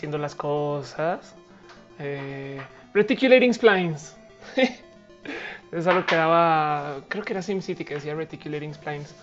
[0.00, 1.34] haciendo las cosas.
[1.98, 2.58] Eh,
[2.94, 4.16] reticulating splines.
[5.72, 9.14] es algo que daba, creo que era SimCity que decía reticulating splines.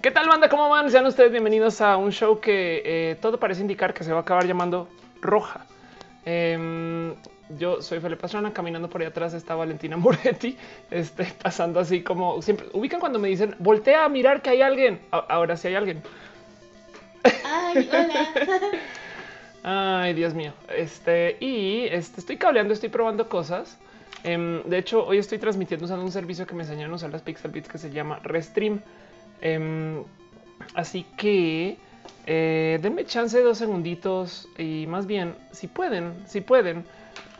[0.00, 0.48] ¿Qué tal, banda?
[0.48, 0.92] ¿Cómo van?
[0.92, 4.20] Sean ustedes bienvenidos a un show que eh, todo parece indicar que se va a
[4.20, 4.88] acabar llamando
[5.20, 5.66] Roja.
[6.24, 7.16] Em,
[7.58, 10.56] yo soy Felipe Pastrana, caminando por ahí atrás está Valentina Moretti,
[10.92, 12.68] este, pasando así como siempre.
[12.74, 15.00] Ubican cuando me dicen voltea a mirar que hay alguien.
[15.10, 16.00] ahora sí hay alguien.
[17.44, 18.28] Ay, hola.
[19.62, 20.52] Ay, Dios mío.
[20.68, 23.78] Este y este, estoy cableando, estoy probando cosas.
[24.24, 27.22] Em, de hecho, hoy estoy transmitiendo usando un servicio que me enseñaron a usar las
[27.22, 28.80] Pixel Beats que se llama Restream.
[29.40, 30.02] Em,
[30.74, 31.76] así que
[32.26, 36.84] eh, denme chance dos segunditos y más bien, si pueden, si pueden,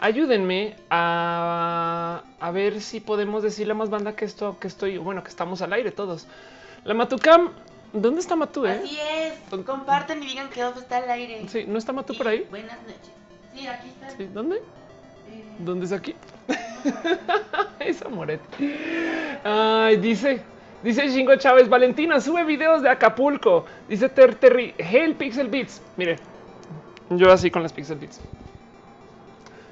[0.00, 2.22] ayúdenme a,
[2.52, 5.72] ver si podemos decirle a más banda que esto, que estoy, bueno, que estamos al
[5.72, 6.26] aire todos.
[6.84, 7.50] La Matucam,
[7.92, 8.66] ¿dónde está Matu?
[8.66, 8.80] Eh?
[8.82, 11.48] Así es, comparten y digan que está al aire.
[11.48, 12.46] Sí, ¿no está Matu por ahí?
[12.50, 13.10] Buenas noches.
[13.54, 14.24] Sí, aquí está.
[14.32, 14.56] ¿Dónde?
[14.56, 15.44] Eh.
[15.58, 16.14] ¿Dónde es aquí?
[17.78, 18.74] Esa Moretti.
[19.44, 20.42] Ay, dice,
[20.82, 23.64] dice Shingo Chávez, Valentina, sube videos de Acapulco.
[23.88, 25.80] Dice Ter Terry, Hail Pixel Beats.
[25.96, 26.16] Mire,
[27.10, 28.20] yo así con las Pixel Beats.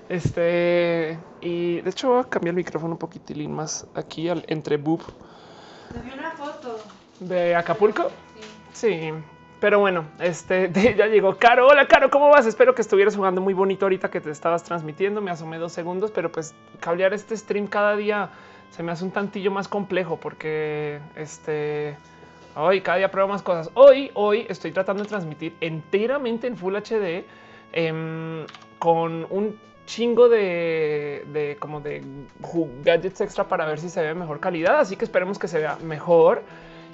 [0.09, 4.77] Este, y de hecho voy a cambiar el micrófono un poquitín más aquí al, entre
[4.77, 5.01] boob.
[6.05, 6.79] vi una foto.
[7.21, 8.11] ¿De Acapulco?
[8.73, 8.89] Sí.
[8.89, 9.13] Sí.
[9.61, 11.69] Pero bueno, este ya llegó Caro.
[11.69, 12.47] Hola, Caro, ¿cómo vas?
[12.47, 15.21] Espero que estuvieras jugando muy bonito ahorita que te estabas transmitiendo.
[15.21, 18.31] Me asomé dos segundos, pero pues cablear este stream cada día
[18.71, 21.99] se me hace un tantillo más complejo porque este
[22.57, 23.71] hoy cada día pruebo más cosas.
[23.75, 27.25] Hoy, hoy estoy tratando de transmitir enteramente en Full HD
[27.73, 28.47] em,
[28.79, 32.03] con un chingo de, como de
[32.83, 34.79] gadgets extra para ver si se ve mejor calidad.
[34.79, 36.45] Así que esperemos que se vea mejor.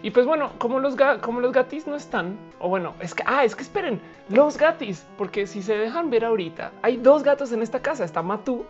[0.03, 3.45] Y pues bueno, como los, como los gatis no están, o bueno, es que, ah,
[3.45, 7.63] es que esperen, los gatis, porque si se dejan ver ahorita, hay dos gatos en
[7.63, 8.67] esta casa, está Matu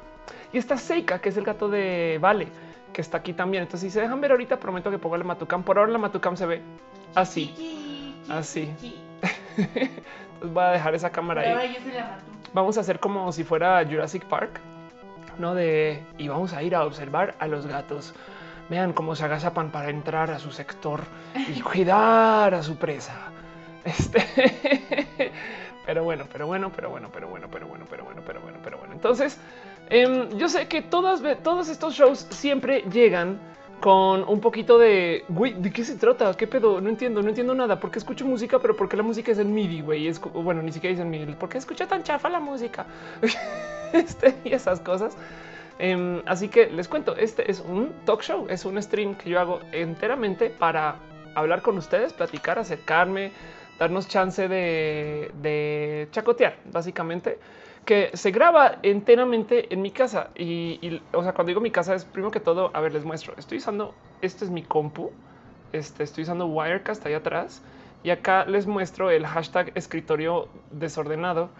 [0.52, 2.48] y está Seika, que es el gato de Vale,
[2.92, 3.64] que está aquí también.
[3.64, 5.62] Entonces, si se dejan ver ahorita, prometo que pongo la Matucam.
[5.62, 6.62] Por ahora la Matucam se ve
[7.14, 8.74] así, así.
[10.40, 11.76] Entonces voy a dejar esa cámara ahí.
[12.52, 14.60] Vamos a hacer como si fuera Jurassic Park,
[15.38, 15.54] ¿no?
[15.54, 18.14] De, y vamos a ir a observar a los gatos
[18.68, 21.02] Vean cómo se agazapan para entrar a su sector
[21.54, 23.30] y cuidar a su presa.
[23.84, 24.20] Este,
[25.86, 28.78] pero bueno, pero bueno, pero bueno, pero bueno, pero bueno, pero bueno, pero bueno, pero
[28.78, 28.94] bueno.
[28.94, 29.38] Entonces,
[29.88, 33.38] em, yo sé que todas, todos estos shows siempre llegan
[33.80, 36.34] con un poquito de güey, ¿de qué se trata?
[36.34, 36.80] ¿Qué pedo?
[36.80, 37.78] No entiendo, no entiendo nada.
[37.78, 38.58] ¿Por qué escucho música?
[38.58, 40.08] Pero ¿por qué la música es en MIDI, güey?
[40.08, 41.34] Es bueno, ni siquiera dicen MIDI.
[41.34, 42.86] ¿Por qué escucha tan chafa la música?
[43.92, 45.16] este, y esas cosas.
[45.78, 49.40] Em, así que les cuento, este es un talk show, es un stream que yo
[49.40, 50.96] hago enteramente para
[51.34, 53.30] hablar con ustedes, platicar, acercarme,
[53.78, 57.38] darnos chance de, chacotear, básicamente,
[57.84, 60.30] que se graba enteramente en mi casa.
[60.34, 63.34] Y, o sea, cuando digo mi casa es primero que todo, a ver, les muestro,
[63.36, 65.10] estoy usando, este es mi compu,
[65.72, 67.62] este, estoy usando Wirecast ahí atrás,
[68.02, 71.50] y acá les muestro el hashtag escritorio desordenado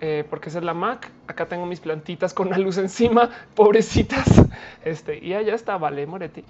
[0.00, 1.10] eh, porque esa es la Mac.
[1.26, 4.26] Acá tengo mis plantitas con una luz encima, pobrecitas.
[4.84, 6.44] Este, y allá está, vale, Moretti.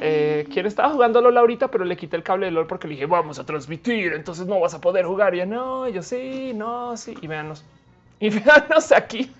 [0.00, 2.94] Eh, quien estaba jugando LOL ahorita, pero le quité el cable de LOL porque le
[2.94, 5.34] dije, vamos a transmitir, entonces no vas a poder jugar.
[5.34, 7.14] Y ya no, yo sí, no, sí.
[7.20, 7.64] Y véanos,
[8.20, 9.30] y véanos aquí.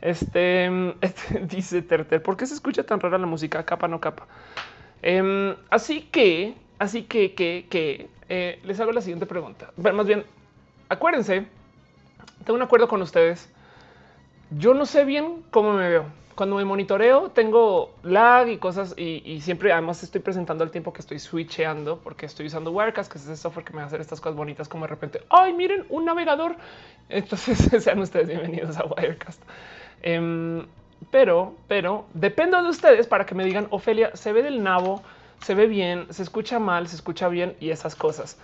[0.00, 0.66] Este,
[1.00, 3.64] este, dice Terter, ¿por qué se escucha tan rara la música?
[3.64, 4.26] Capa, no capa.
[5.02, 9.72] Em, así que, así que, que, que eh, les hago la siguiente pregunta.
[9.76, 10.24] Más bien,
[10.88, 11.46] acuérdense
[12.44, 13.48] tengo un acuerdo con ustedes.
[14.50, 16.04] Yo no sé bien cómo me veo.
[16.36, 21.00] Cuando me monitoreo tengo lag y cosas y, siempre además estoy presentando el tiempo que
[21.00, 24.02] estoy switcheando porque estoy usando Wirecast, que es ese software que me va a hacer
[24.02, 26.56] estas cosas bonitas como de repente, ay, miren un navegador.
[27.08, 29.42] Entonces sean ustedes bienvenidos a Wirecast.
[30.02, 30.66] Em,
[31.10, 35.02] pero, pero dependo de ustedes para que me digan, Ofelia, se ve del nabo,
[35.42, 38.38] se ve bien, se escucha mal, se escucha bien y esas cosas.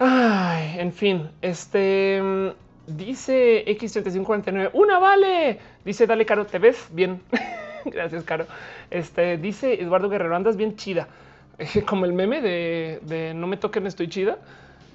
[0.00, 2.54] Ay, en fin, este
[2.88, 5.58] Dice X3549, una vale.
[5.84, 7.20] Dice, dale, Caro, ¿te ves bien?
[7.84, 8.46] Gracias, Caro.
[8.90, 11.06] Este dice Eduardo Guerrero, andas bien chida.
[11.86, 14.38] Como el meme de, no me toquen, estoy chida.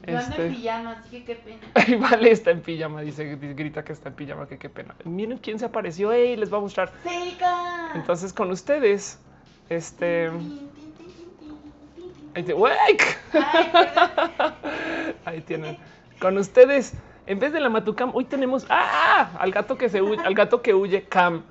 [0.08, 2.00] Yo ando en este, pijama, así que qué pena.
[2.10, 4.96] vale, está en pijama, dice, grita que está en pijama, que qué pena.
[5.06, 6.92] Miren quién se apareció, ey, les va a mostrar.
[7.94, 9.20] Entonces, con ustedes,
[9.70, 10.32] este.
[12.36, 12.54] Ahí, te...
[15.26, 15.78] Ahí tienen.
[16.20, 19.32] Con ustedes, en vez de la Matucam, hoy tenemos ¡ah!
[19.40, 21.44] al gato que se huye, al gato que huye Cam.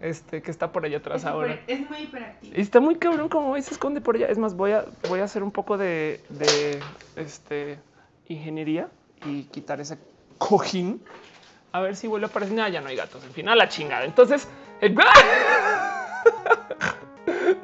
[0.00, 1.60] este, que está por allá atrás ahora.
[1.66, 2.54] es muy hiperactivo.
[2.56, 4.28] está muy cabrón como se esconde por allá.
[4.28, 6.80] Es más, voy a, voy a hacer un poco de, de
[7.16, 7.78] este,
[8.28, 8.88] ingeniería
[9.24, 9.98] y quitar ese
[10.38, 11.02] cojín.
[11.72, 12.56] A ver si vuelve a aparecer.
[12.70, 13.24] ya no hay gatos.
[13.24, 14.04] En fin, a la chingada.
[14.04, 14.48] Entonces,
[14.80, 14.94] de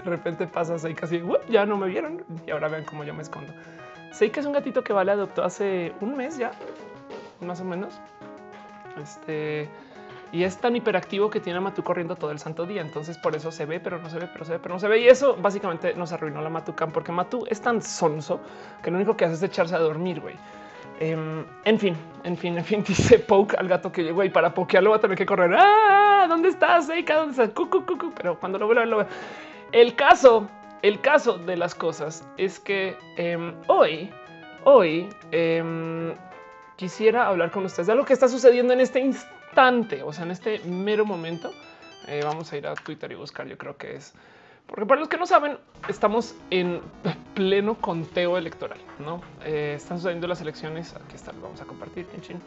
[0.05, 3.53] repente pasa ahí casi ya no me vieron y ahora vean cómo yo me escondo.
[4.13, 6.53] Sé que es un gatito que Vale adoptó hace un mes ya,
[7.47, 8.01] más o menos.
[9.03, 9.69] Este
[10.35, 12.83] y es tan hiperactivo que tiene a Matu corriendo todo el santo día.
[12.83, 14.89] Entonces por eso se ve, pero no se ve, pero se ve, pero no se
[14.89, 14.99] ve.
[14.99, 18.41] Y eso básicamente nos arruinó la Matucam porque Matu es tan sonso
[18.83, 20.35] que lo único que hace es echarse a dormir, güey.
[20.99, 24.53] Em, en fin, en fin, en fin, dice Poke al gato que llegó y para
[24.53, 25.55] pokearlo va a tener que correr.
[25.57, 26.91] Ah, ¿dónde estás?
[26.91, 27.15] Eika?
[27.15, 27.51] ¿Dónde estás?
[27.51, 28.13] Cucu, cucu.
[28.17, 29.07] Pero cuando lo veo, lo veo.
[29.71, 30.49] El caso,
[30.83, 34.11] el caso de las cosas es que em, hoy,
[34.65, 36.13] hoy em,
[36.77, 39.35] quisiera hablar con ustedes de lo que está sucediendo en este instante
[40.05, 41.53] o sea, en este mero momento,
[42.09, 44.13] eh, vamos a ir a Twitter y buscar, yo creo que es,
[44.67, 46.81] porque para los que no saben, estamos en
[47.35, 49.21] pleno conteo electoral, ¿no?
[49.45, 52.41] Eh, están sucediendo las elecciones, aquí están, vamos a compartir, en.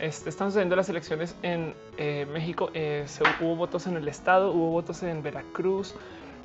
[0.00, 4.70] Este, están sucediendo las elecciones en eh, México, se, hubo votos en el estado, hubo
[4.70, 5.94] votos en Veracruz,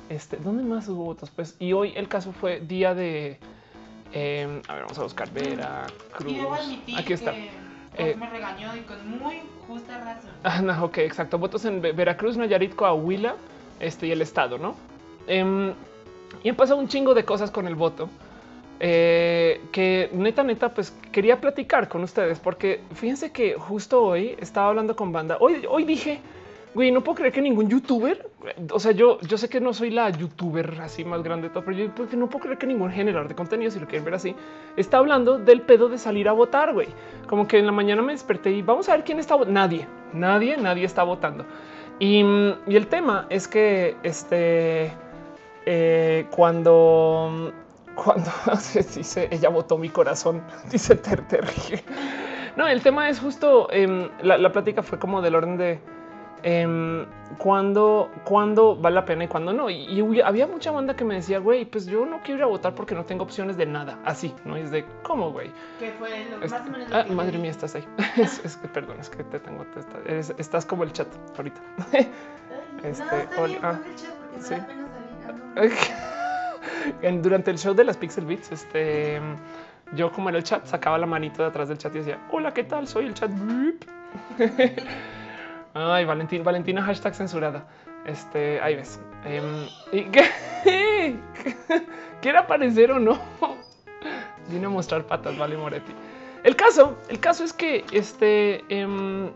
[0.08, 1.30] este, ¿dónde más hubo votos?
[1.30, 3.40] Pues, y hoy el caso fue día de,
[4.12, 6.34] a ver, vamos a buscar Veracruz.
[6.96, 7.34] Aquí está.
[7.98, 10.30] Eh, me regañó y con muy justa razón.
[10.44, 11.38] Ah, no, ok, exacto.
[11.38, 13.36] Votos en Veracruz, Nayarit, Coahuila
[13.80, 14.76] este, y el estado, ¿no?
[15.26, 15.72] Em,
[16.42, 18.08] y han pasado un chingo de cosas con el voto.
[18.78, 24.68] Eh, que neta, neta, pues quería platicar con ustedes porque fíjense que justo hoy estaba
[24.68, 25.38] hablando con banda.
[25.40, 26.20] Hoy, hoy dije,
[26.76, 28.28] Güey, no puedo creer que ningún youtuber,
[28.70, 31.64] o sea, yo, yo sé que no soy la youtuber así más grande de todo,
[31.64, 34.36] pero yo no puedo creer que ningún generador de contenido, si lo quieren ver así,
[34.76, 36.88] está hablando del pedo de salir a votar, güey.
[37.28, 40.58] Como que en la mañana me desperté y vamos a ver quién está Nadie, nadie,
[40.58, 41.46] nadie está votando.
[41.98, 42.20] Y,
[42.66, 44.92] y el tema es que este,
[45.64, 47.54] eh, cuando,
[47.94, 48.30] cuando
[48.94, 51.46] dice ella votó mi corazón, dice Terter.
[52.54, 55.95] No, el tema es justo, em, la, la plática fue como del orden de
[56.42, 57.06] eh,
[57.38, 59.68] cuando, cuando vale la pena y cuando no.
[59.70, 62.74] Y, había mucha banda que me decía, güey, pues yo no quiero ir a votar
[62.74, 63.98] porque no tengo opciones de nada.
[64.04, 64.56] Así, ¿no?
[64.56, 65.50] es de, ¿cómo, güey?
[65.78, 67.84] ¿Qué fue lo, más o menos ah, madre mía, estás ahí.
[68.16, 69.66] es, que, perdón, es que te tengo,
[70.38, 71.60] estás, como el chat ahorita.
[72.82, 73.28] este, no, está
[73.62, 74.54] ah, el chat porque sí.
[74.54, 74.86] salir.
[77.22, 79.20] Durante el show de las Pixel Beats, este,
[79.94, 82.52] yo como en el chat sacaba la manito de atrás del chat y decía, hola,
[82.52, 82.86] ¿qué tal?
[82.86, 83.30] Soy el chat.
[85.78, 87.66] Ay, Valentín, Valentina, hashtag censurada.
[88.06, 88.98] Este, ahí ves.
[89.26, 90.24] Em, ¿y qué?
[92.22, 93.18] ¿Quiere aparecer o no?
[94.48, 95.92] Vine a mostrar patas, vale, Moretti.
[96.44, 99.30] El caso, el caso es que este, em,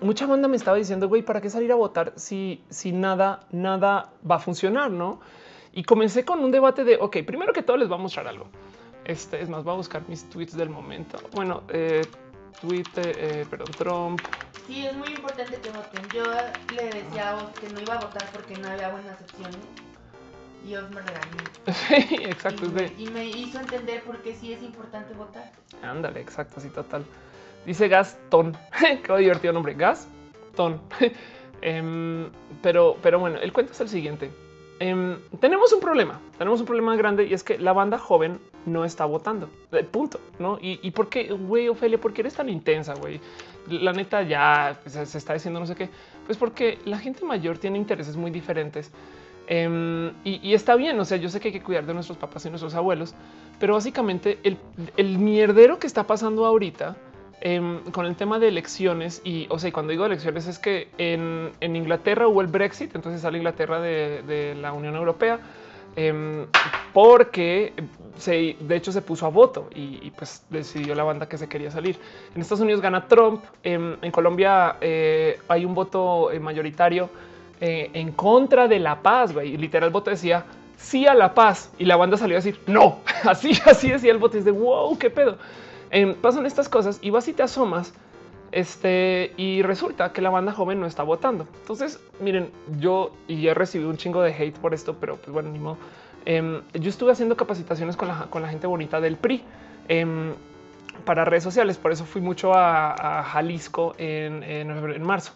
[0.00, 4.12] mucha banda me estaba diciendo, güey, ¿para qué salir a votar si, si nada, nada
[4.30, 5.18] va a funcionar, no?
[5.72, 8.46] Y comencé con un debate de, ok, primero que todo les voy a mostrar algo.
[9.04, 11.18] Este es más, voy a buscar mis tweets del momento.
[11.34, 12.02] Bueno, eh,
[12.60, 14.20] Twitter, eh, perdón, Trump.
[14.66, 16.02] Sí, es muy importante que voten.
[16.12, 16.24] Yo
[16.74, 19.60] le decía a vos que no iba a votar porque no había buenas opciones.
[20.66, 21.26] Y os me regañó.
[22.08, 22.66] Sí, exacto.
[22.98, 25.50] Y me, hizo entender por qué sí es importante votar.
[25.82, 27.04] Ándale, exacto, sí, total.
[27.64, 28.56] Dice Gastón.
[29.04, 29.74] Qué divertido nombre.
[29.74, 30.80] Gastón.
[31.60, 32.30] Em,
[32.62, 34.30] pero, pero bueno, el cuento es el siguiente.
[34.80, 38.84] Em, tenemos un problema, tenemos un problema grande y es que la banda joven no
[38.84, 39.50] está votando.
[39.72, 40.20] Eh, punto.
[40.38, 40.58] No?
[40.60, 43.20] Y, y por qué, güey, Ofelia, por qué eres tan intensa, güey?
[43.68, 45.90] La neta ya pues, se está diciendo no sé qué.
[46.26, 48.92] Pues porque la gente mayor tiene intereses muy diferentes.
[49.48, 51.00] Em, y, está bien.
[51.00, 53.14] O sea, yo sé que hay que cuidar de nuestros papás y nuestros abuelos,
[53.58, 54.58] pero básicamente el,
[54.96, 56.96] el mierdero que está pasando ahorita
[57.40, 61.52] Em, con el tema de elecciones y, o sea, cuando digo elecciones es que en,
[61.60, 65.38] Inglaterra hubo el Brexit, entonces sale Inglaterra de, la Unión Europea
[65.94, 66.46] em,
[66.92, 67.72] porque
[68.26, 71.96] de hecho se puso a voto y, pues decidió la banda que se quería salir.
[72.34, 77.08] En Estados Unidos gana Trump, em, en Colombia eh, hay un voto eh, mayoritario
[77.60, 79.56] eh, en contra de la paz, güey.
[79.56, 80.44] Literal, el voto decía
[80.76, 84.18] sí a la paz y la banda salió a decir no, así, así decía el
[84.18, 84.38] voto.
[84.38, 85.38] es de wow, qué pedo.
[86.20, 87.94] Pasan estas cosas y vas y te asomas
[88.52, 91.46] este, y resulta que la banda joven no está votando.
[91.60, 95.50] Entonces, miren, yo y he recibido un chingo de hate por esto, pero pues bueno,
[95.50, 95.76] ni modo.
[96.24, 99.42] Em, yo estuve haciendo capacitaciones con la, con la gente bonita del PRI
[99.88, 100.34] em,
[101.04, 105.32] para redes sociales, por eso fui mucho a, Jalisco en, en marzo.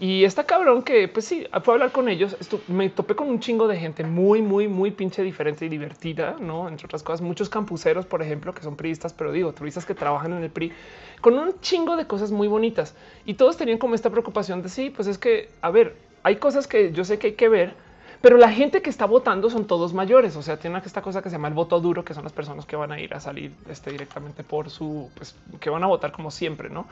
[0.00, 2.36] Y está cabrón que, pues sí, fue a hablar con ellos.
[2.40, 6.36] Esto, me topé con un chingo de gente muy, muy, muy pinche diferente y divertida,
[6.38, 6.68] no?
[6.68, 10.32] Entre otras cosas, muchos campuseros, por ejemplo, que son priistas, pero digo, turistas que trabajan
[10.34, 10.72] en el PRI,
[11.20, 12.94] con un chingo de cosas muy bonitas.
[13.24, 16.68] Y todos tenían como esta preocupación de sí, pues es que, a ver, hay cosas
[16.68, 17.74] que yo sé que hay que ver,
[18.20, 20.36] pero la gente que está votando son todos mayores.
[20.36, 22.66] O sea, tiene esta cosa que se llama el voto duro, que son las personas
[22.66, 26.10] que van a ir a salir este, directamente por su, pues, que van a votar
[26.12, 26.86] como siempre, no?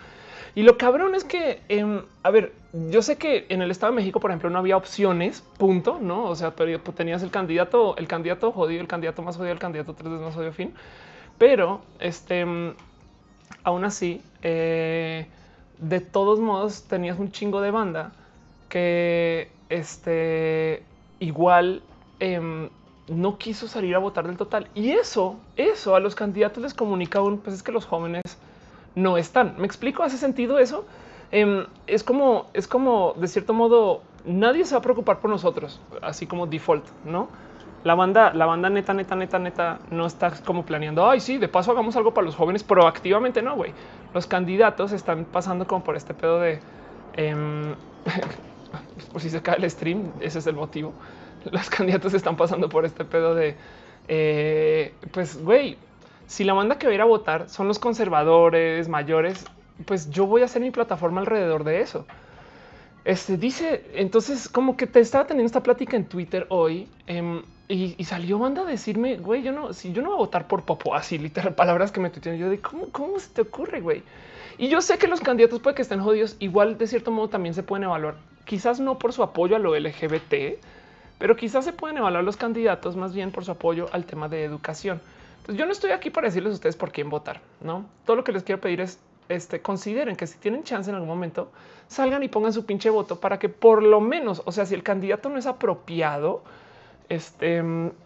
[0.54, 3.96] Y lo cabrón es que, em, a ver, yo sé que en el Estado de
[3.96, 6.24] México, por ejemplo, no había opciones, punto, no?
[6.24, 9.94] O sea, pues, tenías el candidato, el candidato jodido, el candidato más jodido, el candidato
[9.94, 10.74] tres veces más jodido, fin.
[11.38, 12.74] Pero este, em,
[13.64, 15.26] aún así, eh,
[15.78, 18.12] de todos modos, tenías un chingo de banda
[18.68, 20.82] que este,
[21.20, 21.82] igual
[22.20, 22.68] em,
[23.08, 24.68] no quiso salir a votar del total.
[24.74, 28.22] Y eso, eso a los candidatos les comunica un, pues es que los jóvenes
[28.94, 29.54] no están.
[29.58, 30.02] ¿Me explico?
[30.02, 30.84] ¿Hace sentido eso?
[31.30, 35.80] Em, es como, es como, de cierto modo, nadie se va a preocupar por nosotros,
[36.02, 37.28] así como default, ¿no?
[37.84, 41.48] La banda, la banda neta, neta, neta, neta, no está como planeando, ay, sí, de
[41.48, 43.72] paso hagamos algo para los jóvenes proactivamente, no, güey.
[44.14, 46.60] Los candidatos están pasando como por este pedo de,
[47.14, 47.74] em,
[49.12, 50.92] por si se cae el stream, ese es el motivo.
[51.50, 53.56] Los candidatos están pasando por este pedo de,
[54.08, 55.76] eh, pues, güey,
[56.26, 59.44] si la banda que va a ir a votar son los conservadores mayores,
[59.84, 62.06] pues yo voy a hacer mi plataforma alrededor de eso.
[63.04, 68.02] Este dice, entonces como que te estaba teniendo esta plática en Twitter hoy em, y,
[68.04, 70.94] salió banda a decirme, güey, yo no, si yo no voy a votar por Popo,
[70.94, 74.02] así literal palabras que me tuitean, yo de cómo, cómo se te ocurre, güey.
[74.58, 77.54] Y yo sé que los candidatos puede que estén jodidos, igual de cierto modo también
[77.54, 80.58] se pueden evaluar, quizás no por su apoyo a lo LGBT,
[81.18, 84.44] pero quizás se pueden evaluar los candidatos más bien por su apoyo al tema de
[84.44, 85.00] educación.
[85.40, 87.84] Entonces yo no estoy aquí para decirles a ustedes por quién votar, no?
[88.06, 88.98] Todo lo que les quiero pedir es
[89.28, 91.50] este, consideren que si tienen chance en algún momento,
[91.88, 94.82] salgan y pongan su pinche voto para que por lo menos, o sea, si el
[94.82, 96.42] candidato no es apropiado,
[97.08, 97.62] este,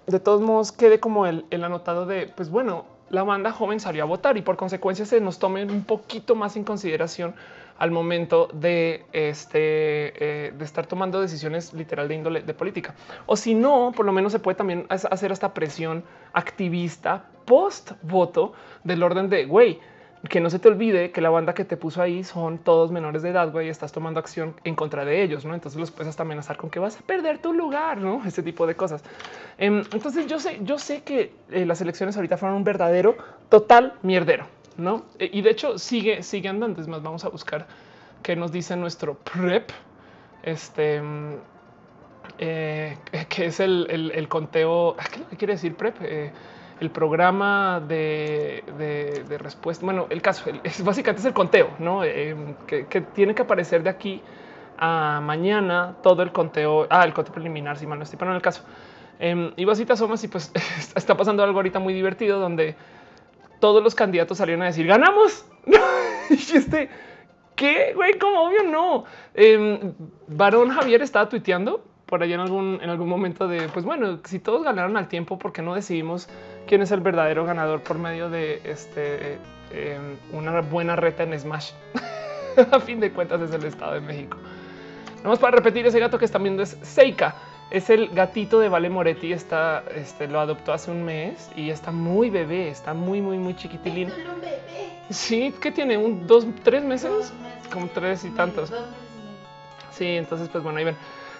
[0.06, 4.02] de todos modos quede como el, el anotado de, pues bueno, la banda joven salió
[4.02, 7.34] a votar y por consecuencia se nos tomen un poquito más en consideración
[7.80, 12.94] al momento de, este, eh, de estar tomando decisiones literal de índole de política.
[13.24, 18.52] O si no, por lo menos se puede también hacer esta presión activista post voto
[18.84, 19.80] del orden de, güey,
[20.28, 23.22] que no se te olvide que la banda que te puso ahí son todos menores
[23.22, 25.54] de edad, güey, y estás tomando acción en contra de ellos, ¿no?
[25.54, 28.22] Entonces los puedes hasta amenazar con que vas a perder tu lugar, ¿no?
[28.26, 29.02] Ese tipo de cosas.
[29.56, 33.16] Em, entonces yo sé, yo sé que eh, las elecciones ahorita fueron un verdadero,
[33.48, 34.44] total mierdero,
[34.76, 35.04] ¿no?
[35.18, 36.80] E, y de hecho sigue, sigue andando.
[36.80, 37.66] Es más, vamos a buscar
[38.22, 39.70] qué nos dice nuestro PREP,
[40.42, 41.34] este, mm,
[42.38, 42.96] eh,
[43.28, 44.96] que es el, el, conteo,
[45.30, 45.96] ¿qué quiere decir PREP?
[46.02, 46.32] Eh,
[46.80, 49.84] el programa de, respuesta.
[49.84, 52.34] Bueno, el caso es básicamente es el conteo, no eh,
[52.66, 54.22] que, tiene que aparecer de aquí
[54.78, 56.86] a mañana todo el conteo.
[56.88, 58.64] Ah, el conteo preliminar, si mal no estoy, pero en el caso.
[59.18, 60.50] Eh, y básicamente somos y pues
[60.96, 62.74] está pasando algo ahorita muy divertido donde
[63.60, 65.44] todos los candidatos salieron a decir ganamos.
[66.30, 66.90] y este
[67.60, 69.04] qué güey, como obvio no.
[70.28, 74.40] Varón Javier estaba tuiteando por allá en algún, en algún momento de, pues bueno, si
[74.40, 76.28] todos ganaron al tiempo, ¿por qué no decidimos
[76.66, 79.38] quién es el verdadero ganador por medio de este,
[79.72, 81.70] em, una buena reta en Smash?
[82.72, 84.38] a fin de cuentas es el Estado de México.
[85.22, 87.36] Vamos para repetir, ese gato que están viendo es Seika.
[87.70, 89.32] Es el gatito de Vale Moretti.
[89.32, 92.68] Está, este, lo adoptó hace un mes y está muy bebé.
[92.68, 94.08] Está muy, muy, muy chiquitilín.
[94.08, 94.60] Es un bebé.
[95.10, 97.32] Sí, que tiene un dos, tres meses,
[97.72, 98.72] como tres y tantos.
[99.92, 100.96] Sí, entonces, pues bueno, ahí ven.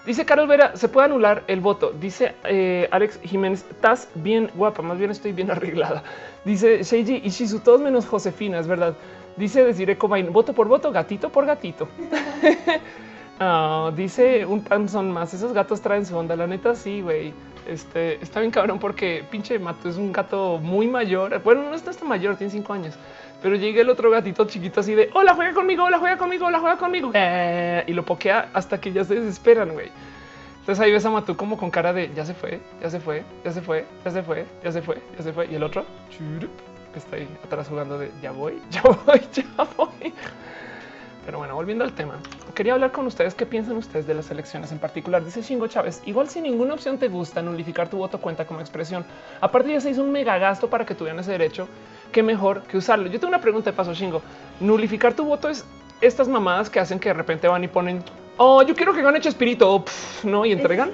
[0.07, 1.93] Dice Carol Vera, se puede anular el voto.
[1.93, 6.03] Dice eh, Alex Jiménez, estás bien guapa, más bien estoy bien arreglada.
[6.45, 8.95] Dice Sheiji y Shizu, todos menos Josefina, es verdad.
[9.37, 11.89] Dice Ecobain, voto por voto, gatito por gatito.
[13.43, 17.33] Ah, dice un panzón más, esos gatos traen su onda, la neta sí, güey.
[17.67, 21.43] Este, está bien cabrón porque pinche Mato es un gato muy mayor.
[21.43, 22.97] Bueno, no está tan mayor, tiene cinco años.
[23.43, 26.61] Pero llega el otro gatito chiquito así de hola, juega conmigo, hola, juega conmigo, hola,
[26.61, 27.13] juega conmigo.
[27.15, 29.91] Eh, y lo pokea hasta que ya se desesperan, güey.
[30.59, 33.25] Entonces ahí ves a Matú como con cara de ya se fue, ya se fue,
[33.43, 35.47] ya se fue, ya se fue, ya se fue, ya se fue.
[35.51, 35.87] Y el otro
[36.95, 39.45] está ahí atrás jugando de ya voy, ya voy, ya
[39.79, 40.13] voy.
[41.25, 42.15] Pero bueno, volviendo al tema,
[42.55, 45.25] quería hablar con ustedes qué piensan ustedes de las elecciones en particular.
[45.25, 49.05] Dice Chingo Chávez, igual si ninguna opción te gusta, nulificar tu voto cuenta como expresión.
[49.41, 51.69] Aparte ya se hizo un mega gasto para que tuvieran ese derecho
[52.11, 53.07] qué mejor que usarlo.
[53.07, 54.23] Yo tengo una pregunta de paso, Shingo.
[54.61, 55.65] Nulificar tu voto es
[56.01, 58.03] estas mamadas que hacen que de repente van y ponen,
[58.39, 59.85] oh, yo quiero que gane Chespirito,
[60.25, 60.93] no, y entregan.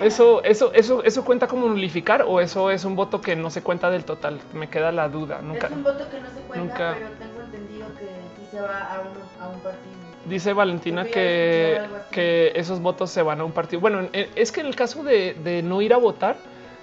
[0.00, 3.62] Eso, eso, eso, eso cuenta como nulificar o eso es un voto que no se
[3.62, 4.40] cuenta del total.
[4.52, 5.40] Me queda la duda.
[5.40, 5.68] Nunca.
[5.68, 8.94] Es un voto que no se cuenta, nunca, pero tengo entendido que se va a,
[8.96, 9.94] a un partido.
[10.26, 13.80] Dice Valentina que, que esos votos se van a un partido.
[13.80, 16.36] Bueno, es que en el caso de, de no ir a votar,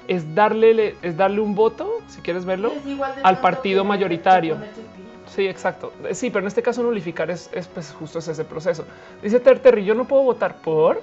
[0.07, 2.71] es darle, es darle un voto, si quieres verlo,
[3.23, 4.57] al partido mayoritario.
[5.27, 5.93] Sí, exacto.
[6.11, 8.85] Sí, pero en este caso nulificar es, es pues justo ese proceso.
[9.23, 11.01] Dice Terry, yo no puedo votar por...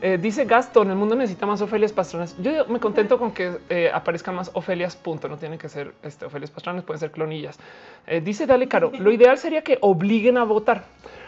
[0.00, 2.36] Eh, dice Gastón, el mundo necesita más Ofelias Pastranas.
[2.40, 5.28] Yo me contento con que eh, aparezcan más Ofelias, punto.
[5.28, 7.58] No tienen que ser este, Ofelias Pastranas, pueden ser clonillas.
[8.06, 10.84] Eh, dice Dale Caro, lo ideal sería que obliguen a votar.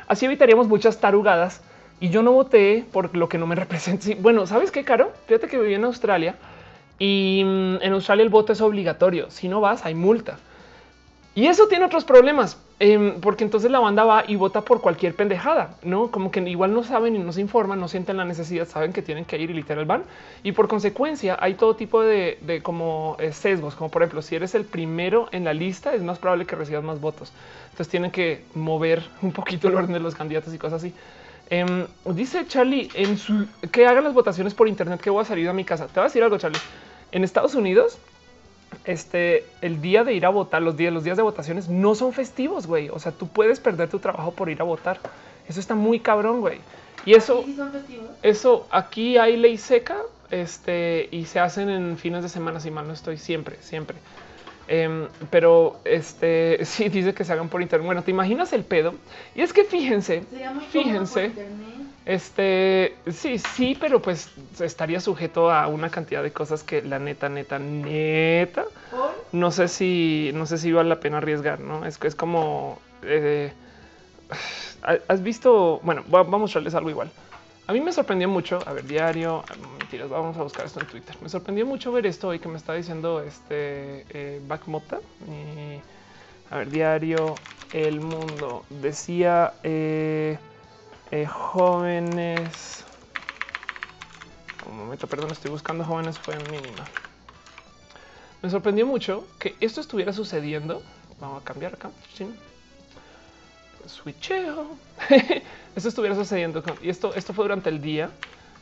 [0.06, 1.62] Así evitaríamos muchas tarugadas.
[1.98, 4.08] Y yo no voté por lo que no me representa.
[4.20, 5.12] bueno, ¿sabes qué, Caro?
[5.26, 6.36] Fíjate que viví en Australia
[6.98, 9.30] y mm, en Australia el voto es obligatorio.
[9.30, 10.38] Si no vas, hay multa.
[11.34, 15.14] Y eso tiene otros problemas, em, porque entonces la banda va y vota por cualquier
[15.14, 18.66] pendejada, no como que igual no saben y no se informan, no sienten la necesidad,
[18.66, 20.02] saben que tienen que ir y literal van.
[20.42, 24.56] Y por consecuencia, hay todo tipo de, como eh, sesgos, como por ejemplo, si eres
[24.56, 27.32] el primero en la lista, es más probable que recibas más votos.
[27.66, 30.92] Entonces tienen que mover un poquito el orden de los candidatos y cosas así.
[31.50, 35.48] Em, dice Charlie en su que hagan las votaciones por internet que voy a salir
[35.48, 35.86] a mi casa.
[35.86, 36.60] Te voy a decir algo, Charlie.
[37.12, 37.98] En Estados Unidos,
[38.84, 42.12] este, el día de ir a votar, los días, los días de votaciones no son
[42.12, 42.88] festivos, güey.
[42.88, 44.98] O sea, tú puedes perder tu trabajo por ir a votar.
[45.48, 46.58] Eso está muy cabrón, güey.
[47.04, 47.44] Y eso,
[48.22, 49.98] eso aquí hay ley seca,
[50.30, 53.96] este, y se hacen en fines de semana, si mal no estoy, siempre, siempre.
[54.68, 57.86] Em, pero este sí dice que se hagan por internet.
[57.86, 58.94] Bueno, te imaginas el pedo.
[59.34, 60.22] Y es que fíjense,
[60.70, 61.32] fíjense.
[62.10, 67.28] Este sí, sí, pero pues estaría sujeto a una cantidad de cosas que la neta,
[67.28, 68.64] neta, neta.
[69.30, 72.80] No sé si, no sé si vale la pena arriesgar, no es que es como
[73.04, 73.52] eh,
[75.06, 75.78] has visto.
[75.84, 77.12] Bueno, vamos a mostrarles algo igual.
[77.68, 79.44] A mí me sorprendió mucho, a ver, diario,
[79.78, 81.14] mentiras, vamos a buscar esto en Twitter.
[81.22, 84.98] Me sorprendió mucho ver esto hoy que me está diciendo este eh, Backmota.
[86.50, 87.38] a ver, diario,
[87.70, 88.64] El Mundo.
[88.68, 90.40] Decía eh,
[91.10, 92.84] eh, jóvenes.
[94.70, 96.86] Un momento, perdón, estoy buscando jóvenes, fue mínima.
[98.42, 100.82] Me sorprendió mucho que esto estuviera sucediendo.
[101.20, 101.90] Vamos a cambiar acá.
[103.86, 104.76] Switcheo.
[105.76, 108.10] esto estuviera sucediendo y esto, esto fue durante el día.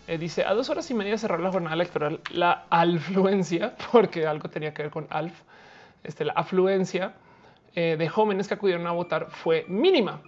[0.09, 4.49] Eh, dice a dos horas y media cerrar la jornada electoral, la afluencia, porque algo
[4.49, 5.35] tenía que ver con alf,
[6.03, 7.13] este, la afluencia
[7.75, 10.23] eh, de jóvenes que acudieron a votar fue mínima.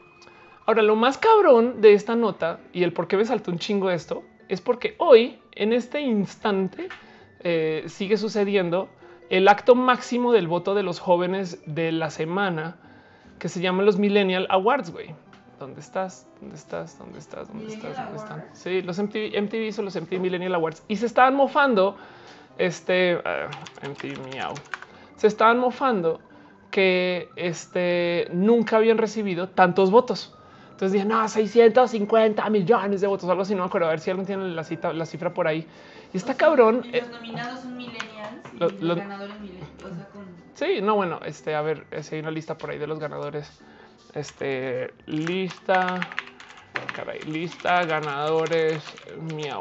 [0.70, 3.90] Ahora, lo más cabrón de esta nota y el por qué me saltó un chingo
[3.90, 6.88] esto es porque hoy, en este instante,
[7.40, 8.88] eh, sigue sucediendo
[9.30, 12.76] el acto máximo del voto de los jóvenes de la semana
[13.40, 15.12] que se llaman los Millennial Awards, güey.
[15.58, 16.28] ¿Dónde estás?
[16.40, 16.96] ¿Dónde estás?
[17.00, 17.48] ¿Dónde estás?
[17.48, 17.96] ¿Dónde estás?
[17.96, 18.44] ¿Dónde están?
[18.52, 21.96] Sí, los MTV, MTV son los MTV Millennial Awards y se estaban mofando.
[22.58, 24.54] Este uh, MTV Miau
[25.16, 26.20] se estaban mofando
[26.70, 30.36] que este nunca habían recibido tantos votos.
[30.80, 34.08] Entonces dije, no, 650 millones de votos, algo así, no me acuerdo, a ver si
[34.08, 35.66] alguien tiene la, cita, la cifra por ahí.
[36.10, 36.80] Y está cabrón.
[36.84, 39.84] Y los eh, nominados son millennials y los, ganadores millennials.
[39.84, 40.24] O sea, con...
[40.54, 43.60] Sí, no, bueno, este, a ver, si hay una lista por ahí de los ganadores.
[44.14, 46.00] Este, lista,
[46.96, 48.82] caray, lista ganadores,
[49.34, 49.60] miau.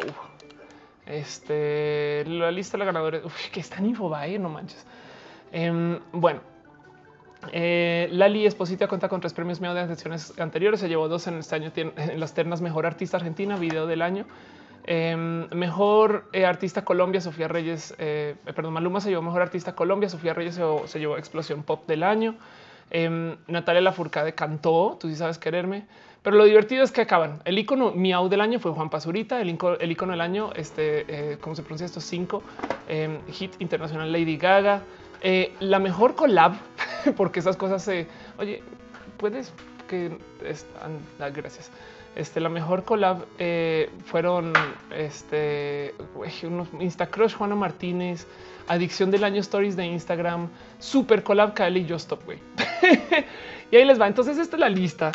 [1.06, 4.86] Este, la lista de ganadores, uf, que está en Infobae, no manches.
[5.52, 6.40] Em, bueno,
[7.52, 10.80] eh, Lali Esposita cuenta con tres premios míos de ediciones anteriores.
[10.80, 14.26] Se llevó dos en este año en las ternas Mejor Artista Argentina, Video del Año.
[14.86, 17.96] Em, mejor eh, Artista Colombia, Sofía Reyes.
[17.98, 22.04] Eh, perdón, Maluma se llevó Mejor Artista Colombia, Sofía Reyes se, llevó Explosión Pop del
[22.04, 22.36] Año.
[22.92, 25.86] Em, Natalia Lafourcade cantó Tú sí sabes quererme.
[26.22, 27.42] Pero lo divertido es que acaban.
[27.46, 29.40] El icono miau del año fue Juan Pazurita.
[29.40, 32.02] El, el icono del año, este, ¿cómo se pronuncia esto?
[32.02, 32.44] Cinco.
[33.32, 34.82] hit internacional Lady Gaga.
[35.60, 36.56] La mejor collab
[37.18, 38.62] porque esas cosas se, oye,
[39.18, 39.54] puedes
[39.90, 41.72] que están, ah, gracias.
[42.16, 44.54] Este, la mejor collab eh, fueron
[44.96, 45.94] este,
[46.44, 48.26] unos Instacrush, Juana Martínez,
[48.68, 52.40] Adicción del Año Stories de Instagram, Super Collab Kylie y Just Stop, güey.
[53.72, 54.08] y ahí les va.
[54.08, 55.12] Entonces, esta es la lista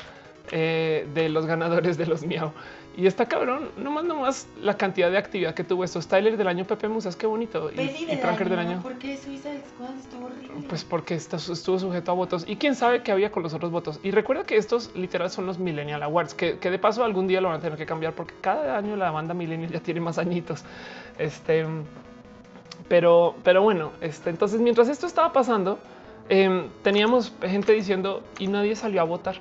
[0.50, 2.52] eh, de los ganadores de los Miau.
[2.96, 5.98] Y está cabrón, nomás, nomás la cantidad de actividad que tuvo esto.
[6.00, 7.70] Tyler del año, Pepe Musas, qué bonito.
[7.72, 8.80] y, y del año.
[8.82, 10.68] ¿Por qué Suicide Squad estuvo horrible?
[10.68, 12.44] Pues porque estuvo sujeto a votos.
[12.46, 13.98] Y quién sabe qué había con los otros votos.
[14.04, 17.48] Y recuerda que estos literal son los Millennial Awards, que, de paso algún día lo
[17.48, 20.64] van a tener que cambiar porque cada año la banda Millennial ya tiene más añitos.
[21.18, 21.66] Este,
[22.88, 25.80] pero, pero bueno, este, entonces mientras esto estaba pasando,
[26.28, 29.40] em, teníamos gente diciendo y nadie salió a votar.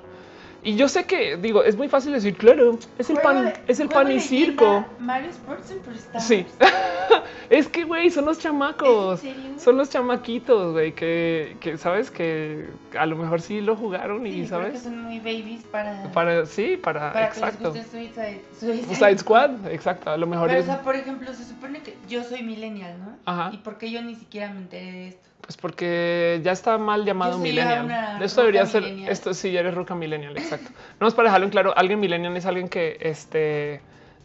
[0.63, 3.89] Y yo sé que, digo, es muy fácil decir, claro, es el pan, es el
[3.89, 4.86] pan y circo.
[4.97, 6.23] Mario Sports Superstars.
[6.23, 6.45] Sí.
[7.49, 9.21] es que, güey, son los chamacos.
[9.58, 14.47] Son los chamaquitos, güey, que, que, sabes que a lo mejor sí lo jugaron y,
[14.47, 14.71] ¿sabes?
[14.71, 16.12] Que son muy babies para.
[16.13, 17.12] Para, sí, para.
[17.12, 17.73] para exacto.
[17.73, 20.12] Que Suicide, Suicide, Squad, exacto.
[20.12, 20.47] A lo mejor.
[20.47, 23.17] Pero, o sea, por ejemplo, se supone que yo soy millennial, ¿no?
[23.26, 23.52] Ajá.
[23.54, 25.33] ¿Y por qué yo ni siquiera me enteré de esto?
[25.45, 28.21] Pues porque ya está mal llamado millennial.
[28.21, 30.71] Esto debería ser, esto sí, ya eres ruca millennial, exacto.
[31.01, 33.82] No es para dejarlo en claro, alguien millennial es alguien que este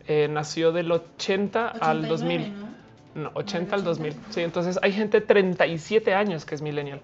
[0.06, 2.54] eh, nació del 80 al 2000.
[3.16, 3.30] ¿no?
[3.34, 4.14] 80 al 2000.
[4.30, 7.00] Sí, entonces hay gente 37 años que es millennial.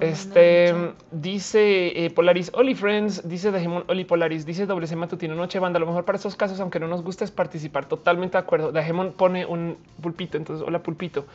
[0.00, 0.74] Este
[1.12, 5.76] dice eh, Polaris Oli Friends, dice Dejemon Oli Polaris, dice doble C matutino noche banda.
[5.76, 7.86] A lo mejor para estos casos, aunque no nos guste, es participar.
[7.86, 8.72] Totalmente de acuerdo.
[8.72, 11.26] Dejemon pone un pulpito, entonces hola pulpito.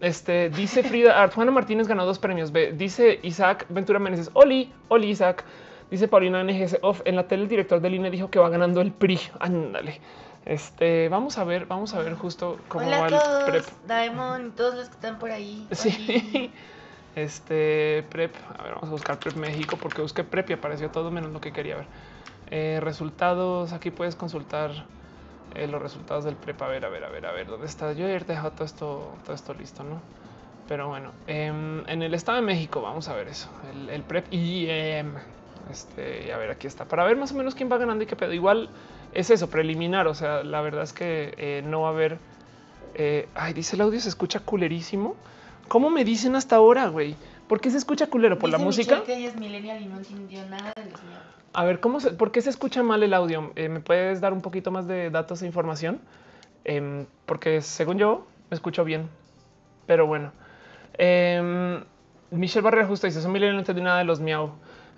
[0.00, 2.52] Este dice Frida Art, Juana Martínez ganó dos premios.
[2.52, 2.72] B.
[2.72, 5.44] Dice Isaac Ventura Meneses, Oli, Oli Isaac.
[5.90, 7.44] Dice Paulina NGS Off en la tele.
[7.44, 9.20] El director del INE dijo que va ganando el PRI.
[9.38, 10.00] Ándale.
[10.44, 13.64] Este vamos a ver, vamos a ver justo cómo Hola va a el todos, prep.
[13.86, 15.66] Daemon y todos los que están por ahí.
[15.72, 16.52] Sí.
[17.16, 18.34] Este prep.
[18.58, 21.40] A ver, vamos a buscar prep México porque busqué prep y apareció todo menos lo
[21.40, 21.86] que quería ver.
[22.50, 23.72] Eh, resultados.
[23.72, 24.84] Aquí puedes consultar
[25.54, 26.60] eh, los resultados del prep.
[26.62, 27.92] A ver, a ver, a ver, a ver dónde está.
[27.92, 30.00] Yo he dejado todo esto, todo esto listo, no?
[30.68, 33.48] Pero bueno, em, en el estado de México, vamos a ver eso.
[33.70, 34.66] El, el prep y
[35.70, 38.16] este, a ver, aquí está para ver más o menos quién va ganando y qué
[38.16, 38.32] pedo.
[38.32, 38.68] Igual
[39.12, 40.06] es eso, preliminar.
[40.06, 42.18] O sea, la verdad es que eh, no va a haber.
[42.94, 45.16] eh, ay, dice el audio, se escucha culerísimo.
[45.68, 47.16] ¿Cómo me dicen hasta ahora, güey?
[47.48, 48.38] ¿Por qué se escucha culero?
[48.38, 48.94] ¿Por la Dice música?
[48.96, 51.00] Michelle que ella es millennial y no entendió nada de los.
[51.52, 53.52] A ver, ¿cómo se, ¿por qué se escucha mal el audio?
[53.54, 56.00] Eh, ¿Me puedes dar un poquito más de datos e información?
[56.64, 59.08] Em, porque según yo, me escucho bien.
[59.86, 60.32] Pero bueno.
[60.94, 61.82] Em,
[62.30, 64.52] Michelle Barrera justo dice, son millennial, no entendí nada de los miau.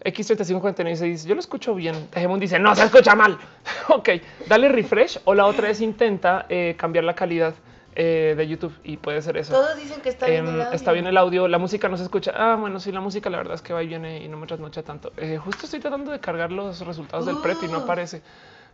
[0.05, 2.07] X3549 dice, yo lo escucho bien.
[2.11, 3.37] Tejemón dice, no, se escucha mal.
[3.89, 4.09] ok,
[4.49, 7.55] dale refresh o la otra es intenta eh, cambiar la calidad
[7.99, 9.53] eh, de YouTube y puede ser eso.
[9.55, 10.73] Todos dicen que está bien Em, el audio.
[10.75, 12.33] está bien el audio, la música no se escucha.
[12.37, 14.47] Ah, bueno, sí, la música la verdad es que va y viene y no me
[14.47, 15.13] trasnocha tanto.
[15.17, 17.83] Eh, justo estoy tratando de cargar los resultados del prep y no Uh.
[17.83, 18.23] aparece.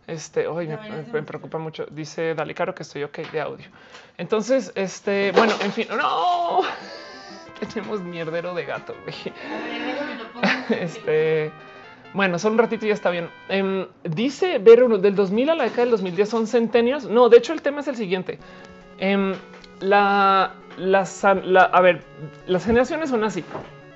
[0.05, 1.85] Este, hoy me, preocupa mucho.
[1.89, 3.67] Dice, dale, claro que estoy ok de audio.
[4.17, 6.59] Entonces, este, bueno, en fin, no.
[7.73, 8.93] Tenemos mierdero de gato.
[10.69, 11.51] Este,
[12.13, 13.29] bueno, solo un ratito y ya está bien.
[13.49, 17.05] Em, dice ver uno del 2000 a la década del 2010 son centenios.
[17.05, 18.39] No, de hecho, el tema es el siguiente.
[18.97, 19.33] Em,
[19.79, 22.03] la, las- la- a ver,
[22.47, 23.43] las generaciones son así.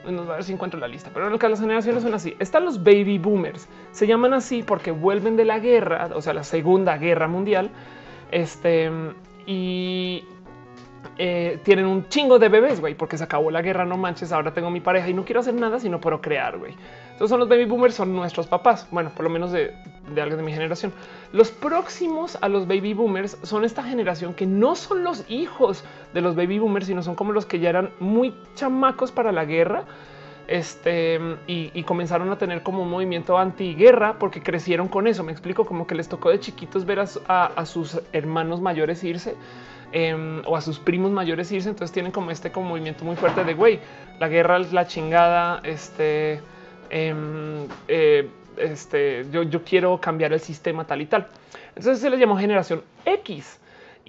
[0.05, 2.33] A ver si encuentro la lista, pero en el caso las generaciones son así.
[2.39, 3.67] Están los baby boomers.
[3.91, 7.69] Se llaman así porque vuelven de la guerra, o sea, la Segunda Guerra Mundial.
[8.31, 8.89] Este
[9.45, 10.23] y
[11.19, 14.53] eh, tienen un chingo de bebés, güey, porque se acabó la guerra, no manches, ahora
[14.53, 16.75] tengo mi pareja y no quiero hacer nada sino procrear, güey.
[17.11, 19.73] Entonces son los baby boomers, son nuestros papás, bueno, por lo menos de,
[20.09, 20.93] alguien de mi generación.
[21.33, 26.21] Los próximos a los baby boomers son esta generación que no son los hijos de
[26.21, 29.85] los baby boomers, sino son como los que ya eran muy chamacos para la guerra.
[30.47, 35.23] Este y, comenzaron a tener como un movimiento antiguerra porque crecieron con eso.
[35.23, 39.35] Me explico como que les tocó de chiquitos ver a sus hermanos mayores irse
[39.91, 41.69] em, o a sus primos mayores irse.
[41.69, 43.79] Entonces tienen como este como movimiento muy fuerte de güey,
[44.19, 45.61] la guerra, la chingada.
[45.63, 46.41] Este,
[46.89, 51.27] em, eh, este, yo, yo quiero cambiar el sistema tal y tal.
[51.75, 53.59] Entonces se les llamó generación X.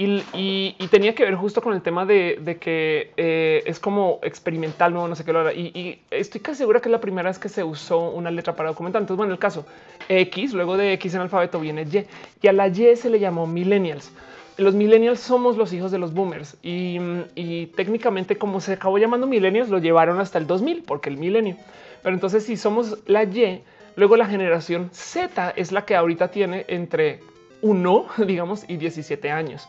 [0.01, 4.21] Y, y- tenía que ver justo con el tema de, de que eh, es como
[4.23, 5.53] experimental, no, no sé qué lo era.
[5.53, 8.55] Y, y estoy casi segura que es la primera vez que se usó una letra
[8.55, 9.03] para documentar.
[9.03, 9.67] Entonces, bueno, el caso
[10.09, 12.07] X, luego de X en alfabeto viene Y.
[12.41, 14.13] Y a la Y se le llamó millennials.
[14.59, 19.69] Los millennials somos los hijos de los boomers y, técnicamente como se acabó llamando millennials
[19.69, 21.57] lo llevaron hasta el 2000 porque el milenio.
[22.03, 23.63] Pero entonces si somos la Y,
[23.95, 27.21] luego la generación Z es la que ahorita tiene entre
[27.63, 29.69] 1, digamos, y 17 años.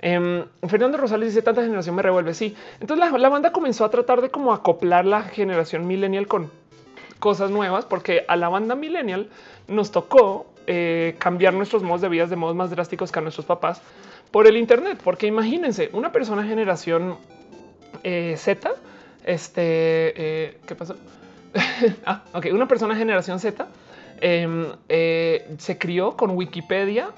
[0.00, 2.32] Em, Fernando Rosales dice tanta generación me revuelve.
[2.32, 6.50] Sí, entonces la, la banda comenzó a tratar de como acoplar la generación millennial con
[7.18, 9.28] cosas nuevas, porque a la banda millennial
[9.68, 13.46] nos tocó eh, cambiar nuestros modos de vida de modos más drásticos que a nuestros
[13.46, 13.82] papás
[14.32, 14.98] por el Internet.
[15.02, 17.16] Porque imagínense una persona generación
[18.02, 18.70] eh, Z,
[19.24, 20.96] este, eh, ¿qué pasó?
[22.06, 23.68] ah, ok, una persona generación Z
[24.20, 27.10] em, eh, se crió con Wikipedia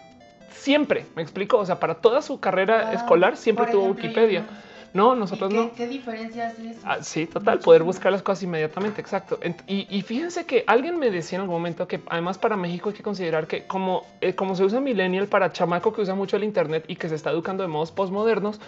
[0.50, 4.02] siempre, me explico, o sea, para toda su carrera Ah, escolar siempre por tuvo ejemplo,
[4.02, 4.40] Wikipedia.
[4.40, 4.46] yo
[4.94, 5.74] No, ¿Y nosotros qué, no.
[5.74, 6.80] ¿Qué diferencia hace eso?
[6.84, 9.40] Ah, sí, total, poder buscar las cosas inmediatamente, exacto.
[9.66, 12.94] Y, y fíjense que alguien me decía en algún momento que además para México hay
[12.94, 16.44] que considerar que como, eh, como se usa millennial para chamaco que usa mucho el
[16.44, 18.60] Internet y que se está educando de modos postmodernos,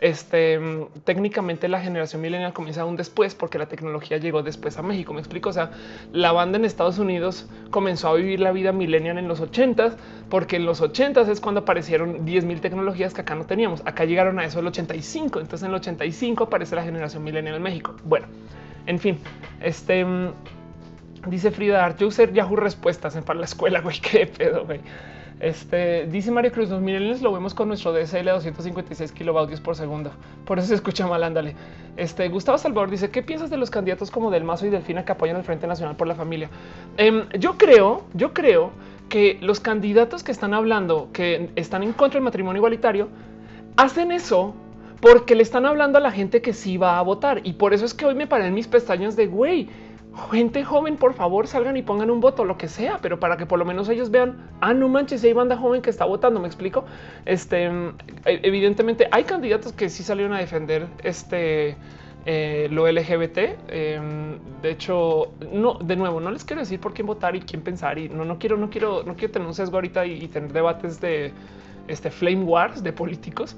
[0.00, 4.82] este, mm, técnicamente la generación millennial comienza aún después porque la tecnología llegó después a
[4.82, 5.12] México.
[5.12, 5.50] Me explico.
[5.50, 5.70] O sea,
[6.12, 9.94] la banda en Estados Unidos comenzó a vivir la vida millennial en los 80s,
[10.30, 13.82] porque en los 80s es cuando aparecieron 10 mil tecnologías que acá no teníamos.
[13.84, 15.38] Acá llegaron a eso el 85.
[15.40, 17.94] Entonces en el 85 aparece la generación millennial en México.
[18.04, 18.26] Bueno,
[18.86, 19.18] en fin,
[19.60, 20.32] este mm,
[21.26, 24.80] dice Frida Art, yo usé Yahoo respuestas para la escuela, güey, qué pedo, güey.
[25.40, 29.74] Este dice Mario Cruz, los millennials lo vemos con nuestro DSL a 256 kilovatios por
[29.74, 30.10] segundo.
[30.44, 31.56] Por eso se escucha mal, ándale.
[31.96, 35.12] Este Gustavo Salvador dice: ¿Qué piensas de los candidatos como Del Mazo y Delfina que
[35.12, 36.50] apoyan al Frente Nacional por la Familia?
[36.98, 38.72] Em, yo creo, yo creo
[39.08, 43.08] que los candidatos que están hablando, que están en contra del matrimonio igualitario,
[43.78, 44.54] hacen eso
[45.00, 47.40] porque le están hablando a la gente que sí va a votar.
[47.44, 49.68] Y por eso es que hoy me paré en mis pestañas de güey,
[50.30, 53.46] gente joven, por favor, salgan y pongan un voto, lo que sea, pero para que
[53.46, 56.46] por lo menos ellos vean, ah, no manches, hay banda joven que está votando, me
[56.46, 56.84] explico.
[57.24, 61.76] Este, e, evidentemente, hay candidatos que sí salieron a defender este.
[62.26, 63.56] Eh, lo LGBT.
[63.68, 67.62] Em, de hecho, no, de nuevo, no les quiero decir por quién votar y quién
[67.62, 67.98] pensar.
[67.98, 71.00] Y no, no quiero, no quiero, no quiero tener un sesgo ahorita y, tener debates
[71.00, 71.32] de
[71.88, 73.56] este flame wars de políticos.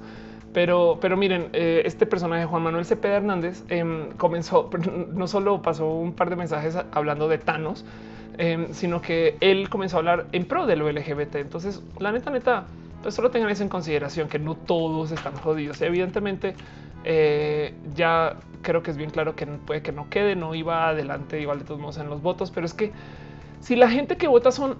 [0.53, 4.69] Pero, pero miren, eh, este personaje, Juan Manuel Cepeda Hernández, em, comenzó,
[5.13, 7.85] no solo pasó un par de mensajes hablando de Thanos,
[8.37, 11.35] em, sino que él comenzó a hablar en pro de lo LGBT.
[11.35, 12.65] Entonces, la neta, neta,
[13.01, 15.81] pues solo tengan eso en consideración, que no todos están jodidos.
[15.81, 16.55] Evidentemente,
[17.03, 21.41] eh, ya creo que es bien claro que puede que no quede, no iba adelante
[21.41, 22.91] igual de todos modos en los votos, pero es que
[23.59, 24.77] si la gente que vota son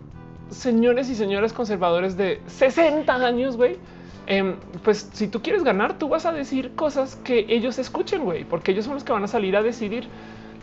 [0.49, 3.77] señores y señoras conservadores de 60 años, güey,
[4.25, 8.45] Em, pues si tú quieres ganar, tú vas a decir cosas que ellos escuchen, güey,
[8.45, 10.07] porque ellos son los que van a salir a decidir.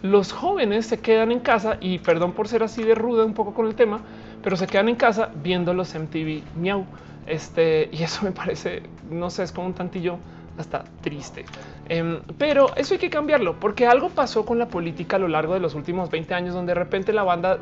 [0.02, 3.52] Los jóvenes se quedan en casa y perdón por ser así de ruda un poco
[3.52, 4.00] con el tema,
[4.42, 6.86] pero se quedan en casa viendo los MTV miau.
[7.26, 10.16] Este y eso me parece, no sé, es como un tantillo
[10.56, 11.44] hasta triste.
[11.88, 15.52] Em, pero eso hay que cambiarlo porque algo pasó con la política a lo largo
[15.52, 17.58] de los últimos 20 años, donde de repente la banda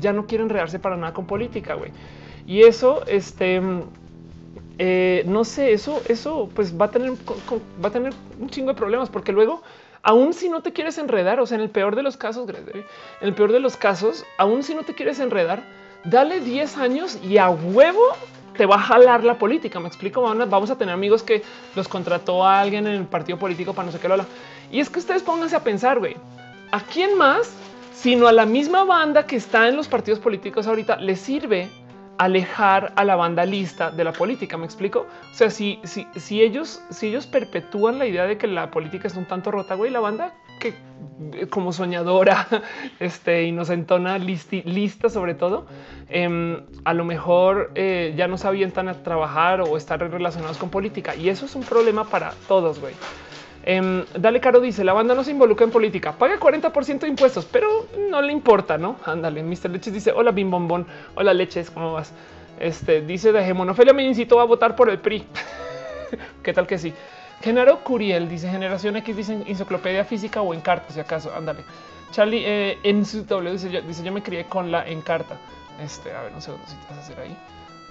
[0.00, 1.90] ya no quiere enredarse para nada con política, güey.
[2.46, 3.60] Y eso, este
[4.78, 8.74] eh, no sé, eso, eso pues va a tener, va a tener un chingo de
[8.74, 9.62] problemas porque luego,
[10.02, 12.84] aún si no te quieres enredar, o sea, en el peor de los casos, en
[13.20, 15.62] el peor de los casos, aún si no te quieres enredar,
[16.04, 18.02] dale 10 años y a huevo
[18.56, 19.80] te va a jalar la política.
[19.80, 20.22] Me explico.
[20.22, 21.42] Vamos a tener amigos que
[21.74, 24.26] los contrató a alguien en el partido político para no sé qué lo habla.
[24.70, 26.16] Y es que ustedes pónganse a pensar, güey,
[26.70, 27.52] a quién más,
[27.94, 31.68] sino a la misma banda que está en los partidos políticos ahorita, le sirve
[32.18, 34.56] alejar a la banda lista de la política.
[34.56, 35.06] ¿Me explico?
[35.32, 39.08] O sea, si, si, si, ellos, si ellos perpetúan la idea de que la política
[39.08, 40.74] es un tanto rota, güey, la banda que
[41.32, 42.46] eh, como soñadora,
[43.00, 45.66] este inocentona, lista sobre todo,
[46.08, 50.70] em, a lo mejor eh, ya no se avientan a trabajar o estar relacionados con
[50.70, 51.14] política.
[51.16, 52.94] Y eso es un problema para todos, güey.
[53.66, 57.46] Em, Dale Caro dice la banda no se involucra en política, paga 40% de impuestos,
[57.46, 58.96] pero no le importa, no?
[59.06, 59.42] Ándale.
[59.42, 59.70] Mr.
[59.70, 60.86] Leches dice hola, bim bombón.
[61.14, 62.12] Hola, Leches, ¿cómo vas?
[62.60, 65.26] Este dice de Hemonofelia me incitó a votar por el PRI.
[66.42, 66.92] ¿Qué tal que sí?
[67.40, 71.34] Genaro Curiel dice generación X dice enciclopedia física o en carta, si acaso.
[71.34, 71.64] Ándale.
[72.10, 75.38] Charlie eh, en su W dice yo, dice yo me crié con la encarta.
[75.82, 77.36] Este, a ver, un segundo si te vas a hacer ahí.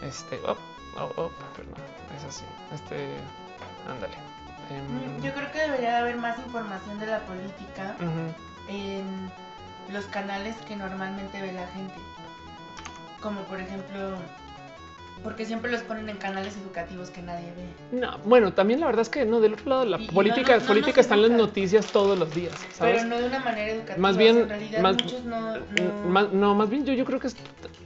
[0.08, 0.56] Este, oh,
[0.98, 1.74] oh, oh, perdón,
[2.16, 2.46] es así.
[2.74, 3.08] Este,
[3.90, 4.33] ándale.
[4.70, 7.96] Em, Yo creo que debería de haber más información de la política
[8.68, 9.32] en
[9.92, 11.96] los canales que normalmente ve la gente.
[13.22, 14.18] Como por ejemplo,
[15.24, 18.00] porque siempre los ponen en canales educativos que nadie ve.
[18.00, 21.16] No, bueno, también la verdad es que no, del otro lado, la política, política está
[21.16, 22.54] en las noticias todos los días.
[22.80, 23.98] Pero no de una manera educativa.
[23.98, 24.48] Más bien,
[24.82, 25.58] más, no,
[26.34, 26.56] no...
[26.56, 27.36] Más, bien yo, yo creo que es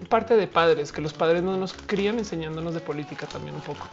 [0.09, 3.87] parte de padres, que los padres no nos crían enseñándonos de política también un poco.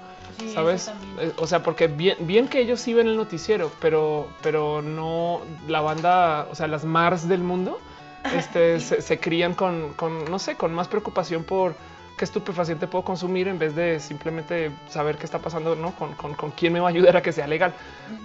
[0.53, 0.91] ¿Sabes?
[1.19, 5.43] Eh, o sea, porque bien, bien que ellos sí ven el noticiero, pero, pero no
[5.69, 7.79] la banda, o sea, las Mars del mundo,
[8.37, 11.75] este, se, crían con, con, no sé, con más preocupación por
[12.17, 15.93] qué estupefaciente puedo consumir en vez de simplemente saber qué está pasando, ¿no?
[15.93, 17.75] Con, con, quién me va a ayudar a que sea legal.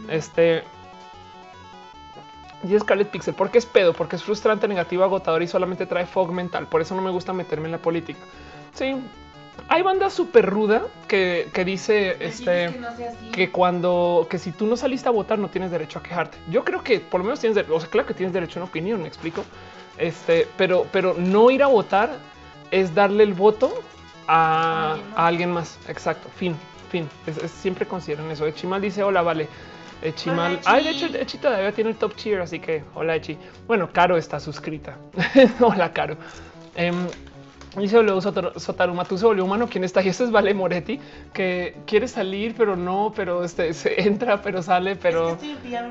[0.10, 0.63] Este.
[2.67, 3.93] Y Scarlet Pixel, ¿por qué es pedo?
[3.93, 6.67] Porque es frustrante, negativo, agotador y solamente trae fog mental.
[6.67, 8.19] Por eso no me gusta meterme en la política.
[8.74, 8.95] Sí,
[9.67, 12.80] hay banda súper ruda que, dice este,
[13.32, 16.38] que, cuando que si tú no saliste a votar no tienes derecho a quejarte.
[16.50, 18.69] Yo creo que por lo menos tienes, o sea, claro que tienes derecho a una
[18.69, 19.43] opinión, me explico.
[19.98, 22.10] Este, pero, pero no ir a votar
[22.72, 23.74] es darle el voto
[24.28, 25.78] a, alguien más.
[25.88, 26.30] Exacto.
[26.36, 26.56] Fin,
[26.89, 27.10] fin.
[27.48, 28.45] siempre consideran eso.
[28.45, 29.48] Echimal dice: Hola, vale.
[30.02, 30.60] Echimal.
[30.65, 33.38] Ay, de hecho, Echi todavía tiene el top cheer, así que hola, Echi.
[33.67, 34.98] Bueno, Caro está suscrita.
[35.60, 36.15] hola, Caro.
[36.76, 37.08] Em,
[37.80, 38.22] Dice W
[38.60, 39.68] Sotaruma, tú se volvió humano.
[39.70, 40.02] ¿Quién está?
[40.02, 41.00] Y este es Vale Moretti,
[41.34, 45.38] que quiere salir, pero no, pero este se entra, pero sale, pero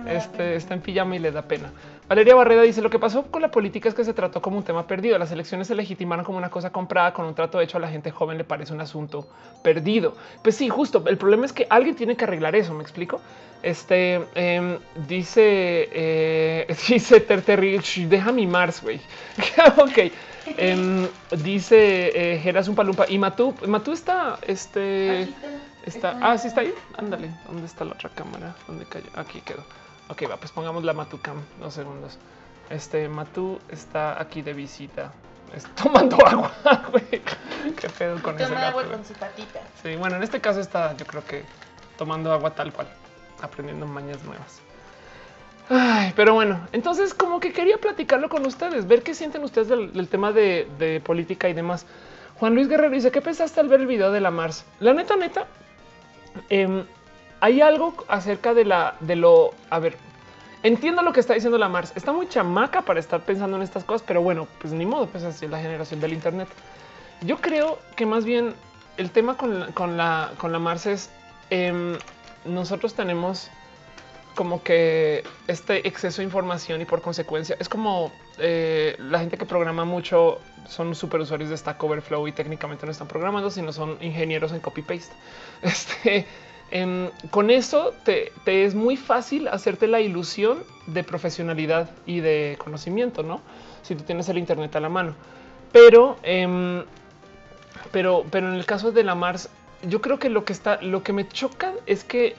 [0.07, 1.73] este, está en pijama y le da pena.
[2.09, 4.63] Valeria Barreda dice lo que pasó con la política es que se trató como un
[4.63, 5.19] tema perdido.
[5.19, 8.11] Las elecciones se legitimaron como una cosa comprada con un trato hecho a la gente
[8.11, 9.29] joven le parece un asunto
[9.63, 10.17] perdido.
[10.43, 11.05] Pues sí, justo.
[11.07, 12.73] El problema es que alguien tiene que arreglar eso.
[12.73, 13.21] Me explico.
[13.63, 19.01] Este em, dice, eh, dice Terterrich, deja mi Mars, güey.
[19.77, 20.13] ok.
[20.57, 21.09] Em,
[21.43, 25.29] dice eh, Geras un palumpa y Matú, Matú está, este,
[25.85, 26.75] está, ah, sí está ahí.
[26.97, 28.55] Ándale, ¿dónde está la otra cámara?
[28.67, 29.11] ¿Dónde cayó?
[29.15, 29.65] Aquí quedó.
[30.09, 32.19] Ok, va, pues pongamos la Matucam, dos segundos.
[32.71, 35.13] Este Matú está aquí de visita.
[35.55, 36.53] Es tomando agua.
[37.11, 37.89] Qué
[38.23, 39.61] con ese agua con su patita.
[39.83, 41.45] Sí, bueno, en este caso está, yo creo que
[41.97, 42.89] tomando agua tal cual,
[43.41, 44.61] aprendiendo mañas nuevas.
[45.71, 50.09] Ay, pero bueno, entonces como que quería platicarlo con ustedes, ver qué sienten ustedes del,
[50.09, 51.87] tema de, política y demás.
[52.39, 54.65] Juan Luis Guerrero dice, ¿qué pensaste al ver el video de la Mars?
[54.81, 55.47] La neta, neta,
[56.49, 56.85] em,
[57.41, 59.97] hay algo acerca de la, de lo, a ver,
[60.63, 61.93] entiendo lo que está diciendo la Mars.
[61.97, 65.25] Está muy chamaca para estar pensando en estas cosas, pero bueno, pues ni modo, pues
[65.25, 66.49] así es la generación del Internet.
[67.23, 68.55] Yo creo que más bien
[68.97, 71.11] el tema con la, con la, con la Mars es
[71.51, 71.99] em,
[72.45, 73.51] nosotros tenemos
[74.39, 79.45] como que este exceso de información y por consecuencia es como eh, la gente que
[79.45, 83.99] programa mucho son super usuarios de Stack Overflow y técnicamente no están programando, sino son
[84.01, 85.13] ingenieros en copy paste.
[85.63, 86.25] Este,
[86.71, 93.25] em, con eso te, es muy fácil hacerte la ilusión de profesionalidad y de conocimiento,
[93.25, 93.41] no?
[93.83, 95.17] Si tú tienes el Internet a la mano,
[95.73, 96.85] pero, em,
[97.91, 99.49] pero, pero en el caso de la Mars,
[99.83, 102.37] yo creo que lo que está, lo que me choca es que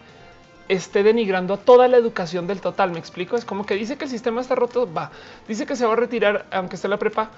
[0.69, 2.91] esté denigrando toda la educación del total.
[2.91, 3.35] Me explico.
[3.35, 4.91] Es como que dice que el sistema está roto.
[4.91, 5.11] Va,
[5.47, 7.29] dice que se va a retirar, aunque esté la prepa.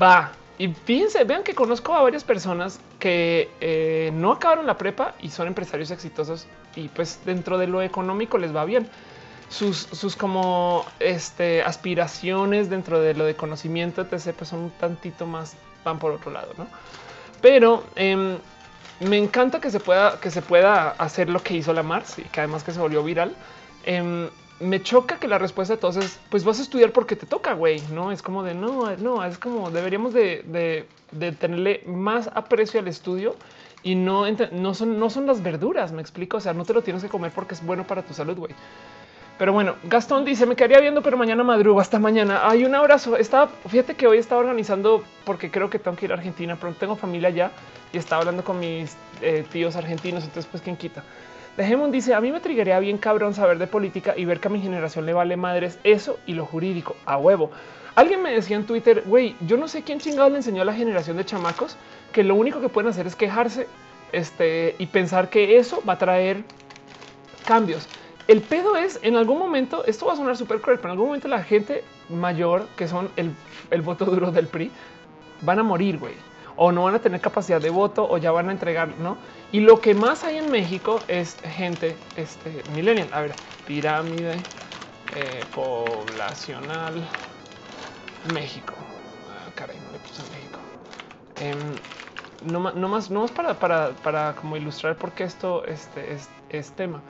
[0.00, 0.32] Va.
[0.56, 5.30] Y fíjense, vean que conozco a varias personas que eh, no acabaron la prepa y
[5.30, 8.88] son empresarios exitosos y pues dentro de lo económico les va bien.
[9.48, 15.26] Sus, sus como este, aspiraciones dentro de lo de conocimiento, etc., pues son un tantito
[15.26, 16.66] más, van por otro lado, ¿no?
[17.40, 18.38] Pero em,
[19.00, 22.22] me encanta que se pueda, que se pueda hacer lo que hizo la Mars y
[22.22, 23.34] que además que se volvió viral.
[23.84, 24.28] Em,
[24.60, 28.12] me choca que la respuesta entonces, pues vas a estudiar porque te toca, güey, ¿no?
[28.12, 30.86] Es como de, no, no, es como deberíamos de,
[31.38, 33.36] tenerle más aprecio al estudio
[33.82, 36.82] y no, no, son, no son las verduras, me explico, o sea, no te lo
[36.82, 38.54] tienes que comer porque es bueno para tu salud, güey.
[39.38, 42.48] Pero bueno, Gastón dice, me quedaría viendo, pero mañana madrugo, hasta mañana.
[42.48, 43.16] Hay un abrazo.
[43.16, 46.72] Estaba, fíjate que hoy estaba organizando porque creo que tengo que ir a Argentina, pero
[46.74, 47.50] tengo familia allá
[47.92, 51.02] y estaba hablando con mis eh, tíos argentinos, entonces pues quién quita.
[51.56, 54.50] Dejemos dice, a mí me triguería bien cabrón saber de política y ver que a
[54.50, 57.50] mi generación le vale madres eso y lo jurídico, a huevo.
[57.94, 60.74] Alguien me decía en Twitter, güey, yo no sé quién chingado le enseñó a la
[60.74, 61.76] generación de chamacos
[62.12, 63.68] que lo único que pueden hacer es quejarse
[64.10, 66.42] este, y pensar que eso va a traer
[67.44, 67.88] cambios.
[68.26, 71.08] El pedo es en algún momento, esto va a sonar súper cruel, pero en algún
[71.08, 74.70] momento la gente mayor que son el, voto duro del PRI
[75.42, 76.14] van a morir, güey,
[76.56, 79.18] o no van a tener capacidad de voto o ya van a entregar, no?
[79.52, 83.08] Y lo que más hay en México es gente este, millennial.
[83.12, 83.34] A ver,
[83.66, 84.32] pirámide
[85.16, 86.94] eh, poblacional
[88.32, 88.72] México.
[89.30, 90.58] Ah, caray, no le puse México.
[91.40, 96.28] Em, no, más, no más para, para, para como ilustrar por qué esto este, es,
[96.48, 97.02] es tema.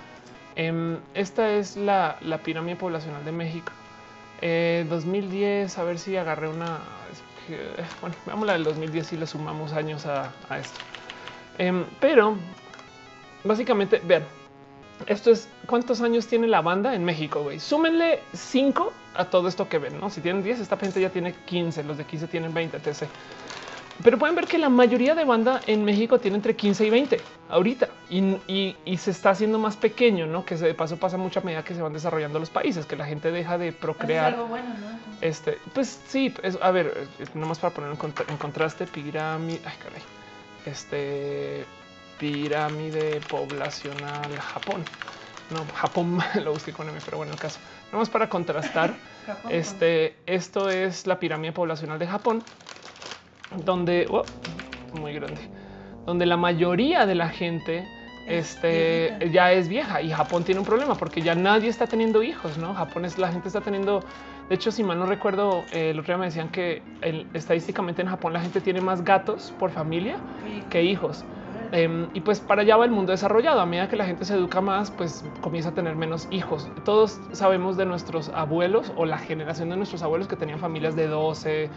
[0.57, 3.73] Em, esta es la, pirámide poblacional de México.
[4.41, 6.81] 2010, eh, a ver si agarré una.
[8.01, 10.81] Bueno, veamos la del 2010 y le sumamos años a, esto.
[11.59, 12.37] Em, pero
[13.45, 14.25] básicamente, vean,
[15.07, 17.43] esto es cuántos años tiene la banda en México.
[17.43, 19.99] Güey, súmenle 5 a todo esto que ven.
[20.01, 23.09] No, si tienen 10, esta gente ya tiene 15, los de 15 tienen 20, etc.
[24.03, 27.21] Pero pueden ver que la mayoría de banda en México tiene entre 15 y 20
[27.49, 30.45] ahorita y, se está haciendo más pequeño, no?
[30.45, 33.31] Que de paso pasa mucha medida que se van desarrollando los países, que la gente
[33.31, 34.33] deja de procrear.
[34.33, 34.99] Es algo bueno, ¿no?
[35.21, 40.03] Este, pues sí, a ver, nomás para poner en, contraste, pirámide, ay, caray,
[40.67, 41.65] este
[42.19, 44.85] pirámide poblacional Japón.
[45.51, 47.61] No, Japón lo busqué con M, pero bueno, el caso.
[47.93, 48.95] Nomás para contrastar,
[49.51, 52.43] este, esto es la pirámide poblacional de Japón
[53.65, 54.25] donde oh,
[55.01, 55.41] muy grande,
[56.07, 57.85] donde la mayoría de la gente
[58.27, 62.57] este, ya es vieja y Japón tiene un problema porque ya nadie está teniendo hijos,
[62.59, 62.75] ¿no?
[62.75, 64.03] Japón es la gente está teniendo,
[64.49, 66.83] de hecho, si mal no recuerdo, eh, el otro día me decían que
[67.35, 70.17] estadísticamente en Japón la gente tiene más gatos por familia
[70.71, 71.25] que hijos.
[71.75, 73.61] Em, y pues para allá va el mundo desarrollado.
[73.61, 76.69] A medida que la gente se educa más, pues comienza a tener menos hijos.
[76.85, 81.09] Todos sabemos de nuestros abuelos o la generación de nuestros abuelos que tenían familias de
[81.09, 81.71] 12,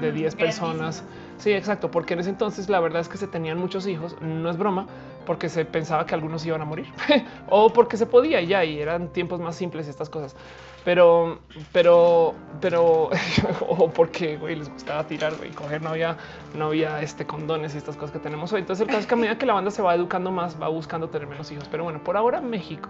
[0.00, 1.04] de 10 personas.
[1.38, 4.48] Sí, exacto, porque en ese entonces la verdad es que se tenían muchos hijos, no
[4.48, 4.86] es broma,
[5.26, 6.86] porque se pensaba que algunos iban a morir
[7.48, 10.36] o porque se podía y ya, y eran tiempos más simples estas cosas
[10.84, 11.38] pero,
[11.72, 13.10] pero, pero,
[13.68, 16.16] o porque güey, les gustaba tirar y coger, no había,
[16.54, 18.60] no había este condones y estas cosas que tenemos hoy.
[18.60, 20.68] Entonces, el caso es que a medida que la banda se va educando más, va
[20.68, 21.68] buscando tener menos hijos.
[21.70, 22.88] Pero bueno, por ahora, México,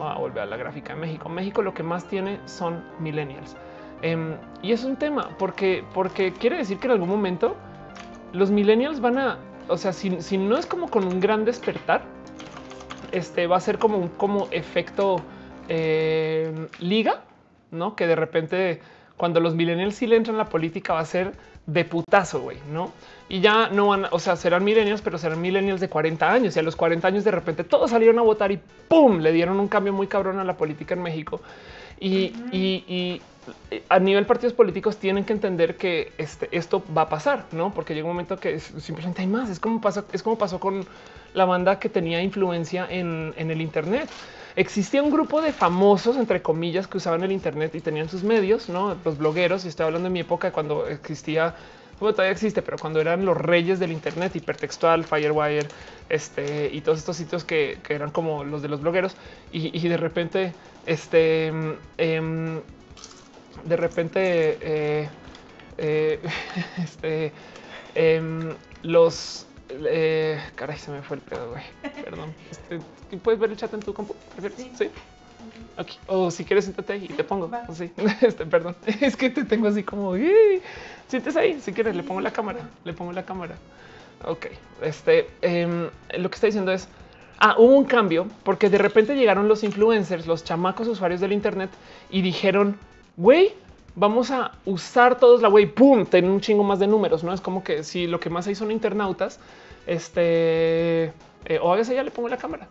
[0.00, 1.28] va a volver a la gráfica de México.
[1.28, 3.56] México lo que más tiene son millennials.
[4.02, 7.56] Em, y es un tema porque, porque quiere decir que en algún momento
[8.32, 12.02] los millennials van a, o sea, si, si no es como con un gran despertar,
[13.12, 15.22] este va a ser como un como efecto
[15.68, 17.22] eh, liga,
[17.70, 17.94] no?
[17.94, 18.80] Que de repente,
[19.16, 21.32] cuando los millennials sí le entran a la política, va a ser
[21.66, 22.92] de putazo, güey, ¿no?
[23.28, 26.56] Y ya no van, o sea, serán milenios, pero serán milenios de 40 años.
[26.56, 29.20] Y a los 40 años de repente todos salieron a votar y ¡pum!
[29.20, 31.40] Le dieron un cambio muy cabrón a la política en México.
[32.00, 33.22] Y, y,
[33.88, 37.72] a nivel partidos políticos tienen que entender que este, esto va a pasar, ¿no?
[37.74, 39.50] Porque llega un momento que simplemente hay más.
[39.50, 40.84] Es como, pasa, es como pasó con
[41.34, 44.08] la banda que tenía influencia en, en el Internet
[44.56, 48.68] existía un grupo de famosos, entre comillas, que usaban el Internet y tenían sus medios,
[48.68, 48.96] ¿no?
[49.04, 51.54] Los blogueros, y estoy hablando de mi época cuando existía,
[52.00, 55.68] bueno, todavía existe, pero cuando eran los reyes del Internet, hipertextual, Firewire,
[56.08, 59.14] este, y todos estos sitios que, eran como los de los blogueros,
[59.52, 60.52] y, de repente,
[60.86, 61.52] este,
[61.98, 62.60] em,
[63.64, 65.08] de repente, eh,
[65.78, 66.20] eh,
[66.82, 67.32] este,
[67.94, 71.62] em, los eh, caray, se me fue el pedo, güey.
[72.04, 72.34] Perdón.
[72.50, 72.80] Este,
[73.18, 74.14] ¿Puedes ver el chat en tu compu?
[74.56, 74.90] Sí.
[75.76, 75.98] Aquí.
[76.06, 77.50] O si quieres, siéntate ahí y te pongo.
[77.72, 77.90] Sí.
[78.20, 78.76] Este, perdón.
[79.00, 80.14] Es que te tengo así como.
[81.08, 81.60] Sientes ahí.
[81.60, 82.68] Si quieres, le pongo la cámara.
[82.84, 83.56] Le pongo la cámara.
[84.24, 84.46] Ok.
[84.82, 85.88] Este em,
[86.18, 86.88] lo que está diciendo es.
[87.44, 91.70] Ah, hubo un cambio porque de repente llegaron los influencers, los chamacos usuarios del Internet
[92.08, 92.78] y dijeron,
[93.16, 93.52] güey,
[93.94, 97.40] vamos a usar todos la web, pum, tiene un chingo más de números, no es
[97.40, 99.40] como que si lo que más hay son internautas,
[99.86, 101.12] este
[101.44, 102.68] eh, o a veces ya le pongo la cámara.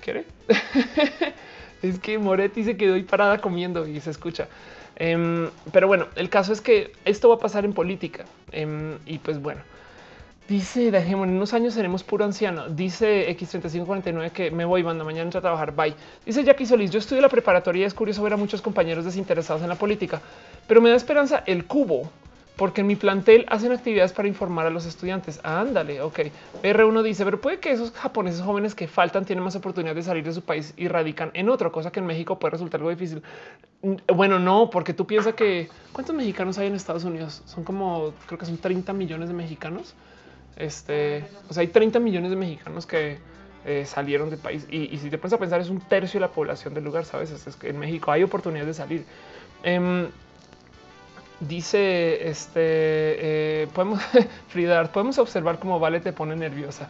[0.00, 0.24] ¿Quiere?
[1.82, 4.48] es que Moretti se quedó ahí parada comiendo y se escucha.
[4.96, 9.18] Em, pero bueno, el caso es que esto va a pasar en política em, y
[9.18, 9.62] pues bueno.
[10.46, 12.68] Dice en unos años seremos puro anciano.
[12.68, 15.74] Dice X3549 que me voy, banda, mañana a trabajar.
[15.74, 15.94] Bye.
[16.26, 19.62] Dice Jackie Solís, yo estudio la preparatoria y es curioso ver a muchos compañeros desinteresados
[19.62, 20.20] en la política,
[20.68, 22.10] pero me da esperanza el cubo,
[22.56, 25.40] porque en mi plantel hacen actividades para informar a los estudiantes.
[25.44, 26.20] ándale, ok.
[26.62, 30.24] R1 dice, pero puede que esos japoneses jóvenes que faltan tienen más oportunidad de salir
[30.24, 33.22] de su país y radican en otra cosa que en México puede resultar algo difícil.
[33.80, 37.42] Mm, bueno, no, porque tú piensas que ¿cuántos mexicanos hay en Estados Unidos?
[37.46, 39.94] Son como, creo que son 30 millones de mexicanos.
[40.56, 43.18] Este, o sea, hay 30 millones de mexicanos que
[43.64, 46.32] eh, salieron del país y, si te pones a pensar es un tercio de la
[46.32, 47.30] población del lugar, sabes?
[47.30, 49.04] Es que en México hay oportunidades de salir.
[49.62, 50.08] Em,
[51.40, 54.00] dice este eh, podemos
[54.48, 56.88] Frida, podemos observar cómo Vale te pone nerviosa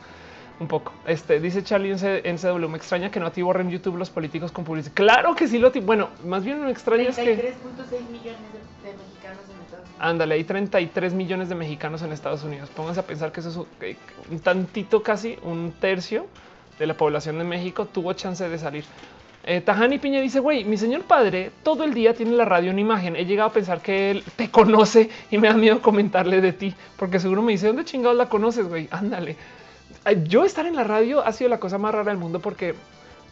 [0.61, 0.93] un poco.
[1.07, 2.69] Este dice Charlie en, CW.
[2.69, 4.95] Me extraña que no ti borren YouTube los políticos con publicidad.
[4.95, 9.14] Claro que sí lo Bueno, más bien me extraña es que 33.6 millones de mexicanos
[9.99, 12.68] Ándale, hay 33 millones de mexicanos en Estados Unidos.
[12.70, 13.57] Pónganse a pensar que eso es
[14.30, 16.26] un, tantito, casi un tercio
[16.78, 18.84] de la población de México tuvo chance de salir.
[19.47, 22.78] Eh, Tajani Piña dice, güey, mi señor padre todo el día tiene la radio en
[22.78, 23.14] imagen.
[23.14, 26.74] He llegado a pensar que él te conoce y me da miedo comentarle de ti,
[26.97, 28.88] porque seguro me dice, ¿dónde chingados la conoces, güey?
[28.90, 29.36] Ándale.
[30.26, 32.74] Yo estar en la radio ha sido la cosa más rara del mundo porque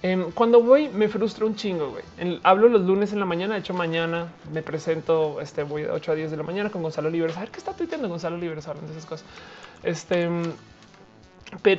[0.03, 2.40] Em, cuando voy me frustra un chingo, güey.
[2.42, 6.12] hablo los lunes en la mañana, de hecho mañana me presento, este, voy de 8
[6.12, 7.36] a 10 de la mañana con Gonzalo Libres.
[7.36, 9.26] A ver qué está tuiteando Gonzalo Libres hablando de esas cosas.
[9.84, 10.28] Este,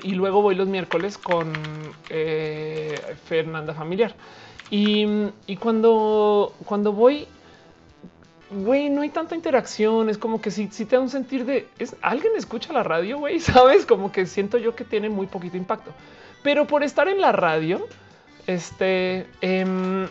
[0.03, 1.51] y luego voy los miércoles con
[2.09, 4.15] eh, Fernanda Familiar.
[4.69, 5.05] Y,
[5.59, 7.27] cuando, cuando voy,
[8.49, 10.09] güey, no hay tanta interacción.
[10.09, 13.19] Es como que si, si te da un sentir de es alguien escucha la radio,
[13.19, 13.85] güey, sabes?
[13.85, 15.91] Como que siento yo que tiene muy poquito impacto,
[16.41, 17.85] pero por estar en la radio,
[18.47, 20.07] este, em,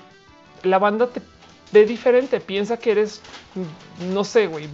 [0.62, 1.20] la banda te
[1.72, 3.20] ve diferente, piensa que eres,
[4.12, 4.68] no sé, güey.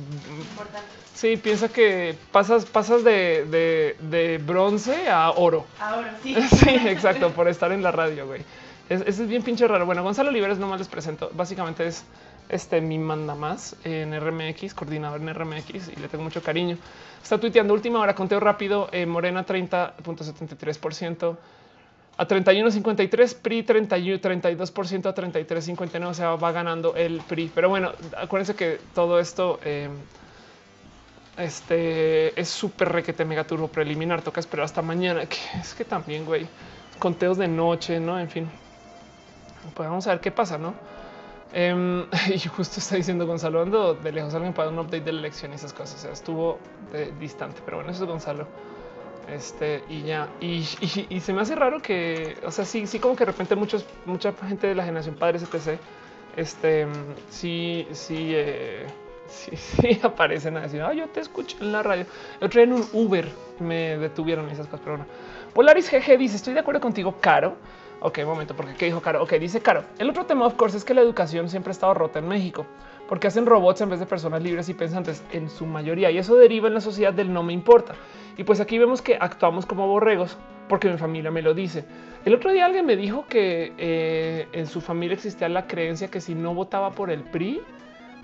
[1.14, 5.66] Sí, piensa que pasas, pasas de, bronce a oro.
[5.80, 6.34] Ahora sí.
[6.56, 8.42] Sí, exacto, por estar en la radio, güey.
[8.88, 9.84] Eso es, bien pinche raro.
[9.84, 11.30] Bueno, Gonzalo Oliveres no más les presento.
[11.34, 12.04] Básicamente es
[12.48, 16.78] este mi manda más en RMX, coordinador en RMX y le tengo mucho cariño.
[17.22, 21.36] Está tuiteando última hora, conteo rápido, eh, Morena 30.73%,
[22.19, 27.51] a 31.53, PRI 31, 32% a 33.59, o sea, va ganando el PRI.
[27.55, 29.93] Pero bueno, acuérdense que todo esto em,
[31.37, 36.27] este, es súper requete mega turbo preliminar, toca esperar hasta mañana, que es que también,
[36.27, 36.49] güey,
[36.99, 38.19] conteos de noche, ¿no?
[38.19, 38.51] En fin,
[39.77, 40.75] pues vamos a ver qué pasa, ¿no?
[41.53, 42.05] Em,
[42.35, 45.53] y justo está diciendo Gonzalo, ando de lejos alguien para un update de la elección
[45.53, 46.59] y esas cosas, o sea, estuvo
[47.21, 48.49] distante, pero bueno, eso es Gonzalo.
[49.33, 53.24] Este y ya, y, se me hace raro que, o sea, sí, sí, como que
[53.24, 55.79] de repente muchos, mucha gente de la generación padres, etc.
[56.37, 56.87] Este
[57.29, 58.87] sí, sí, eh,
[59.29, 62.07] sí, aparecen a decir, ah, yo te escucho en la radio.
[62.41, 63.29] El otro día en un Uber
[63.61, 65.11] me detuvieron esas cosas, pero bueno.
[65.53, 67.57] Polaris GG dice: Estoy de acuerdo contigo, Caro.
[68.01, 69.22] Ok, momento, porque qué dijo Caro?
[69.22, 69.85] Ok, dice Caro.
[69.99, 72.64] El otro tema, of course, es que la educación siempre ha estado rota en México
[73.09, 76.11] porque hacen robots en vez de personas libres y pensantes en su mayoría.
[76.11, 77.95] Y eso deriva en la sociedad del no me importa.
[78.39, 81.84] Y pues aquí vemos que actuamos como borregos porque mi familia me lo dice.
[82.24, 86.20] El otro día alguien me dijo que eh, en su familia existía la creencia que
[86.20, 87.61] si no votaba por el PRI,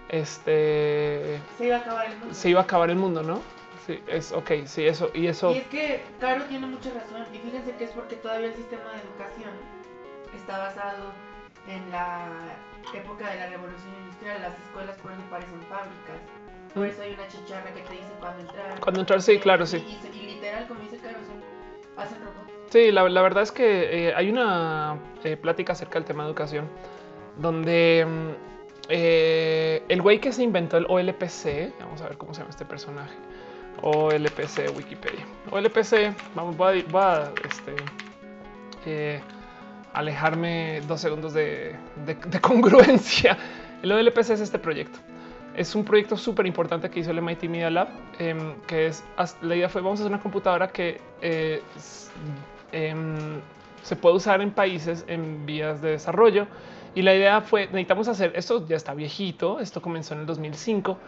[0.08, 2.34] este se iba a acabar el mundo.
[2.34, 3.40] Se iba a acabar el mundo, ¿no?
[3.86, 5.52] Sí, es ok, sí, eso y eso.
[5.52, 7.26] Y es que Caro tiene mucha razón.
[7.32, 9.50] Y fíjense que es porque todavía el sistema de educación
[10.36, 11.12] está basado
[11.66, 12.28] en la
[12.94, 14.42] época de la revolución industrial.
[14.42, 16.33] Las escuelas por parecen fábricas.
[16.74, 18.80] Por eso hay una chicharra que te dice cuándo entrar.
[18.80, 19.76] Cuando entrar, sí, claro, sí.
[20.12, 21.18] Y, literal, como dice Caro,
[21.96, 22.52] hacen robots.
[22.70, 26.30] Sí, la, la, verdad es que eh, hay una eh, plática acerca del tema de
[26.30, 26.68] educación
[27.36, 28.54] donde mm,
[28.88, 32.64] eh, el güey que se inventó el OLPC, vamos a ver cómo se llama este
[32.64, 33.14] personaje,
[33.82, 35.24] OLPC Wikipedia.
[35.50, 37.74] OLPC, vamos, voy a, este,
[38.86, 39.20] eh,
[39.92, 41.76] alejarme dos segundos de,
[42.40, 43.38] congruencia.
[43.82, 44.98] El OLPC es este proyecto.
[45.56, 47.88] Es un proyecto súper importante que hizo el MIT Media Lab,
[48.18, 49.04] em, que es,
[49.40, 51.62] la idea fue, vamos a hacer una computadora que eh,
[52.72, 53.40] em,
[53.82, 56.48] se puede usar en países en vías de desarrollo.
[56.96, 60.98] Y la idea fue, necesitamos hacer, esto ya está viejito, esto comenzó en el 2005,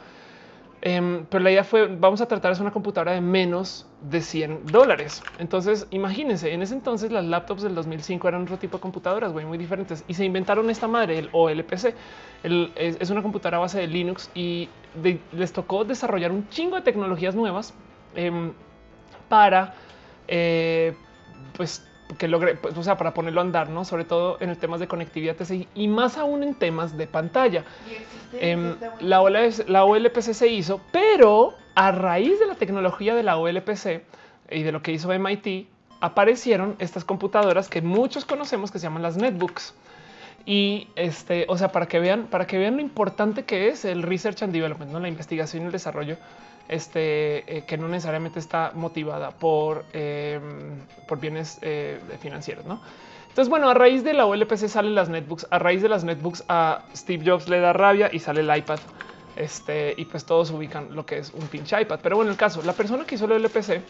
[0.82, 4.70] em, pero la idea fue, vamos a tratar de una computadora de menos de 100
[4.70, 5.22] dólares.
[5.38, 9.58] Entonces, imagínense, en ese entonces las laptops del 2005 eran otro tipo de computadoras, muy
[9.58, 10.04] diferentes.
[10.08, 11.94] Y se inventaron esta madre, el OLPC.
[12.42, 14.68] es, una computadora base de Linux y
[15.32, 17.74] les tocó desarrollar un chingo de tecnologías nuevas
[18.14, 18.52] em,
[19.28, 19.74] para,
[20.28, 20.94] eh,
[21.56, 21.86] pues,
[22.18, 23.84] que logre, pues, o sea, para ponerlo a andar, ¿no?
[23.84, 25.36] Sobre todo en el temas de conectividad
[25.74, 27.64] y más aún en temas de pantalla.
[28.34, 29.22] Em, la,
[29.66, 34.02] la OLPC se hizo, pero a raíz de la tecnología de la OLPC
[34.50, 35.68] y de lo que hizo MIT,
[36.00, 39.74] aparecieron estas computadoras que muchos conocemos que se llaman las netbooks.
[40.44, 44.02] Y este, o sea, para que vean, para que vean lo importante que es el
[44.02, 45.00] research and development, ¿no?
[45.00, 46.16] la investigación y el desarrollo
[46.68, 52.64] este, eh, que no necesariamente está motivada por, em, por bienes eh, financieros.
[52.64, 52.80] ¿no?
[53.36, 56.44] Entonces, bueno, a raíz de la OLPC salen las netbooks, a raíz de las netbooks
[56.48, 58.78] a Steve Jobs le da rabia y sale el iPad.
[59.36, 62.00] Este, y pues todos ubican lo que es un pinche iPad.
[62.02, 63.82] Pero bueno, el caso, la persona que hizo la OLPC,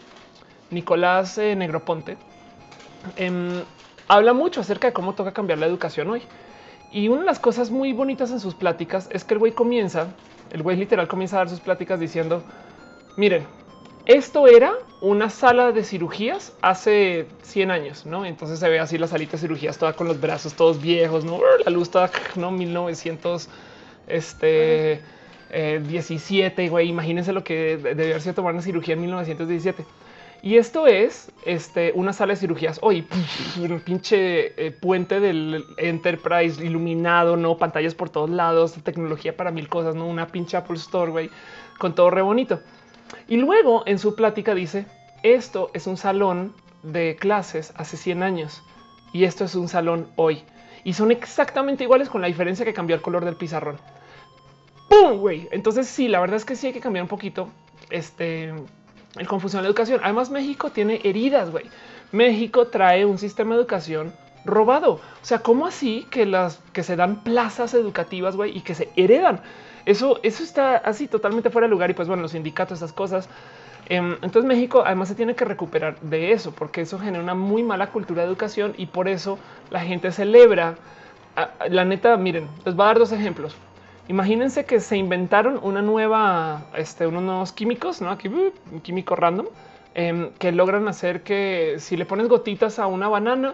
[0.71, 2.17] Nicolás eh, Negroponte,
[3.15, 3.63] em,
[4.09, 6.23] habla mucho acerca de cómo toca cambiar la educación hoy.
[6.91, 10.07] Y una de las cosas muy bonitas en sus pláticas es que el güey comienza,
[10.51, 12.43] el güey literal comienza a dar sus pláticas diciendo,
[13.17, 13.47] Miren,
[14.05, 18.25] esto era una sala de cirugías hace 100 años, ¿no?
[18.25, 21.39] Entonces se ve así la salita de cirugías toda con los brazos todos viejos, ¿no?
[21.65, 22.51] La luz toda, ¿no?
[22.51, 23.49] 1900,
[24.07, 25.01] este,
[25.49, 29.83] 17, eh, güey, imagínense lo que debió haber sido tomar una cirugía en 1917.
[30.43, 33.07] Y esto es este, una sala de cirugías hoy,
[33.57, 39.67] un pinche eh, puente del Enterprise iluminado, no pantallas por todos lados, tecnología para mil
[39.69, 41.31] cosas, no una pinche Apple Store, güey,
[41.79, 42.61] con todo re bonito.
[43.27, 44.85] Y luego en su plática dice,
[45.23, 46.53] esto es un salón
[46.83, 48.63] de clases hace 100 años
[49.13, 50.43] y esto es un salón hoy.
[50.83, 53.77] Y son exactamente iguales con la diferencia que cambió el color del pizarrón.
[54.89, 55.17] ¡Pum!
[55.17, 55.49] Güey.
[55.51, 57.49] Entonces sí, la verdad es que sí hay que cambiar un poquito
[57.89, 58.53] este,
[59.17, 59.99] el confusión de la educación.
[60.03, 61.65] Además México tiene heridas, güey.
[62.11, 64.13] México trae un sistema de educación
[64.45, 64.93] robado.
[64.93, 68.89] O sea, ¿cómo así que las que se dan plazas educativas, güey, y que se
[68.95, 69.41] heredan?
[69.87, 73.29] Eso, eso está así totalmente fuera de lugar y pues bueno, los sindicatos, esas cosas.
[73.87, 77.63] Em, entonces México además se tiene que recuperar de eso porque eso genera una muy
[77.63, 80.75] mala cultura de educación y por eso la gente celebra.
[81.69, 83.55] La neta, miren, les voy a dar dos ejemplos.
[84.09, 89.15] Imagínense que se inventaron una nueva, este, unos nuevos químicos, no aquí uh, un químico
[89.15, 89.45] random
[89.95, 93.53] em, que logran hacer que si le pones gotitas a una banana,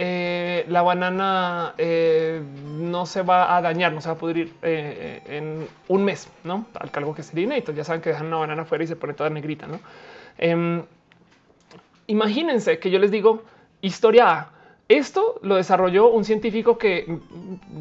[0.00, 5.20] eh, la banana eh, no se va a dañar, no se va a pudrir eh,
[5.26, 7.72] en un mes, no al cargo que sería inédito.
[7.72, 9.66] Ya saben que dejan una banana afuera y se pone toda negrita.
[9.66, 9.80] No
[10.38, 10.84] em,
[12.06, 13.42] imagínense que yo les digo
[13.80, 14.50] historia A.
[14.88, 17.18] Esto lo desarrolló un científico que,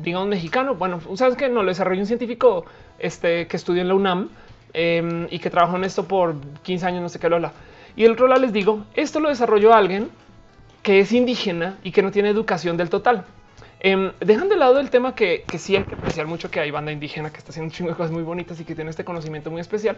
[0.01, 0.73] digamos, mexicano.
[0.73, 2.65] Bueno, sabes que no lo desarrolló un científico
[2.97, 4.29] este, que estudió en la UNAM
[4.73, 7.51] em, y que trabajó en esto por 15 años, no sé qué, lo
[7.95, 10.09] Y el rol les digo, esto lo desarrolló alguien
[10.87, 13.25] que es indígena y que no tiene educación del total.
[13.81, 16.71] Eh, dejan de lado el tema que, que, sí hay que apreciar mucho que hay
[16.71, 19.03] banda indígena que está haciendo un chingo de cosas muy bonitas y que tiene este
[19.03, 19.97] conocimiento muy especial.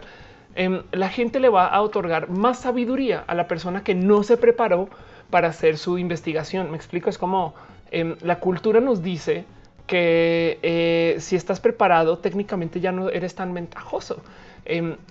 [0.56, 4.36] Em, la gente le va a otorgar más sabiduría a la persona que no se
[4.36, 4.88] preparó
[5.30, 6.72] para hacer su investigación.
[6.72, 7.54] Me explico, es como
[7.92, 9.44] em, la cultura nos dice
[9.86, 14.24] que eh, si estás preparado, técnicamente ya no eres tan ventajoso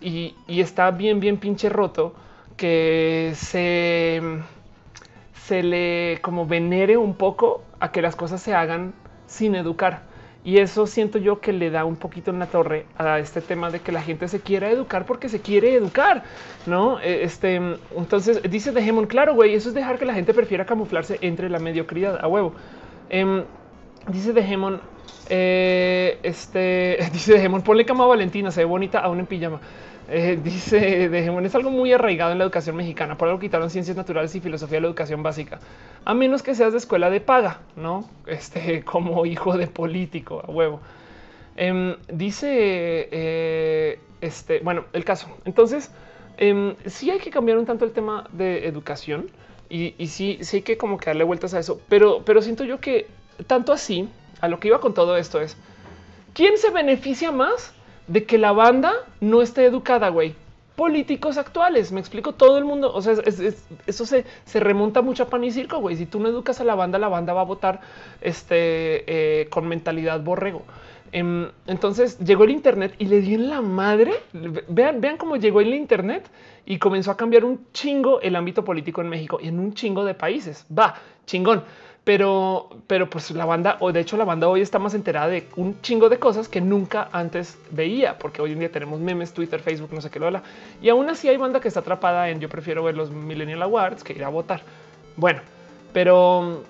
[0.01, 2.15] y, y está bien, bien pinche roto
[2.57, 4.21] que se
[5.49, 8.93] se le como venere un poco a que las cosas se hagan
[9.25, 10.03] sin educar.
[10.43, 13.71] Y eso siento yo que le da un poquito en la torre a este tema
[13.71, 16.23] de que la gente se quiera educar porque se quiere educar,
[16.67, 16.99] ¿no?
[17.01, 17.55] E, este,
[17.97, 21.59] entonces dice Dejemon, claro, güey, eso es dejar que la gente prefiera camuflarse entre la
[21.59, 22.53] mediocridad a huevo.
[23.09, 23.43] Em,
[24.07, 24.81] Dice Dejemon,
[25.29, 29.59] eh, este, dice Dejemon, ponle cama a Valentina, se ve bonita aún en pijama.
[30.09, 33.17] Eh, dice Dejemon, es algo muy arraigado en la educación mexicana.
[33.17, 35.59] Por algo quitaron ciencias naturales y filosofía de la educación básica.
[36.05, 38.09] A menos que seas de escuela de paga, ¿no?
[38.25, 40.81] Este, como hijo de político, a huevo.
[41.55, 45.27] Em, dice, eh, este, bueno, el caso.
[45.45, 45.91] Entonces,
[46.37, 49.29] eh, sí hay que cambiar un tanto el tema de educación
[49.69, 51.81] y, y sí, sí hay que como darle vueltas a eso.
[51.89, 53.07] Pero, pero siento yo que
[53.47, 54.09] tanto así,
[54.41, 55.57] a lo que iba con todo esto es,
[56.33, 57.73] ¿quién se beneficia más
[58.09, 60.35] de que la banda no esté educada, güey?
[60.75, 63.13] Políticos actuales, me explico, todo el mundo, o sea,
[63.85, 65.95] eso se, se, remonta mucho a pan y circo, güey.
[65.95, 67.81] Si tú no educas a la banda, la banda va a votar
[68.21, 70.63] este, eh, con mentalidad borrego.
[71.11, 74.13] Em, entonces llegó el Internet y le dio en la madre.
[74.69, 76.29] Vean, vean cómo llegó el Internet
[76.65, 80.05] y comenzó a cambiar un chingo el ámbito político en México y en un chingo
[80.05, 80.65] de países.
[80.75, 80.95] Va,
[81.25, 81.63] chingón
[82.03, 85.47] pero, pero pues la banda, o de hecho la banda hoy está más enterada de
[85.55, 89.59] un chingo de cosas que nunca antes veía, porque hoy en día tenemos memes, Twitter,
[89.59, 90.43] Facebook, no sé qué lo habla.
[90.81, 94.03] Y aún así hay banda que está atrapada en yo prefiero ver los Millennial Awards
[94.03, 94.61] que ir a votar.
[95.17, 95.41] Bueno,
[95.93, 96.63] pero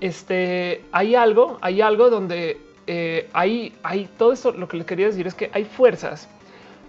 [0.00, 4.52] este hay algo, hay algo donde eh, hay, hay todo esto.
[4.52, 6.28] Lo que les quería decir es que hay fuerzas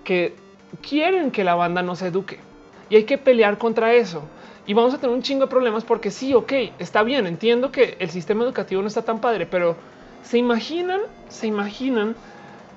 [0.03, 0.35] que
[0.87, 2.39] quieren que la banda no se eduque
[2.89, 4.23] y hay que pelear contra eso
[4.67, 7.95] y vamos a tener un chingo de problemas porque sí, ok, está bien, entiendo que
[7.99, 9.77] el sistema educativo no está tan padre, pero
[10.23, 10.99] se imaginan,
[11.29, 12.15] se imaginan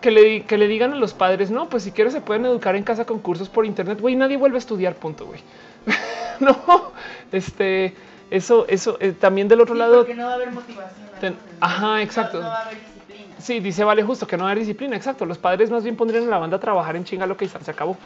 [0.00, 2.76] que le, que le digan a los padres, no, pues si quieres se pueden educar
[2.76, 5.40] en casa con cursos por internet, güey, nadie vuelve a estudiar, punto, güey.
[6.40, 6.92] no,
[7.32, 7.94] este,
[8.30, 9.96] eso, eso, eh, también del otro lado.
[9.98, 11.36] Porque no va a haber motivación.
[11.60, 12.40] ajá, exacto.
[12.40, 13.34] No, va a haber disciplina.
[13.38, 15.26] Sí, dice Vale justo que no va a haber disciplina, exacto.
[15.26, 17.70] Los padres más bien pondrían a la banda a trabajar en chinga lo que se
[17.70, 17.96] acabó.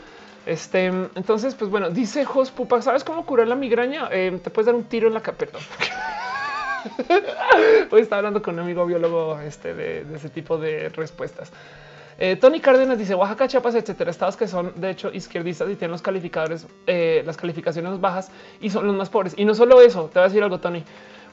[0.47, 4.09] Este, entonces, pues bueno, dice Jos Pupa, ¿sabes cómo curar la migraña?
[4.11, 5.59] Eh, te puedes dar un tiro en la capeta.
[7.90, 11.51] Hoy estaba hablando con un amigo biólogo este, de, ese tipo de respuestas.
[12.18, 15.92] Eh, Tony Cárdenas dice Oaxaca, Chiapas, etcétera, estados que son de hecho izquierdistas y tienen
[15.92, 18.30] los calificadores, eh, las calificaciones bajas
[18.61, 19.34] y son los más pobres.
[19.36, 20.84] Y no solo eso, te voy a decir algo, Tony.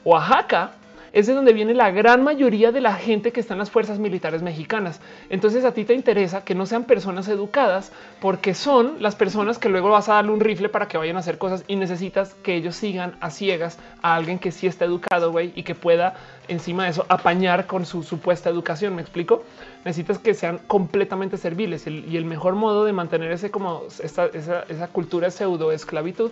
[0.04, 0.72] Oaxaca
[1.12, 3.98] es de donde viene la gran mayoría de la gente que está en las fuerzas
[3.98, 5.00] militares mexicanas.
[5.28, 9.68] Entonces a ti te interesa que no sean personas educadas porque son las personas que
[9.68, 12.54] luego vas a darle un rifle para que vayan a hacer cosas y necesitas que
[12.54, 16.14] ellos sigan a ciegas a alguien que sí está educado güey, y que pueda
[16.48, 18.94] encima de eso apañar con su supuesta educación.
[18.94, 19.44] Me explico.
[19.84, 24.88] Necesitas que sean completamente serviles y el mejor modo de mantener ese como esa, esa
[24.88, 26.30] cultura pseudo esclavitud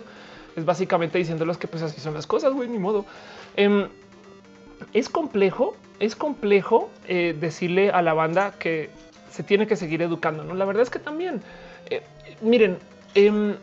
[0.55, 3.05] es básicamente diciéndolos que pues así son las cosas, güey, ni modo.
[3.55, 3.87] Em,
[4.93, 8.89] es complejo, es complejo eh, decirle a la banda que
[9.29, 10.43] se tiene que seguir educando.
[10.43, 10.53] ¿no?
[10.55, 11.41] La verdad es que también,
[11.89, 12.01] eh,
[12.41, 12.77] miren,
[13.15, 13.55] em,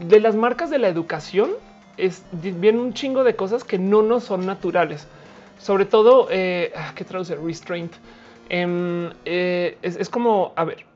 [0.00, 1.50] de las marcas de la educación
[1.96, 5.06] es un chingo de cosas que no nos son naturales.
[5.58, 7.36] Sobre todo, eh, ah, ¿qué traduce?
[7.36, 7.92] Restraint.
[8.48, 10.86] Em, es, como, a ver,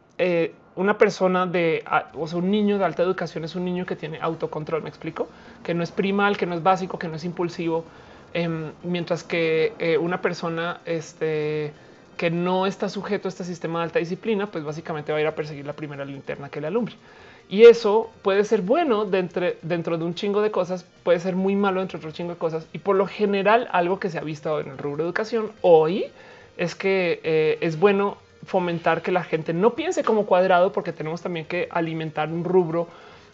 [0.76, 1.84] una persona de,
[2.14, 5.28] o sea, un niño de alta educación es un niño que tiene autocontrol, me explico,
[5.62, 7.84] que no es primal, que no es básico, que no es impulsivo,
[8.34, 11.72] Em, mientras que eh, una persona este,
[12.16, 15.26] que no está sujeto a este sistema de alta disciplina, pues básicamente va a ir
[15.28, 16.96] a perseguir la primera linterna que le alumbre.
[17.48, 21.78] Y eso puede ser bueno dentro, de un chingo de cosas, puede ser muy malo
[21.78, 22.66] dentro de otro chingo de cosas.
[22.72, 26.06] Y por lo general, algo que se ha visto en el rubro de educación hoy
[26.56, 28.16] es que eh, es bueno
[28.46, 32.88] fomentar que la gente no piense como cuadrado, porque tenemos también que alimentar un rubro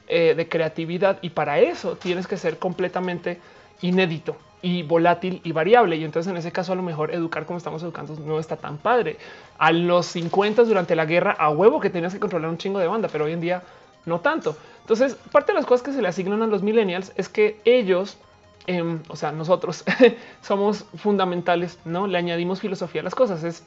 [0.09, 3.38] eh, de creatividad y para eso tienes que ser completamente
[3.80, 5.96] inédito y volátil y variable.
[5.96, 8.78] Y entonces en ese caso a lo mejor educar como estamos educando no está tan
[8.78, 9.16] padre.
[9.58, 12.86] A los 50 durante la guerra a huevo que tenías que controlar un chingo de
[12.86, 13.62] banda, pero hoy en día
[14.06, 14.56] no tanto.
[14.80, 18.18] Entonces parte de las cosas que se le asignan a los millennials es que ellos,
[18.66, 19.84] em, o sea, nosotros
[20.42, 23.44] somos fundamentales, no le añadimos filosofía a las cosas.
[23.44, 23.64] Es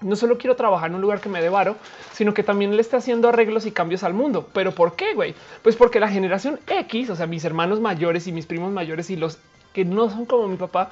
[0.00, 1.76] no solo quiero trabajar en un lugar que me dé varo,
[2.12, 4.48] sino que también le esté haciendo arreglos y cambios al mundo.
[4.52, 5.34] Pero ¿por qué, güey?
[5.62, 9.16] Pues porque la generación X, o sea, mis hermanos mayores y mis primos mayores y
[9.16, 9.38] los
[9.72, 10.90] que no son como mi papá,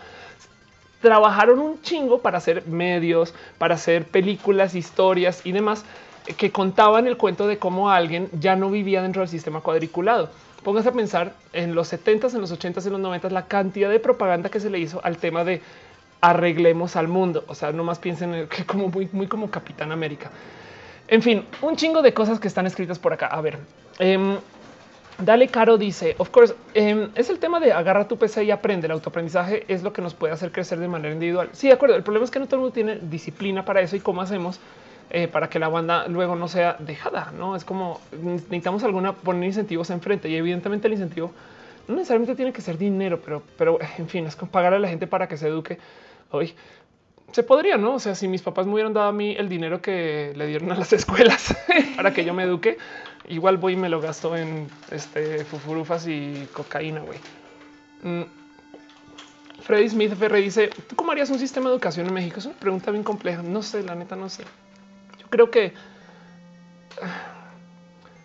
[1.01, 5.85] trabajaron un chingo para hacer medios, para hacer películas, historias y demás
[6.37, 10.31] que contaban el cuento de cómo alguien ya no vivía dentro del sistema cuadriculado.
[10.63, 14.01] Pónganse a pensar en los 70s, en los 80s, en los 90s, la cantidad de
[14.01, 15.63] propaganda que se le hizo al tema de
[16.21, 17.45] arreglemos al mundo.
[17.47, 20.31] O sea, no más piensen en que como muy, muy como Capitán América.
[21.07, 23.29] En fin, un chingo de cosas que están escritas por acá.
[23.29, 23.59] A ver,
[23.99, 24.37] em,
[25.19, 28.87] Dale Caro dice, of course, em, es el tema de agarra tu PC y aprende.
[28.87, 31.49] El autoaprendizaje es lo que nos puede hacer crecer de manera individual.
[31.53, 31.97] Sí, de acuerdo.
[31.97, 34.61] El problema es que no todo el mundo tiene disciplina para eso y cómo hacemos
[35.11, 37.33] eh, para que la banda luego no sea dejada.
[37.37, 41.33] No es como necesitamos alguna poner incentivos enfrente y evidentemente el incentivo
[41.89, 44.89] no necesariamente tiene que ser dinero, pero, pero en fin, es como pagar a la
[44.89, 45.79] gente para que se eduque.
[46.31, 46.55] Hoy
[47.33, 47.95] se podría, ¿no?
[47.95, 50.71] O sea, si mis papás me hubieran dado a mí el dinero que le dieron
[50.71, 51.57] a las escuelas
[51.97, 52.79] para que yo me eduque,
[53.29, 57.19] igual voy y me lo gasto en este fufurufas y cocaína, güey.
[58.03, 58.25] Mm.
[59.63, 62.39] Freddy Smith FR dice, ¿tú cómo harías un sistema de educación en México?
[62.39, 63.43] Es una pregunta bien compleja.
[63.43, 64.45] No sé, la neta, no sé.
[65.19, 65.75] Yo creo que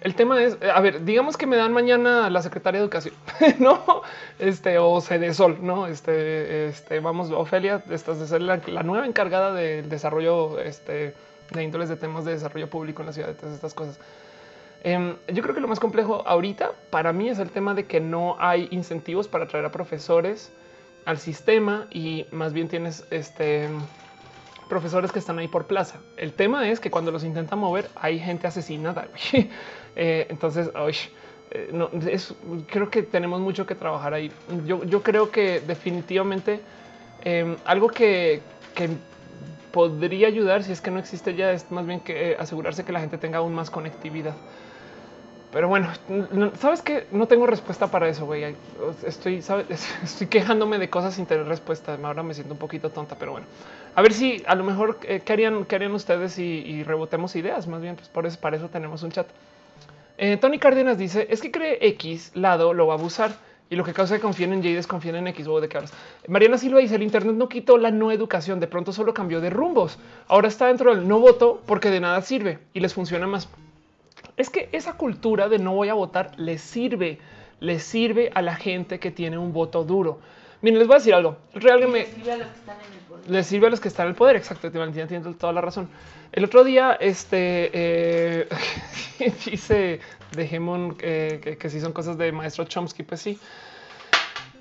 [0.03, 3.15] el tema es, a ver, digamos que me dan mañana la secretaria de educación,
[3.59, 4.01] no,
[4.37, 9.87] este o Sol, no, este, este, vamos, Ofelia, estás de ser la, nueva encargada del
[9.87, 11.13] desarrollo, este,
[11.51, 13.97] de índoles de temas de desarrollo público en la ciudad, de todas estas cosas.
[14.83, 18.01] Em, yo creo que lo más complejo ahorita para mí es el tema de que
[18.01, 20.51] no hay incentivos para traer a profesores
[21.05, 23.69] al sistema y más bien tienes este
[24.67, 25.99] profesores que están ahí por plaza.
[26.17, 29.07] El tema es que cuando los intentan mover hay gente asesinada.
[29.95, 30.71] Eh, entonces,
[31.51, 32.33] eh, no, es,
[32.65, 34.31] creo que tenemos mucho que trabajar ahí.
[34.65, 36.61] Yo, yo creo que definitivamente
[37.23, 38.41] em, algo que,
[38.73, 38.89] que,
[39.71, 42.91] podría ayudar si es que no existe ya es más bien que eh, asegurarse que
[42.91, 44.33] la gente tenga aún más conectividad.
[45.53, 45.87] Pero bueno,
[46.59, 48.55] sabes que no tengo respuesta para eso, güey.
[49.05, 49.35] Estoy,
[50.03, 51.95] estoy quejándome de cosas sin tener respuesta.
[52.01, 53.45] Ahora me siento un poquito tonta, pero bueno,
[53.93, 57.67] a ver si a lo mejor eh, qué harían, qué harían ustedes y, rebotemos ideas.
[57.67, 59.27] Más bien, pues por eso, para eso tenemos un chat.
[60.17, 63.31] Eh, Tony Cárdenas dice es que cree X lado lo va a abusar
[63.69, 65.45] y lo que causa que confíen en Y desconfíen en X.
[65.45, 65.79] de qué?
[66.27, 69.51] Mariana Silva dice el Internet no quitó la no educación, de pronto solo cambió de
[69.51, 69.99] rumbos.
[70.27, 73.47] Ahora está dentro del no voto porque de nada sirve y les funciona más
[74.37, 77.19] es que esa cultura de no voy a votar le sirve,
[77.59, 80.19] le sirve a la gente que tiene un voto duro.
[80.61, 81.37] Miren, les voy a decir algo.
[81.53, 83.29] Realmente le sirve a los que están en el poder.
[83.29, 84.35] Le sirve a los que están en el poder.
[84.37, 84.71] Exacto.
[84.71, 85.89] Tiene toda la razón.
[86.31, 88.47] El otro día, este eh,
[89.45, 89.99] dice
[90.31, 93.03] de eh, que, si son cosas de maestro Chomsky.
[93.03, 93.37] Pues sí.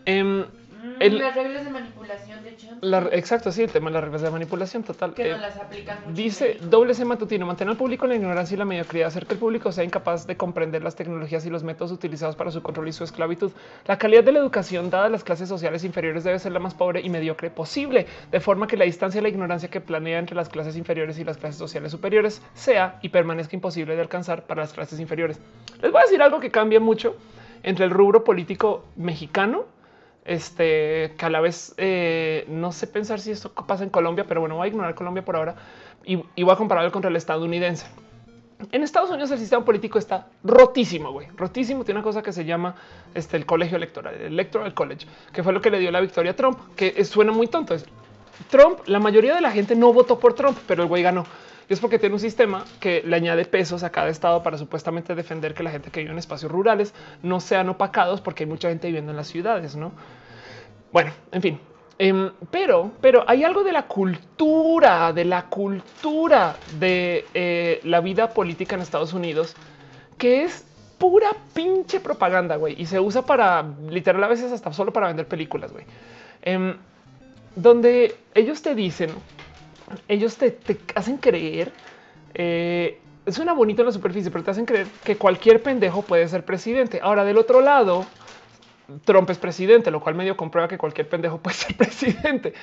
[0.05, 0.45] Em,
[0.83, 2.67] Mm, las reglas de manipulación, de hecho.
[3.13, 5.15] exacto, sí, el tema de las reglas de manipulación total.
[5.15, 8.57] Que no eh, las aplican Dice doble C matutino, mantener al público en la ignorancia
[8.57, 11.63] y la mediocridad, hacer que el público sea incapaz de comprender las tecnologías y los
[11.63, 13.53] métodos utilizados para su control y su esclavitud.
[13.87, 16.75] La calidad de la educación dada a las clases sociales inferiores debe ser la más
[16.75, 20.35] pobre y mediocre posible, de forma que la distancia y la ignorancia que planea entre
[20.35, 24.63] las clases inferiores y las clases sociales superiores sea y permanezca imposible de alcanzar para
[24.63, 25.39] las clases inferiores.
[25.81, 27.17] Les voy a decir algo que cambia mucho
[27.63, 29.67] entre el rubro político mexicano
[30.25, 34.41] este que a la vez eh, no sé pensar si esto pasa en Colombia, pero
[34.41, 35.57] bueno, voy a ignorar Colombia por ahora
[36.05, 37.87] y, voy a compararlo contra el estadounidense.
[38.71, 41.85] En Estados Unidos el sistema político está rotísimo, güey, rotísimo.
[41.85, 42.77] Tiene una cosa que se llama
[43.13, 46.31] este, el colegio electoral, el Electoral College, que fue lo que le dio la victoria
[46.31, 47.75] a Trump, que suena muy tonto.
[48.51, 51.25] Trump, la mayoría de la gente no votó por Trump, pero el güey ganó.
[51.73, 55.55] Es porque tiene un sistema que le añade pesos a cada estado para supuestamente defender
[55.55, 56.93] que la gente que vive en espacios rurales
[57.23, 59.93] no sean opacados porque hay mucha gente viviendo en las ciudades, ¿no?
[60.93, 61.61] Bueno, en fin.
[61.99, 68.35] Em, pero, pero hay algo de la cultura, de la cultura de eh, la vida
[68.35, 69.57] política en Estados Unidos
[70.19, 70.67] que es
[70.99, 72.75] pura pinche propaganda, güey.
[72.79, 75.87] Y se usa para literal a veces hasta solo para vender películas, güey.
[76.43, 76.77] Em,
[77.57, 79.11] donde ellos te dicen
[80.09, 80.57] ellos te,
[80.95, 81.73] hacen creer,
[82.35, 86.45] eh, suena bonito en la superficie, pero te hacen creer que cualquier pendejo puede ser
[86.45, 87.01] presidente.
[87.03, 88.07] Ahora, del otro lado,
[89.05, 92.55] Trump es presidente, lo cual medio comprueba que cualquier pendejo puede ser presidente.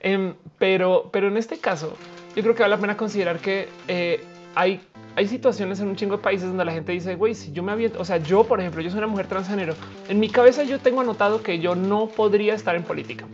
[0.00, 1.96] Em, pero, pero en este caso,
[2.34, 4.22] yo creo que vale la pena considerar que eh,
[4.54, 4.80] hay,
[5.16, 7.72] hay situaciones en un chingo de países donde la gente dice, güey, si yo me
[7.72, 9.74] aviento, o sea, yo, por ejemplo, yo soy una mujer transgénero.
[10.08, 13.26] En mi cabeza yo tengo anotado que yo no podría estar en política.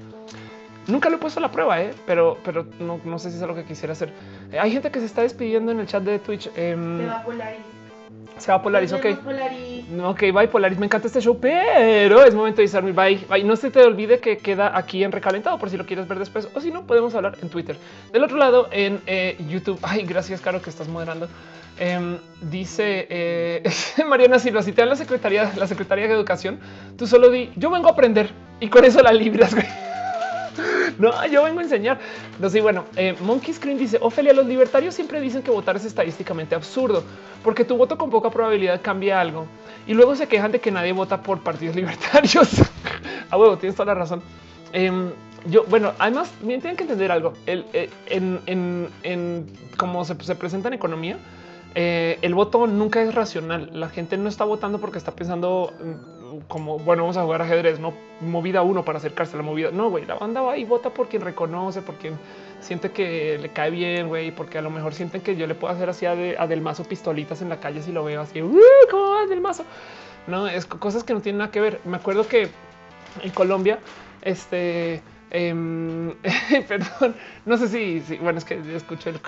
[0.89, 1.91] Nunca lo he puesto a la prueba, ¿eh?
[2.07, 4.11] pero, pero no, sé si es algo que quisiera hacer.
[4.51, 6.51] Eh, hay gente que se está despidiendo en el chat de Twitch.
[6.57, 7.61] Em, se va a Polaris.
[8.39, 9.07] Se va a Polaris, ok.
[10.05, 10.79] Ok, bye Polaris.
[10.79, 13.27] Me encanta este show, pero es momento de irse bye.
[13.29, 13.45] bye.
[13.45, 16.49] No se te olvide que queda aquí en recalentado por si lo quieres ver después
[16.55, 17.77] o si no, podemos hablar en Twitter.
[18.11, 19.79] Del otro lado, en eh, YouTube.
[19.83, 21.29] Ay, gracias, Caro, que estás moderando.
[21.79, 23.63] Em, dice eh,
[24.09, 26.59] Mariana Silva, si te dan la secretaría, la secretaría de educación,
[26.97, 29.67] tú solo di, yo vengo a aprender y con eso la libras, güey.
[30.99, 31.99] no, yo vengo a enseñar.
[32.39, 35.85] No sé, bueno, eh, Monkey Screen dice Ofelia, los libertarios siempre dicen que votar es
[35.85, 37.05] estadísticamente absurdo
[37.43, 39.47] porque tu voto con poca probabilidad cambia algo
[39.87, 42.49] y luego se quejan de que nadie vota por partidos libertarios.
[43.31, 44.23] A huevo, tienes toda la razón.
[44.73, 45.11] Em,
[45.47, 47.33] yo, bueno, además, bien tienen que entender algo.
[47.47, 49.47] El, eh, en,
[49.77, 51.19] cómo se, se presenta en economía,
[51.75, 53.71] eh, el voto nunca es racional.
[53.73, 56.18] La gente no está votando porque está pensando mm,
[56.49, 59.71] como, bueno, vamos a jugar ajedrez, no movida uno para acercarse a la movida.
[59.71, 62.19] No, güey, la banda va y vota por quien reconoce, por quien
[62.61, 65.73] siente que le cae bien, güey, porque a lo mejor sienten que yo le puedo
[65.73, 68.41] hacer así a, Del Mazo pistolitas en la calle si lo veo así,
[68.91, 69.65] ¿cómo va Del Mazo?
[70.27, 71.81] No, es cosas que no tienen nada que ver.
[71.85, 72.49] Me acuerdo que
[73.23, 73.79] en Colombia,
[74.23, 76.15] este Em,
[76.69, 77.15] perdón,
[77.45, 79.21] no sé si, bueno, es que escucho el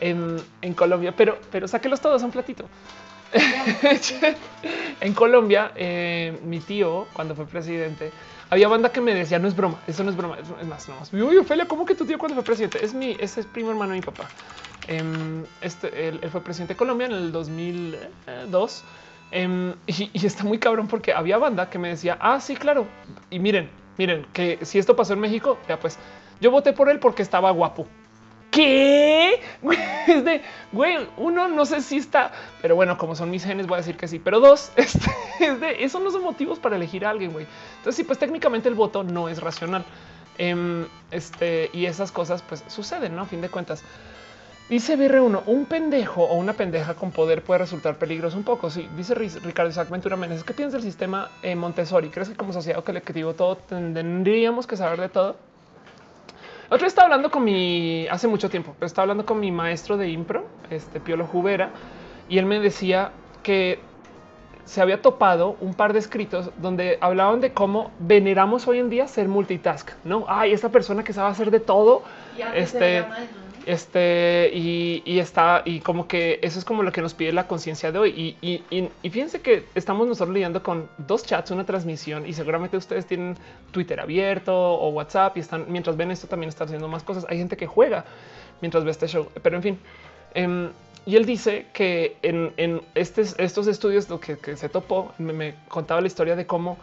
[0.00, 2.64] en, Colombia, pero, pero sáquelos todos a un platito.
[5.00, 8.12] en Colombia, eh, mi tío, cuando fue presidente,
[8.50, 10.96] había banda que me decía, no es broma, eso no es broma, es más, no
[10.96, 11.12] más.
[11.12, 12.84] Uy, Ophelia, ¿cómo que tu tío cuando fue presidente?
[12.84, 14.28] Es mi, ese es primo hermano de mi papá.
[14.88, 18.84] Em, este, él, fue presidente de Colombia en el 2002
[19.30, 22.86] em, y, y, está muy cabrón porque había banda que me decía, ah, sí, claro.
[23.30, 25.98] Y miren, miren, que si esto pasó en México, ya pues
[26.40, 27.86] yo voté por él porque estaba guapo.
[28.52, 29.40] ¿Qué?
[30.06, 30.42] Es de,
[30.72, 33.96] güey, uno no sé si está, pero bueno, como son mis genes, voy a decir
[33.96, 37.32] que sí, pero dos, este, es de, esos no son motivos para elegir a alguien,
[37.32, 37.46] güey.
[37.78, 39.84] Entonces, sí, pues técnicamente el voto no es racional.
[40.38, 43.22] Em, este, y esas cosas pues suceden, ¿no?
[43.22, 43.82] A fin de cuentas.
[44.68, 48.70] Dice BR1, un pendejo o una pendeja con poder puede resultar peligroso un poco.
[48.70, 52.10] Sí, dice Ricardo Isaac Ventura Meneses, ¿qué piensas del sistema eh, Montessori?
[52.10, 55.51] ¿Crees que como sociedad o colectivo todo tendríamos que saber de todo?
[56.72, 59.98] Otra vez estaba hablando con mi, hace mucho tiempo, pero estaba hablando con mi maestro
[59.98, 61.68] de impro, este Piolo Jubera,
[62.30, 63.12] y él me decía
[63.42, 63.78] que
[64.64, 69.06] se había topado un par de escritos donde hablaban de cómo veneramos hoy en día
[69.06, 70.24] ser multitask, ¿no?
[70.28, 72.04] Ay, esa persona que sabe hacer de todo,
[72.54, 73.04] este,
[73.66, 77.92] este, y, está, y como que eso es como lo que nos pide la conciencia
[77.92, 78.36] de hoy.
[78.40, 83.36] Y, fíjense que estamos nosotros lidiando con dos chats, una transmisión, y seguramente ustedes tienen
[83.70, 87.26] Twitter abierto o WhatsApp y están, mientras ven esto, también están haciendo más cosas.
[87.28, 88.04] Hay gente que juega
[88.60, 89.78] mientras ve este show, pero en fin.
[90.34, 90.70] Em,
[91.04, 96.36] y él dice que en, estos estudios lo que, se topó, me contaba la historia
[96.36, 96.78] de cómo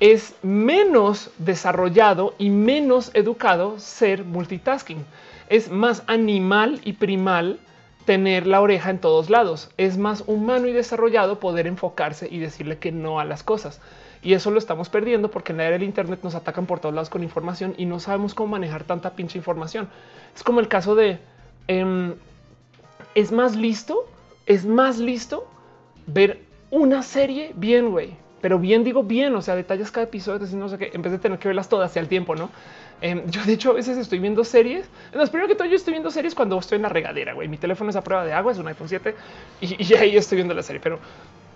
[0.00, 5.04] es menos desarrollado y menos educado ser multitasking
[5.48, 7.58] es más animal y primal
[8.04, 9.70] tener la oreja en todos lados.
[9.76, 13.80] Es más humano y desarrollado poder enfocarse y decirle que no a las cosas.
[14.22, 16.94] Y eso lo estamos perdiendo porque en la era del Internet nos atacan por todos
[16.94, 19.88] lados con información y no sabemos cómo manejar tanta pinche información.
[20.34, 21.18] Es como el caso de
[21.68, 22.14] em,
[23.14, 24.06] es más listo,
[24.46, 25.46] es más listo
[26.06, 26.40] ver
[26.70, 28.16] una serie bien, güey.
[28.40, 31.18] Pero bien digo bien, o sea, detalles cada episodio, no sé qué, en vez de
[31.18, 32.50] tener que verlas todas hacia el tiempo, ¿no?
[33.00, 34.86] Em, yo de hecho a veces estoy viendo series.
[35.14, 37.48] No, primero que todo yo estoy viendo series cuando estoy en la regadera, güey.
[37.48, 39.14] Mi teléfono es a prueba de agua, es un iPhone 7
[39.60, 40.80] y, ahí estoy viendo la serie.
[40.82, 40.98] Pero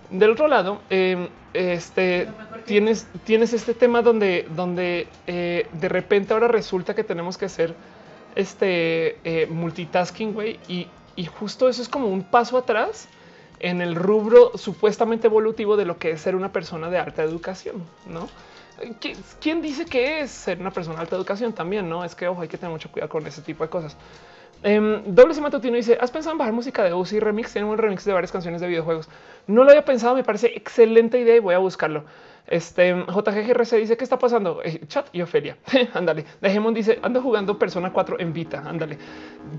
[0.09, 2.27] del otro lado, em, este
[2.65, 7.75] tienes, tienes este tema donde, donde eh, de repente ahora resulta que tenemos que hacer
[8.35, 10.59] este eh, multitasking, güey.
[10.67, 13.07] Y, y justo eso es como un paso atrás
[13.59, 17.83] en el rubro supuestamente evolutivo de lo que es ser una persona de alta educación,
[18.07, 18.29] no?
[19.39, 21.87] ¿Quién dice que es ser una persona de alta educación también?
[21.87, 23.97] No es que ojo, hay que tener mucho cuidado con ese tipo de cosas.
[24.63, 27.51] Um, Doble Matutino dice: ¿Has pensado en bajar música de Uzi Remix?
[27.51, 29.09] Tiene un remix de varias canciones de videojuegos.
[29.47, 32.05] No lo había pensado, me parece excelente idea y voy a buscarlo.
[32.47, 34.61] Este JGRC dice: ¿Qué está pasando?
[34.63, 35.57] Eh, chat y Ofelia.
[35.93, 36.23] ándale.
[36.39, 38.63] Dejemon dice: Ando jugando Persona 4 en Vita.
[38.65, 38.97] Ándale.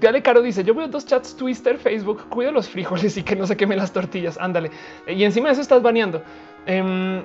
[0.01, 3.47] Dale Caro dice: Yo veo dos chats Twister, Facebook, cuido los frijoles y que no
[3.47, 4.39] se quemen las tortillas.
[4.39, 4.71] Ándale.
[5.07, 6.23] Y encima de eso estás baneando.
[6.67, 7.23] Um,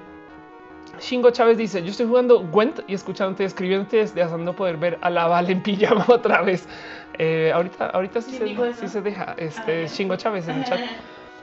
[1.00, 5.28] Shingo Chávez dice: Yo estoy jugando Gwent y escuchándote, escribiéndote, deseando poder ver a la
[5.28, 6.68] Val en pijama otra vez.
[7.18, 9.36] Eh, ahorita, ahorita sí, se, se, deja.
[9.38, 10.80] Este ah, Shingo Chávez en el chat.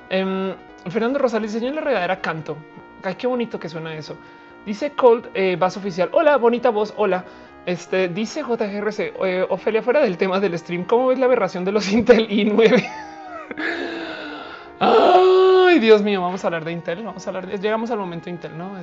[0.09, 0.54] Em,
[0.88, 2.57] Fernando Rosales en la regadera canto.
[3.02, 4.16] Ay, qué bonito que suena eso.
[4.64, 6.11] Dice Cold, eh, oficial.
[6.12, 6.94] Hola, bonita voz.
[6.96, 7.24] Hola.
[7.66, 11.72] Este dice JGRC, eh, Ofelia, fuera del tema del stream, ¿cómo ves la aberración de
[11.72, 12.88] los Intel i9?
[15.77, 17.05] Ay, Dios mío, vamos a hablar de Intel.
[17.05, 18.81] Vamos a hablar de llegamos al momento Intel, no?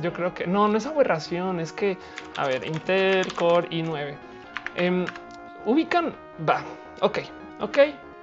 [0.00, 1.98] yo, creo que no, no es aberración, es que
[2.36, 4.14] a ver, Intel Core i9
[4.76, 5.04] em,
[5.66, 6.14] ubican,
[6.48, 6.62] va,
[7.00, 7.18] ok,
[7.62, 7.78] ok,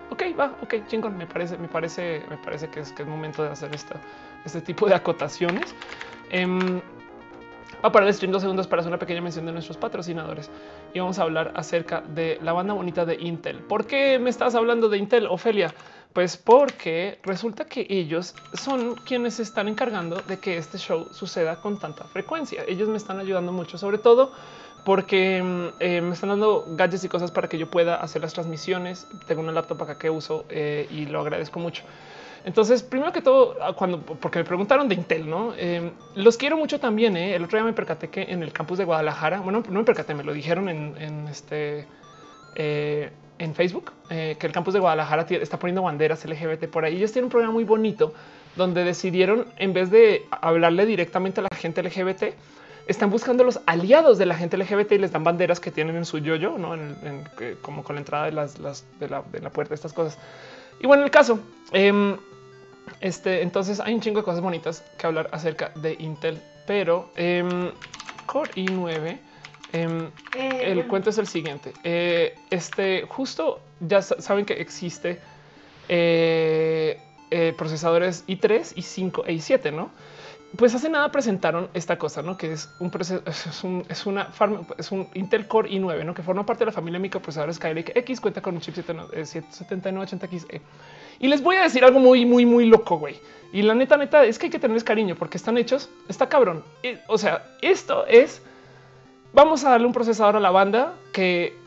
[0.10, 1.18] ok, va, ok, chingón.
[1.18, 3.98] Me parece, me parece, me parece que es que es momento de hacer esta,
[4.46, 5.76] este tipo de acotaciones.
[6.30, 6.82] Eh,
[7.82, 10.52] a parar el stream dos segundos para hacer una pequeña mención de nuestros patrocinadores
[10.94, 13.60] y vamos a hablar acerca de la banda bonita de Intel.
[13.60, 15.74] ¿Por qué me estás hablando de Intel, Ofelia?
[16.14, 21.78] Pues porque resulta que ellos son quienes están encargando de que este show suceda con
[21.78, 22.64] tanta frecuencia.
[22.68, 24.32] Ellos me están ayudando mucho, sobre todo
[24.86, 28.34] porque mm, eh, me están dando gadgets y cosas para que yo pueda hacer las
[28.34, 29.08] transmisiones.
[29.28, 31.84] Tengo una laptop acá que uso eh, y lo agradezco mucho.
[32.46, 36.58] Entonces, primero que todo, ah, cuando porque me preguntaron de Intel, no em, los quiero
[36.58, 37.18] mucho también.
[37.18, 37.36] ¿eh?
[37.36, 40.16] El otro día me percaté que en el campus de Guadalajara, bueno, no me percaté,
[40.16, 41.88] me lo dijeron en, este
[43.40, 46.98] en Facebook, eh, que el campus de Guadalajara está poniendo banderas LGBT por ahí.
[46.98, 48.14] Ellos tienen un programa muy bonito
[48.56, 52.36] donde decidieron, en vez de hablarle directamente a la gente LGBT,
[52.88, 56.06] están buscando los aliados de la gente LGBT y les dan banderas que tienen en
[56.06, 56.74] su yoyo, ¿no?
[56.74, 57.24] En,
[57.62, 58.56] como con la entrada de, las,
[59.00, 60.18] de, la, de, la, puerta, estas cosas.
[60.82, 61.40] Y bueno, el caso,
[61.72, 62.18] em,
[63.00, 67.72] este, entonces hay un chingo de cosas bonitas que hablar acerca de Intel, pero eh,
[68.26, 69.29] Core i9 Em,
[69.74, 70.10] eh,
[70.64, 71.74] el cuento es el siguiente.
[71.84, 75.20] Eh, este justo ya saben que existe
[75.88, 77.00] eh,
[77.58, 79.92] procesadores i3, i5 e i7, ¿no?
[80.58, 82.36] Pues hace nada presentaron esta cosa, ¿no?
[82.36, 84.30] Que es un es, un, es una
[84.80, 86.16] es un Intel Core i9, ¿no?
[86.16, 90.62] Que forma parte de la familia de microprocesadores Skylake X, cuenta con un chip 7980XE.
[91.20, 93.20] Y les voy a decir algo muy, muy, muy loco, güey.
[93.52, 96.64] Y la neta, neta, es que hay que tenerles cariño porque están hechos, está cabrón.
[97.08, 98.42] O sea, esto es
[99.34, 101.58] vamos a darle un procesador a la banda que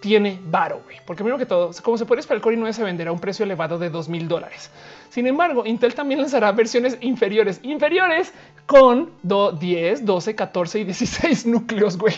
[0.00, 0.98] tiene varo, güey.
[1.06, 3.20] Porque primero que todo, como se puede esperar, el Core i9 se venderá a un
[3.20, 4.70] precio elevado de 2 mil dólares.
[5.10, 8.32] Sin embargo, Intel también lanzará versiones inferiores, inferiores
[8.66, 12.14] con 10, 12, 14 y 16 núcleos, güey.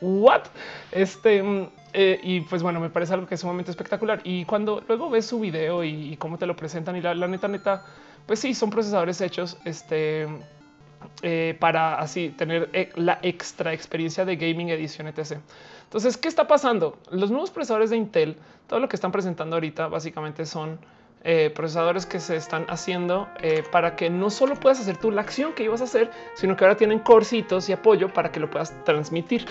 [0.00, 0.42] What?
[0.92, 4.20] Este mm, eh, y pues bueno, me parece algo que es sumamente espectacular.
[4.24, 7.46] Y cuando luego ves su video y, cómo te lo presentan y la, la, neta,
[7.46, 7.84] neta,
[8.26, 10.26] pues sí, son procesadores hechos este,
[11.22, 15.38] eh, para así tener eh, la extra experiencia de gaming edición etc.
[15.84, 16.98] Entonces, ¿qué está pasando?
[17.10, 18.36] Los nuevos procesadores de Intel,
[18.66, 20.78] todo lo que están presentando ahorita básicamente son
[21.22, 23.28] eh, procesadores que se están haciendo
[23.70, 26.64] para que no solo puedas hacer tú la acción que ibas a hacer, sino que
[26.64, 29.46] ahora tienen corcitos y apoyo para que lo puedas transmitir.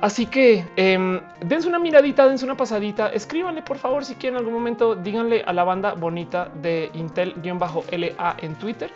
[0.00, 4.38] Así que em, dense una miradita, dense una pasadita, escríbanle por favor si quieren en
[4.38, 8.90] algún momento, díganle a la banda bonita de Intel-LA en Twitter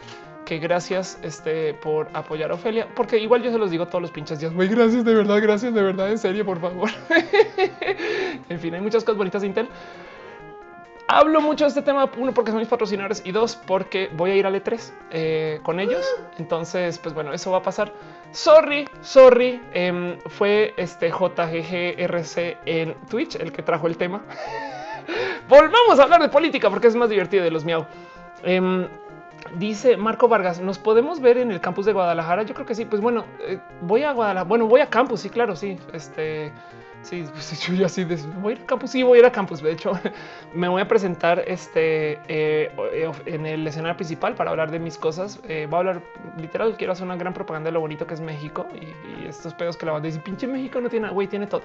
[0.45, 4.11] que gracias este, por apoyar a Ofelia, porque igual yo se los digo todos los
[4.11, 6.91] pinches días, güey, gracias de verdad, gracias de verdad, en serio, por favor.
[8.49, 9.69] en fin, hay muchas cosas bonitas de Intel.
[11.07, 14.37] Hablo mucho de este tema, uno porque son mis patrocinadores y dos porque voy a
[14.37, 16.05] ir al E3 eh, con ellos.
[16.39, 17.93] Entonces, pues bueno, eso va a pasar.
[18.33, 24.23] Sorry, sorry, em, fue este JGGRC en Twitch el que trajo el tema.
[25.49, 27.87] Volvamos a hablar de política porque es más divertido de los miau.
[28.43, 28.89] Em,
[29.59, 32.43] Dice Marco Vargas, ¿nos podemos ver en el campus de Guadalajara?
[32.43, 32.85] Yo creo que sí.
[32.85, 34.49] Pues bueno, eh, voy a Guadalajara.
[34.49, 35.79] Bueno, voy a campus, sí, claro, sí.
[35.93, 36.53] Este,
[37.03, 39.63] sí, pues, yo así voy a ir a campus, sí, voy a ir a campus.
[39.63, 39.93] De hecho,
[40.55, 42.73] me voy a presentar este eh,
[43.27, 45.41] en el escenario principal para hablar de mis cosas.
[45.49, 46.03] Eh, a hablar
[46.39, 49.77] literal, quiero hacer una gran propaganda de lo bonito que es México y, estos pedos
[49.77, 51.63] que la banda dice, pinche México no tiene, güey, tiene todo.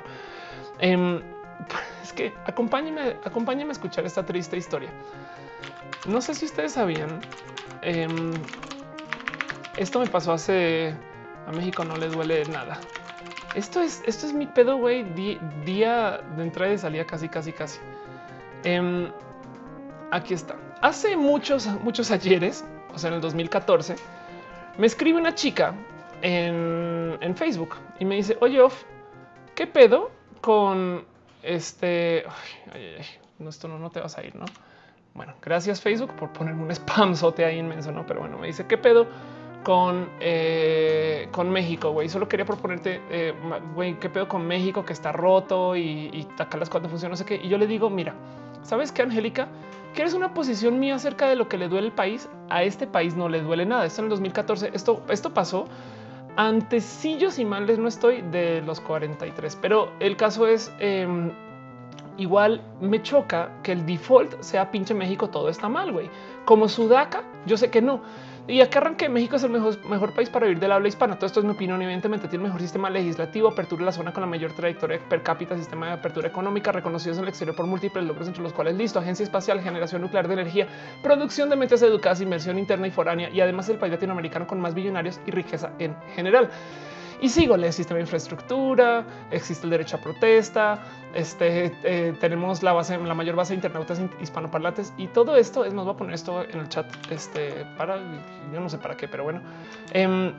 [0.80, 1.22] Em,
[2.04, 4.90] es que acompáñenme, acompáñenme a escuchar esta triste historia.
[6.08, 7.20] No sé si ustedes sabían
[7.82, 8.34] Em,
[9.78, 10.94] esto me pasó hace
[11.48, 12.80] a México, no le duele nada.
[13.56, 15.04] Esto es, esto es mi pedo, güey.
[15.66, 17.80] día de entrada y salida, casi, casi, casi.
[18.64, 19.12] Em,
[20.12, 20.56] aquí está.
[20.82, 22.64] Hace muchos, muchos ayeres,
[22.94, 23.96] o sea, en el 2014,
[24.78, 25.74] me escribe una chica
[26.22, 28.84] en, Facebook y me dice: Oye, Off,
[29.56, 30.12] ¿qué pedo
[30.42, 31.06] con
[31.42, 32.26] este?
[33.40, 34.46] no, esto no, no te vas a ir, no?
[35.20, 38.06] Bueno, gracias Facebook por ponerme un spam sote ahí inmenso, no?
[38.06, 39.06] Pero bueno, me dice qué pedo
[39.66, 42.08] con, eh, con México, güey.
[42.08, 43.34] Solo quería proponerte, eh,
[43.76, 47.18] güey, qué pedo con México que está roto y, y acá las cuantas funcionan, no
[47.18, 47.36] sé qué.
[47.36, 48.14] Y yo le digo, mira,
[48.64, 49.50] ¿sabes qué, Angélica?
[49.94, 52.30] ¿Quieres una posición mía acerca de lo que le duele el país?
[52.50, 53.86] A este país no le duele nada.
[53.86, 55.66] Esto en el 2014, esto, esto pasó
[56.38, 59.58] antes, si yo si no estoy, de los 43.
[59.62, 60.72] Pero el caso es...
[60.80, 61.34] Em,
[62.20, 66.10] igual me choca que el default sea pinche México, todo está mal, güey.
[66.46, 68.02] Como Sudaca, yo sé que no.
[68.48, 71.16] Y acá arranque México es el mejor, país para vivir del habla hispana.
[71.16, 71.80] Todo esto es mi opinión.
[71.84, 75.22] Evidentemente tiene el mejor sistema legislativo, apertura de la zona con la mayor trayectoria per
[75.22, 78.76] cápita, sistema de apertura económica, reconocidos en el exterior por múltiples logros, entre los cuales
[78.76, 80.68] listo, agencia espacial, generación nuclear de energía,
[81.04, 84.74] producción de mentes educadas, inversión interna y foránea, y además el país latinoamericano con más
[84.74, 86.50] billonarios y riqueza en general.
[87.22, 90.80] Y sigo, el sistema de infraestructura, existe el derecho a protesta,
[91.14, 95.74] este, eh, tenemos la base, la mayor base de internautas hispanoparlantes y todo esto es,
[95.74, 97.98] nos va a poner esto en el chat, este, para,
[98.54, 99.42] yo no sé para qué, pero bueno.
[99.92, 100.32] Em,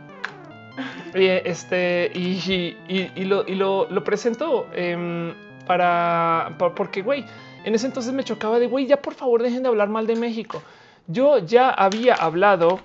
[1.12, 5.34] este, y, y, lo, y lo, lo presento em,
[5.66, 7.26] para, porque, güey,
[7.64, 10.16] en ese entonces me chocaba de, güey, ya por favor dejen de hablar mal de
[10.16, 10.62] México.
[11.08, 12.80] Yo ya había hablado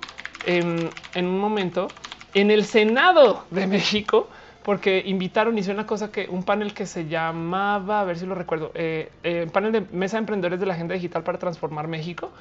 [0.46, 1.88] en un momento
[2.36, 4.28] en el Senado de México
[4.62, 8.36] porque invitaron, hizo una cosa que un panel que se llamaba, a ver si lo
[8.36, 12.32] recuerdo, eh, eh, panel de mesa de emprendedores de la agenda digital para transformar México,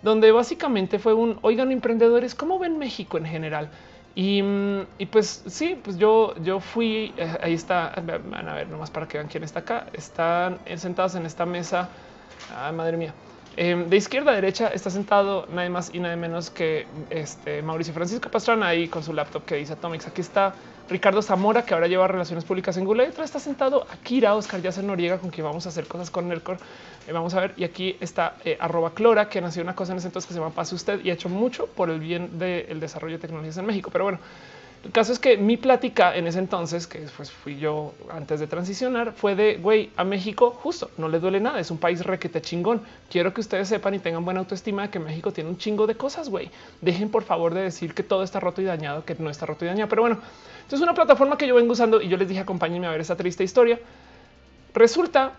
[0.00, 3.68] donde básicamente fue un oigan emprendedores, ¿cómo ven México en general?
[4.14, 7.92] Y, mm, pues sí, pues yo, yo fui, eh, ahí está,
[8.30, 11.88] van a ver nomás para que vean quién está acá, están sentados en esta mesa,
[12.54, 13.12] ah, madre mía,
[13.58, 17.94] Em, de izquierda a derecha está sentado nada más y nada menos que este Mauricio
[17.94, 20.06] Francisco Pastrana ahí con su laptop que dice Atomics.
[20.06, 20.54] Aquí está
[20.90, 23.06] Ricardo Zamora, que ahora lleva relaciones públicas en Google.
[23.06, 26.58] Detrás está sentado Akira Oscar Yacer Noriega, con quien vamos a hacer cosas con Nercor.
[27.08, 27.54] Eh, vamos a ver.
[27.56, 30.40] Y aquí está eh, arroba Clora, que nació una cosa en ese entonces que se
[30.40, 33.64] llama Pase Usted y ha hecho mucho por el bien del desarrollo de tecnologías en
[33.64, 33.88] México.
[33.90, 34.18] Pero bueno,
[34.84, 38.46] El caso es que mi plática en ese entonces, que pues fui yo antes de
[38.46, 41.58] transicionar, fue de güey a México, justo no le duele nada.
[41.58, 42.82] Es un país requete chingón.
[43.10, 45.96] Quiero que ustedes sepan y tengan buena autoestima de que México tiene un chingo de
[45.96, 46.28] cosas.
[46.28, 46.50] Güey,
[46.80, 49.64] dejen por favor de decir que todo está roto y dañado, que no está roto
[49.64, 49.88] y dañado.
[49.88, 50.16] Pero bueno,
[50.56, 53.00] entonces es una plataforma que yo vengo usando y yo les dije acompáñenme a ver
[53.00, 53.80] esta triste historia.
[54.72, 55.32] Resulta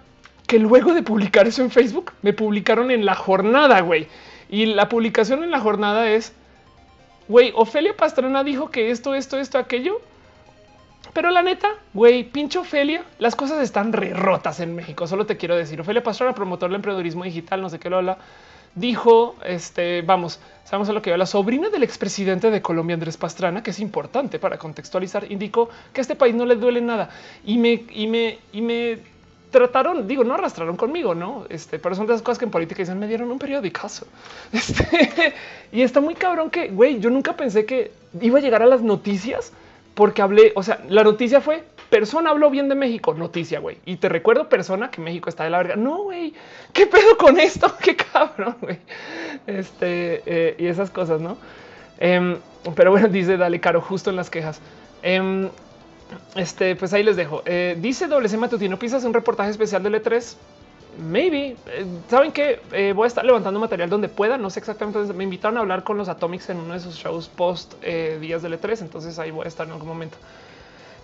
[0.48, 4.08] que luego de publicar eso en Facebook, me publicaron en la jornada, güey.
[4.50, 6.34] Y la publicación en la jornada es
[7.28, 10.02] Güey, Ofelia Pastrana dijo que esto, esto, esto, aquello.
[11.14, 15.08] Pero la neta, güey, pinche Ofelia, las cosas están re rotas en México.
[15.08, 18.18] Solo te quiero decir, Ofelia Pastrana, promotor del emprendedurismo digital, no sé qué lo habla,
[18.76, 23.18] dijo, este, vamos, sabemos a lo que va la sobrina del expresidente de Colombia, Andrés
[23.18, 27.10] Pastrana, que es importante para contextualizar, indicó que a este país no le duele nada
[27.44, 29.00] y me, y me, y me
[29.52, 31.46] trataron, digo, no arrastraron conmigo, no?
[31.50, 34.08] Este, pero son de esas cosas que en política dicen, me dieron un periodicazo.
[34.52, 35.34] Este,
[35.72, 37.92] y está muy cabrón que, güey, yo nunca pensé que
[38.22, 39.54] iba a llegar a las noticias
[39.94, 43.78] porque hablé, o sea, la noticia fue persona habló bien de México, noticia, güey.
[43.86, 45.76] Y te recuerdo persona que México está de la verga.
[45.76, 46.34] No, güey,
[46.74, 48.78] qué pedo con esto, qué cabrón, güey.
[49.48, 51.38] Este, eh, y esas cosas, ¿no?
[52.00, 52.38] Em,
[52.76, 54.62] pero bueno, dice, dale, caro, justo en las quejas.
[55.02, 55.50] Em,
[56.36, 57.42] este, pues ahí les dejo.
[57.46, 60.36] Eh, dice WC Matutino, ¿pisas un reportaje especial del E3?
[61.00, 61.56] Maybe.
[61.68, 64.38] Eh, Saben que eh, voy a estar levantando material donde pueda.
[64.38, 65.14] No sé exactamente.
[65.14, 68.60] Me invitaron a hablar con los Atomics en uno de sus shows post días del
[68.60, 68.82] E3.
[68.82, 70.18] Entonces ahí voy a estar en algún momento.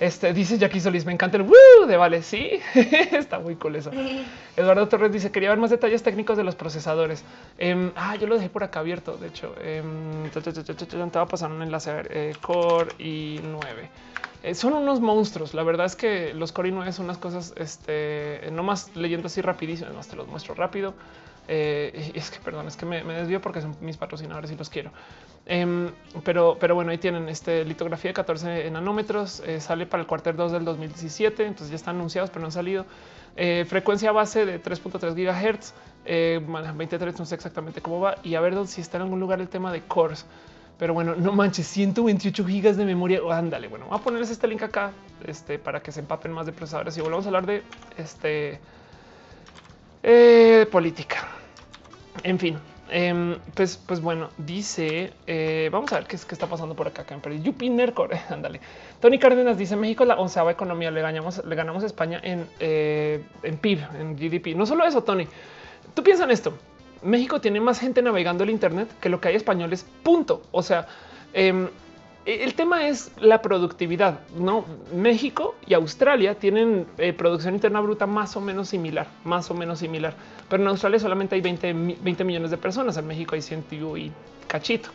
[0.03, 2.23] Este dice Jackie Solís, me encanta el Woo de vale.
[2.23, 3.89] Sí, está muy cool eso.
[4.57, 7.23] Eduardo Torres dice: Quería ver más detalles técnicos de los procesadores.
[7.57, 9.15] Em, ah, yo lo dejé por acá abierto.
[9.15, 13.63] De hecho, em, te va a pasar un enlace a ver Core i9.
[14.43, 15.53] Eh, son unos monstruos.
[15.53, 19.39] La verdad es que los Core i9 son unas cosas, este, no más leyendo así
[19.39, 20.95] rapidísimo, además te los muestro rápido.
[21.47, 24.91] Eh, es que perdón, es que me, desvío porque son mis patrocinadores y los quiero.
[25.45, 25.91] Em,
[26.23, 29.41] pero, pero bueno, ahí tienen este litografía de 14 nanómetros.
[29.45, 31.45] Eh, sale para el cuarter 2 del 2017.
[31.45, 32.85] Entonces ya están anunciados, pero no han salido.
[33.67, 35.73] frecuencia base de 3.3 gigahertz,
[36.05, 38.15] 23, no sé exactamente cómo va.
[38.23, 40.25] Y a ver si está en algún lugar el tema de cores.
[40.77, 43.19] Pero bueno, no manches, 128 gigas de memoria.
[43.31, 44.91] ándale, bueno, voy a ponerles este link acá
[45.25, 47.63] este, para que se empapen más de procesadores y volvamos a hablar de
[47.97, 48.59] este
[50.03, 51.27] eh, política.
[52.23, 52.57] En fin,
[52.89, 56.87] em, pues, pues bueno, dice, eh, vamos a ver qué, es, qué está pasando por
[56.87, 57.05] acá.
[57.09, 58.59] en Yupi Nercore, ándale.
[58.99, 62.47] Tony Cárdenas dice México es la onceava economía, le ganamos, le ganamos a España en,
[62.59, 64.55] eh, en PIB, en GDP.
[64.55, 65.27] No solo eso, Tony.
[65.93, 66.53] Tú piensas en esto.
[67.01, 69.85] México tiene más gente navegando el Internet que lo que hay españoles.
[70.03, 70.43] Punto.
[70.51, 70.87] O sea,
[71.33, 71.67] em,
[72.25, 74.21] el tema es la productividad.
[74.37, 79.53] No México y Australia tienen eh, producción interna bruta más o menos similar, más o
[79.53, 80.13] menos similar.
[80.49, 82.95] Pero en Australia solamente hay 20, 20 millones de personas.
[82.97, 83.65] En México hay 100
[83.97, 84.11] y
[84.47, 84.89] cachito.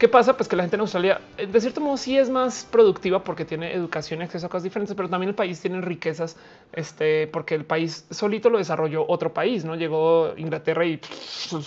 [0.00, 0.34] ¿Qué pasa?
[0.34, 3.44] Pues que la gente en Australia, eh, de cierto modo, sí es más productiva porque
[3.44, 6.38] tiene educación y acceso a cosas diferentes, pero también el país tiene riquezas,
[6.72, 10.98] este, porque el país solito lo desarrolló otro país, no llegó Inglaterra y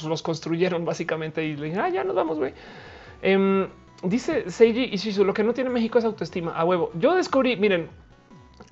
[0.04, 2.54] los construyeron básicamente y le dijeron, ah, ya nos vamos, güey.
[3.22, 3.68] Em,
[4.04, 6.92] dice Seiji y lo que no tiene México es autoestima a huevo.
[6.96, 7.90] Yo descubrí, miren,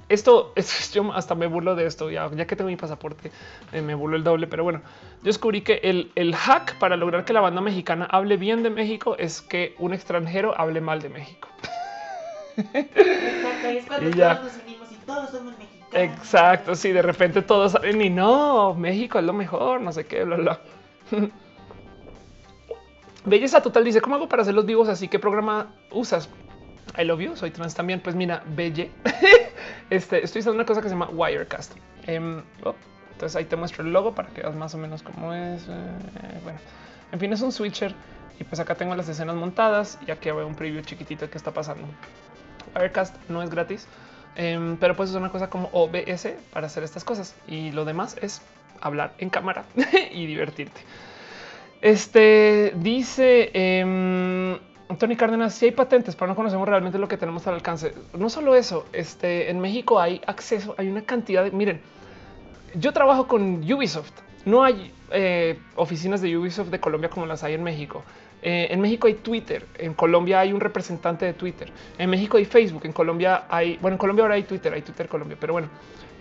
[0.09, 2.09] esto es yo hasta me burlo de esto.
[2.09, 3.31] Ya, ya que tengo mi pasaporte,
[3.71, 4.47] eh, me burlo el doble.
[4.47, 4.81] Pero bueno,
[5.19, 8.69] yo descubrí que el, el, hack para lograr que la banda mexicana hable bien de
[8.69, 11.47] México es que un extranjero hable mal de México.
[12.57, 16.19] Exacto, y es cuando todos nos unimos y todos somos mexicanos.
[16.19, 20.23] Exacto, sí, de repente todos saben y no, México es lo mejor, no sé qué,
[20.23, 20.61] bla, bla.
[23.23, 25.07] Belleza Total dice, ¿cómo hago para hacer los vivos así?
[25.07, 26.29] ¿Qué programa usas?
[26.97, 27.99] I love you, soy trans también.
[27.99, 28.91] Pues mira, Belle.
[29.89, 31.73] este, estoy usando una cosa que se llama Wirecast.
[32.07, 32.75] Em, oh,
[33.11, 35.67] entonces ahí te muestro el logo para que veas más o menos cómo es.
[35.69, 36.59] Eh, bueno,
[37.11, 37.93] en fin, es un switcher.
[38.39, 41.37] Y pues acá tengo las escenas montadas y aquí veo un preview chiquitito de qué
[41.37, 41.87] está pasando.
[42.75, 43.87] Wirecast no es gratis,
[44.35, 47.35] em, pero pues es una cosa como OBS para hacer estas cosas.
[47.47, 48.41] Y lo demás es
[48.81, 49.63] hablar en cámara
[50.11, 50.81] y divertirte.
[51.81, 53.51] Este dice...
[53.53, 54.59] Eh,
[54.97, 57.93] Tony Cárdenas, si hay patentes, pero no conocemos realmente lo que tenemos al alcance.
[58.17, 61.51] No solo eso, este, en México hay acceso, hay una cantidad de...
[61.51, 61.81] Miren,
[62.75, 64.11] yo trabajo con Ubisoft.
[64.45, 68.03] No hay eh, oficinas de Ubisoft de Colombia como las hay en México.
[68.43, 72.45] Eh, en México hay Twitter, en Colombia hay un representante de Twitter, en México hay
[72.45, 75.69] Facebook, en Colombia hay, bueno, en Colombia ahora hay Twitter, hay Twitter Colombia, pero bueno,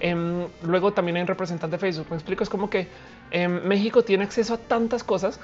[0.00, 2.06] em, luego también hay un representante de Facebook.
[2.10, 2.88] Me explico, es como que
[3.30, 5.40] en México tiene acceso a tantas cosas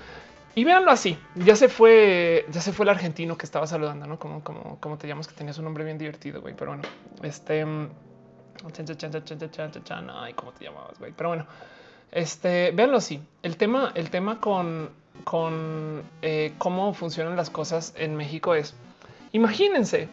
[0.55, 1.19] y véanlo así.
[1.35, 4.99] Ya se fue, ya se fue el argentino que estaba saludando, no como, como, como
[4.99, 6.55] te llamas, que tenías un nombre bien divertido, güey.
[6.57, 6.85] Pero bueno,
[7.23, 7.65] este
[10.23, 11.13] ay, cómo te llamabas, güey.
[11.13, 11.47] Pero bueno,
[12.11, 13.21] este véanlo así.
[13.43, 14.91] El tema, el tema con,
[15.25, 18.75] con eh, cómo funcionan las cosas en México es
[19.33, 20.09] imagínense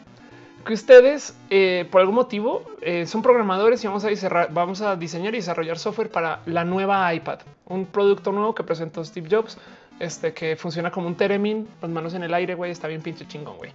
[0.64, 5.34] que ustedes eh, por algún motivo eh, son programadores y vamos a, vamos a diseñar
[5.34, 9.58] y desarrollar software para la nueva iPad, un producto nuevo que presentó Steve Jobs,
[10.00, 13.26] este que funciona como un Teremin, las manos en el aire, güey, está bien pinche
[13.26, 13.72] chingón, güey.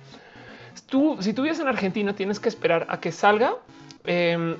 [0.88, 3.56] Tú, si tú vives en Argentina, tienes que esperar a que salga
[4.06, 4.56] em,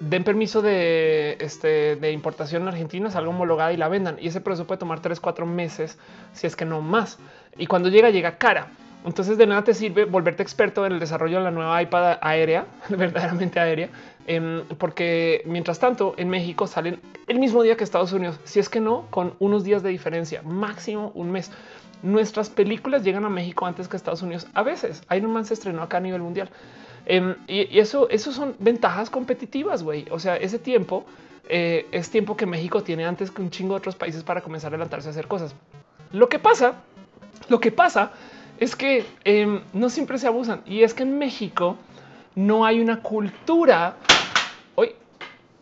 [0.00, 4.16] den permiso de, este, de importación en Argentina, salga homologada y la vendan.
[4.20, 5.98] Y ese proceso puede tomar 3, 4 meses,
[6.32, 7.18] si es que no más.
[7.56, 8.68] Y cuando llega, llega cara.
[9.06, 12.66] Entonces de nada te sirve volverte experto en el desarrollo de la nueva iPad aérea,
[12.88, 13.88] verdaderamente aérea,
[14.26, 18.68] em, porque mientras tanto en México salen el mismo día que Estados Unidos, si es
[18.68, 21.52] que no, con unos días de diferencia, máximo un mes.
[22.02, 24.48] Nuestras películas llegan a México antes que Estados Unidos.
[24.54, 26.50] A veces Iron Man se estrenó acá a nivel mundial.
[27.06, 30.06] Em, y, eso, eso son ventajas competitivas, güey.
[30.10, 31.06] O sea, ese tiempo
[31.48, 34.72] eh, es tiempo que México tiene antes que un chingo de otros países para comenzar
[34.72, 35.54] a adelantarse a hacer cosas.
[36.10, 36.74] Lo que pasa,
[37.48, 38.10] lo que pasa
[38.58, 40.62] es que em, no siempre se abusan.
[40.66, 41.76] Y es que en México
[42.34, 43.96] no hay una cultura.
[44.74, 44.94] Hoy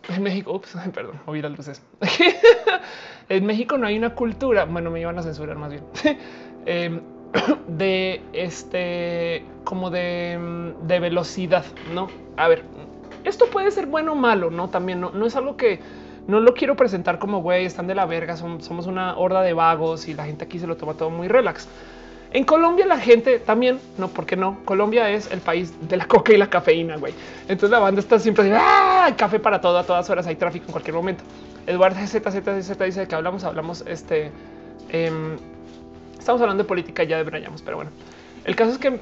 [0.09, 1.83] en México, ups, perdón, oí las luces.
[3.29, 4.65] en México no hay una cultura.
[4.65, 5.85] Bueno, me iban a censurar más bien.
[6.67, 7.03] Em,
[7.69, 12.09] de este como de, mm, de, velocidad, no?
[12.39, 12.65] A ver,
[13.25, 14.71] esto puede ser bueno o malo, no?
[14.71, 15.81] También no, no es algo que
[16.27, 20.09] no lo quiero presentar como güey, están de la verga, somos una horda de vagos
[20.09, 21.69] y la gente aquí se lo toma todo muy relax.
[22.35, 24.59] En Colombia la gente también, no, porque no?
[24.67, 27.15] Colombia es el país de la coca y la cafeína, güey.
[27.43, 29.11] Entonces la banda está siempre ¡ah!
[29.17, 31.25] café para todo, a todas horas hay tráfico en cualquier momento.
[31.67, 32.45] Eduardo ZZZ
[32.85, 34.31] dice de que hablamos, hablamos este...
[34.91, 35.39] Em,
[36.25, 37.91] Estamos hablando de política, ya deberíamos, pero bueno,
[38.47, 38.99] el caso es que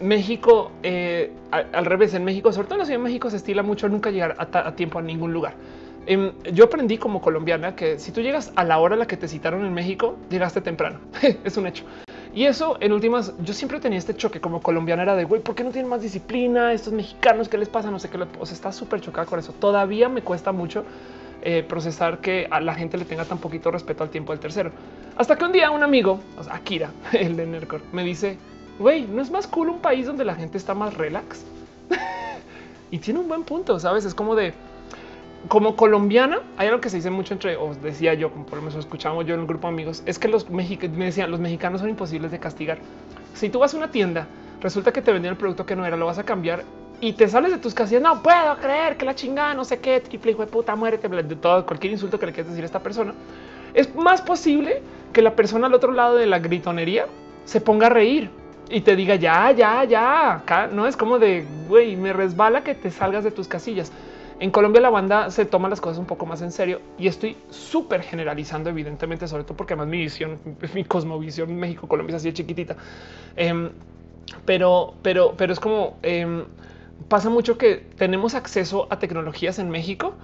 [0.00, 3.62] México, eh, al, revés, en México, sobre todo en la Ciudad de México, se estila
[3.62, 5.52] mucho nunca llegar a, tiempo a ningún lugar.
[6.06, 9.16] Em, yo aprendí como colombiana que si tú llegas a la hora a la que
[9.16, 10.98] te citaron en México, llegaste temprano.
[11.44, 11.84] es un hecho.
[12.34, 15.54] Y eso en últimas, yo siempre tenía este choque como colombiana era de güey, ¿por
[15.54, 16.72] qué no tienen más disciplina?
[16.72, 17.90] Estos mexicanos, ¿qué les pasa?
[17.90, 18.18] No sé qué.
[18.38, 19.52] O sea, está súper chocada con eso.
[19.52, 20.84] Todavía me cuesta mucho
[21.42, 24.72] eh, procesar que a la gente le tenga tan poquito respeto al tiempo del tercero.
[25.16, 26.20] Hasta que un día un amigo,
[26.50, 28.38] Akira, el de Nercor, me dice,
[28.78, 31.44] güey, ¿no es más cool un país donde la gente está más relax?
[32.90, 34.04] y tiene un buen punto, ¿sabes?
[34.04, 34.54] Es como de,
[35.48, 38.62] como colombiana, hay algo que se dice mucho entre, os decía yo, como por lo
[38.62, 41.40] menos escuchamos yo en el grupo de amigos, es que los mexicanos, me decían, los
[41.40, 42.78] mexicanos son imposibles de castigar.
[43.34, 44.26] Si tú vas a una tienda,
[44.60, 46.64] resulta que te vendieron el producto que no era, lo vas a cambiar
[47.00, 48.02] y te sales de tus casillas.
[48.02, 51.36] No puedo creer que la chingada, no sé qué, triple hijo de puta, muérete, de
[51.36, 53.12] todo, cualquier insulto que le quieras decir a esta persona.
[53.74, 54.82] Es más posible
[55.12, 57.06] que la persona al otro lado de la gritonería
[57.44, 58.30] se ponga a reír
[58.70, 60.34] y te diga ya, ya, ya.
[60.34, 63.90] Acá no es como de güey, me resbala que te salgas de tus casillas.
[64.40, 67.36] En Colombia la banda se toma las cosas un poco más en serio y estoy
[67.50, 70.38] súper generalizando, evidentemente, sobre todo porque además mi visión,
[70.74, 72.76] mi cosmovisión México-Colombia es así de chiquitita.
[73.36, 73.70] Em,
[74.44, 76.44] pero, pero, pero es como em,
[77.08, 80.14] pasa mucho que tenemos acceso a tecnologías en México,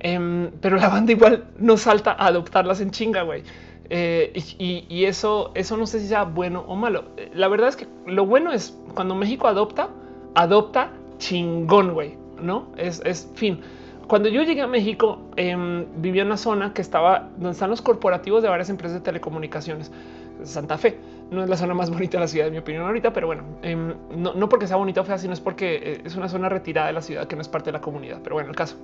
[0.00, 3.42] em, pero la banda igual no salta a adoptarlas en chinga, güey.
[3.88, 7.04] Eh, y, eso, eso no sé si sea bueno o malo.
[7.34, 9.90] La verdad es que lo bueno es cuando México adopta,
[10.34, 12.16] adopta chingón, güey.
[12.40, 13.60] No es, es fin.
[14.06, 15.56] Cuando yo llegué a México, eh,
[15.96, 19.90] vivía en una zona que estaba donde están los corporativos de varias empresas de telecomunicaciones.
[20.44, 20.98] Santa Fe.
[21.30, 23.42] No es la zona más bonita de la ciudad, en mi opinión, ahorita, pero bueno,
[23.62, 26.88] em, no, porque sea bonita o fea, sino es porque eh, es una zona retirada
[26.88, 28.20] de la ciudad que no es parte de la comunidad.
[28.22, 28.76] Pero bueno, el caso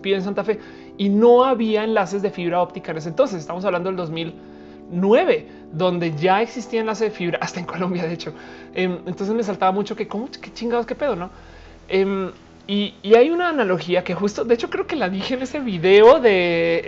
[0.00, 0.58] pide en Santa Fe
[0.96, 3.40] y no había enlaces de fibra óptica en ese entonces.
[3.40, 8.32] Estamos hablando del 2009, donde ya existía enlace de fibra, hasta en Colombia, de hecho.
[8.74, 10.28] Em, entonces me saltaba mucho que, ¿cómo?
[10.30, 10.86] ¿Qué chingados?
[10.86, 11.14] ¿Qué pedo?
[11.14, 11.30] No?
[11.88, 12.30] Em,
[12.68, 16.14] y, hay una analogía que justo, de hecho, creo que la dije en ese video
[16.14, 16.82] del de,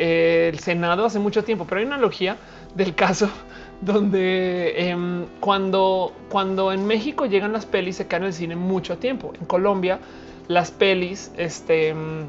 [0.49, 2.37] eh, Senado hace mucho tiempo, pero hay una analogía
[2.75, 3.31] del caso
[3.81, 8.99] donde em, cuando, cuando en México llegan las pelis se quedan en el cine mucho
[8.99, 9.33] tiempo.
[9.39, 10.01] En Colombia
[10.49, 12.27] las pelis este, em,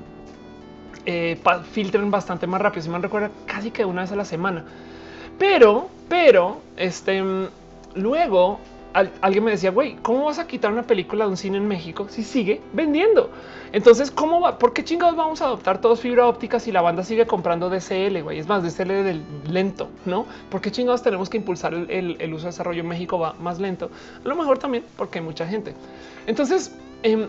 [1.05, 1.39] eh,
[1.71, 2.83] filtran bastante más rápido.
[2.83, 4.65] Si me recuerda, casi que una vez a la semana.
[5.39, 7.47] Pero, pero, este, em,
[8.93, 12.07] alguien me decía, güey, ¿cómo vas a quitar una película de un cine en México
[12.09, 13.29] si sigue vendiendo?
[13.71, 14.57] Entonces, ¿cómo va?
[14.57, 18.21] ¿Por qué chingados vamos a adoptar todos fibra óptica si la banda sigue comprando DCL,
[18.23, 18.39] güey?
[18.39, 20.25] Es más, DCL del lento, ¿no?
[20.49, 23.91] ¿Por qué chingados tenemos que impulsar el, uso de desarrollo en México va más lento?
[24.23, 25.73] A lo mejor también porque hay mucha gente.
[26.25, 27.27] Entonces, em,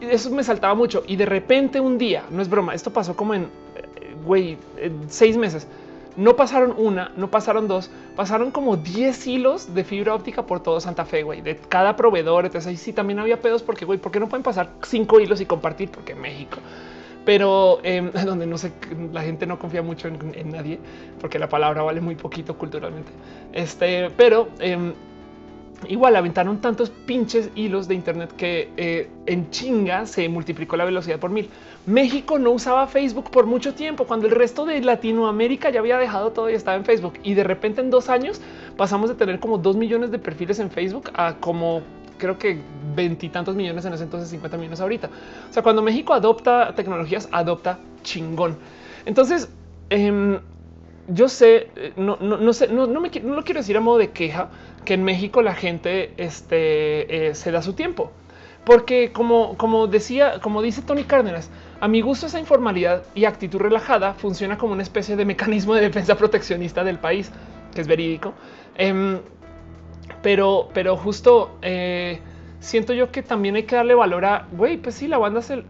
[0.00, 3.34] eso me saltaba mucho y de repente un día, no es broma, esto pasó como
[3.34, 4.58] en, eh, güey,
[5.08, 5.66] seis meses
[6.16, 10.80] no pasaron una, no pasaron dos, pasaron como 10 hilos de fibra óptica por todo
[10.80, 12.46] Santa Fe, güey, de cada proveedor.
[12.46, 15.40] Entonces ahí sí también había pedos porque, güey, ¿por qué no pueden pasar cinco hilos
[15.40, 15.90] y compartir?
[15.90, 16.58] Porque México.
[17.24, 18.72] Pero em, donde no sé,
[19.12, 20.78] la gente no confía mucho en, nadie
[21.20, 23.12] porque la palabra vale muy poquito culturalmente.
[23.52, 24.94] Este, pero em,
[25.88, 31.18] Igual aventaron tantos pinches hilos de Internet que eh, en chinga se multiplicó la velocidad
[31.18, 31.50] por mil.
[31.86, 36.32] México no usaba Facebook por mucho tiempo, cuando el resto de Latinoamérica ya había dejado
[36.32, 37.14] todo y estaba en Facebook.
[37.22, 38.40] Y de repente en dos años
[38.76, 41.82] pasamos de tener como dos millones de perfiles en Facebook a como
[42.18, 42.58] creo que
[42.94, 45.10] veintitantos millones en ese entonces, 50 millones ahorita.
[45.48, 48.56] O sea, cuando México adopta tecnologías, adopta chingón.
[49.04, 49.48] Entonces,
[49.90, 50.40] em,
[51.08, 54.10] yo sé, eh, no, no, sé, no, me, no lo quiero decir a modo de
[54.10, 54.48] queja,
[54.84, 58.10] que en México la gente este, eh, se da su tiempo.
[58.66, 63.60] Porque como, como decía, como dice Tony Cárdenas, a mi gusto esa informalidad y actitud
[63.60, 67.30] relajada funciona como una especie de mecanismo de defensa proteccionista del país,
[67.72, 68.34] que es verídico.
[68.76, 69.20] Em,
[70.20, 72.18] pero, pero justo eh,
[72.58, 75.62] siento yo que también hay que darle valor a, güey, pues sí, la banda se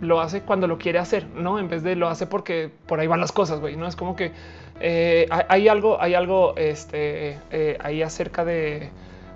[0.00, 1.60] lo hace cuando lo quiere hacer, ¿no?
[1.60, 3.86] En vez de lo hace porque por ahí van las cosas, güey, ¿no?
[3.86, 4.32] Es como que
[4.80, 8.90] eh, hay algo, hay algo este, eh, ahí acerca de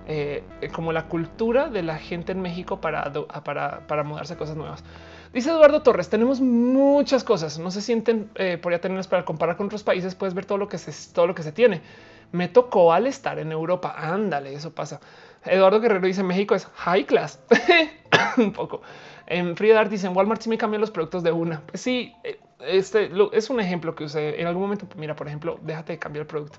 [0.06, 3.12] eh, como la cultura de la gente en México para,
[3.44, 4.84] para, para mudarse a cosas nuevas.
[5.32, 8.30] Dice Eduardo Torres, tenemos muchas cosas, no se sienten
[8.62, 11.26] por ya tenerlas para comparar con otros países, puedes ver todo lo que se, todo
[11.26, 11.82] lo que se tiene.
[12.30, 15.00] Me tocó al estar en Europa, ándale, eso pasa.
[15.44, 17.40] Eduardo Guerrero dice México es high class,
[18.38, 18.82] un poco.
[19.26, 21.60] En Frida Art dice en Walmart sí me cambian los productos de una.
[21.66, 22.14] Pues sí,
[22.60, 24.86] este es un ejemplo que usé en algún momento.
[24.96, 26.58] Mira, por ejemplo, déjate de cambiar el producto.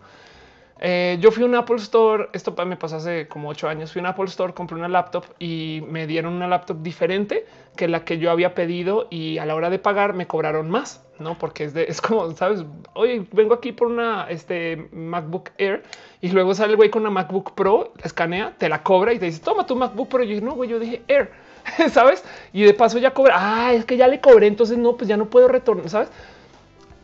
[0.80, 4.02] Eh, yo fui a un Apple Store, esto me pasó hace como ocho años, fui
[4.02, 7.46] a un Apple Store, compré una laptop y me dieron una laptop diferente
[7.78, 11.02] que la que yo había pedido y a la hora de pagar me cobraron más,
[11.18, 11.38] ¿no?
[11.38, 12.66] Porque es, es como, ¿sabes?
[12.94, 15.84] Oye, vengo aquí por una este, MacBook Air
[16.20, 19.20] y luego sale el güey con una MacBook Pro, la escanea, te la cobra y
[19.20, 20.24] te dice, toma tu MacBook Pro.
[20.24, 21.32] Y yo no, güey, yo dije Air.
[21.92, 22.24] ¿sabes?
[22.54, 25.18] Y de paso ya cobra, ah, es que ya le cobré, entonces no, pues ya
[25.18, 26.10] no puedo retornar, ¿sabes?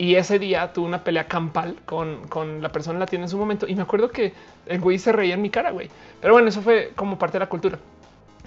[0.01, 3.37] Y ese día tuve una pelea campal con, con la persona la tiene en su
[3.37, 4.33] momento y me acuerdo que
[4.65, 5.91] el güey se reía en mi cara, güey.
[6.19, 7.77] Pero bueno, eso fue como parte de la cultura.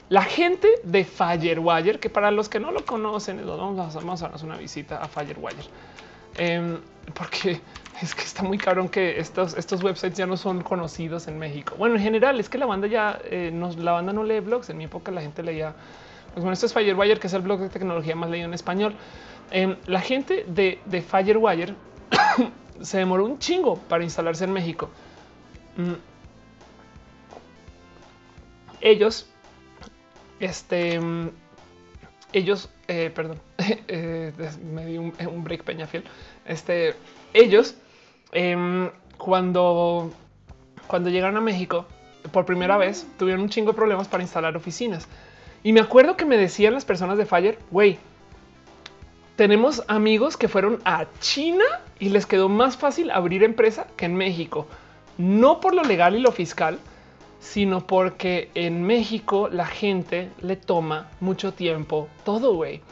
[0.08, 4.44] La gente de Firewire, que para los que no lo conocen, vamos a, vamos hacer
[4.44, 5.62] una visita a Firewire.
[6.38, 6.80] Em,
[7.14, 7.60] porque
[8.02, 11.76] es que está muy cabrón que estos, estos websites ya no son conocidos en México.
[11.78, 14.70] Bueno, en general es que la banda ya, eh, la banda no lee blogs.
[14.70, 15.76] En mi época la gente leía
[16.36, 18.94] bueno, esto es Firewire, que es el blog de tecnología más leído en español.
[19.50, 21.74] Em, la gente de, Firewire
[22.80, 24.90] se demoró un chingo para instalarse en México.
[25.76, 25.94] Mm.
[28.80, 29.28] Ellos,
[30.40, 31.30] este, mm,
[32.32, 33.40] ellos, eh, perdón,
[33.88, 34.32] eh,
[34.62, 36.04] me di un, un, break Peñafiel.
[36.44, 36.94] Este,
[37.32, 37.76] ellos,
[38.32, 40.12] em, cuando,
[40.86, 41.86] cuando llegaron a México
[42.32, 45.08] por primera vez, tuvieron un chingo de problemas para instalar oficinas.
[45.64, 47.98] Y me acuerdo que me decían las personas de Fire, güey,
[49.34, 51.64] tenemos amigos que fueron a China
[51.98, 54.68] y les quedó más fácil abrir empresa que en México.
[55.18, 56.78] No por lo legal y lo fiscal,
[57.40, 62.82] sino porque en México la gente le toma mucho tiempo todo, güey.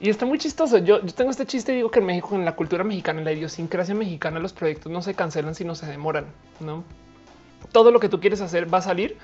[0.00, 0.78] Y está muy chistoso.
[0.78, 3.24] Yo, yo, tengo este chiste y digo que en México, en la cultura mexicana, en
[3.24, 6.26] la idiosincrasia mexicana, los proyectos no se cancelan, sino se demoran.
[6.58, 6.82] No
[7.72, 9.16] todo lo que tú quieres hacer va a salir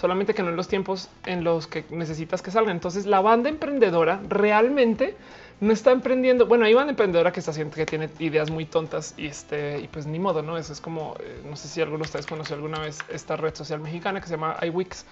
[0.00, 2.72] solamente que no en los tiempos en los que necesitas que salga.
[2.72, 5.14] Entonces la banda emprendedora realmente
[5.60, 6.46] no está emprendiendo.
[6.46, 9.88] Bueno, hay banda emprendedora que está haciendo que tiene ideas muy tontas y este, y
[9.88, 10.56] pues ni modo, no?
[10.56, 13.54] Eso es como eh, no sé si alguno de ustedes conoció alguna vez esta red
[13.54, 15.04] social mexicana que se llama iWix,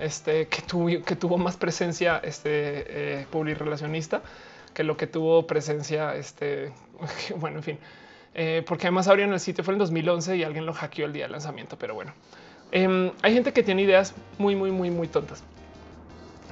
[0.00, 4.22] este que tuvo, que tuvo más presencia este eh, relacionista
[4.74, 6.16] que lo que tuvo presencia.
[6.16, 6.72] Este
[7.36, 7.78] bueno, en fin,
[8.34, 11.24] eh, porque además abrieron el sitio fue en 2011 y alguien lo hackeó el día
[11.24, 12.12] del lanzamiento, pero bueno.
[12.72, 15.42] Em, hay gente que tiene ideas muy, muy, muy, muy tontas.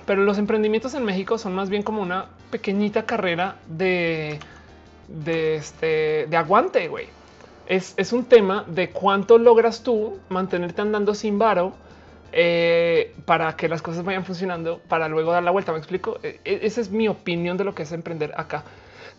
[0.07, 4.39] Pero los emprendimientos en México son más bien como una pequeñita carrera de,
[5.09, 7.07] de, este, de aguante, güey.
[7.67, 11.73] Es, es, un tema de cuánto logras tú mantenerte andando sin varo
[12.33, 15.73] eh, para que las cosas vayan funcionando, para luego dar la vuelta.
[15.73, 16.19] Me explico.
[16.23, 18.65] E, e, esa es mi opinión de lo que es emprender acá.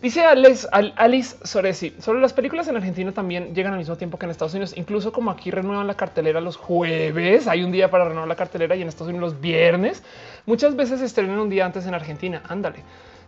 [0.04, 4.32] Dice Alice, Soresi, solo las películas en Argentina también llegan al mismo tiempo que en
[4.32, 8.28] Estados Unidos, incluso como aquí renuevan la cartelera los jueves, hay un día para renovar
[8.28, 10.02] la cartelera y en Estados Unidos los viernes,
[10.44, 12.80] muchas veces estrenan un día antes en Argentina, ándale.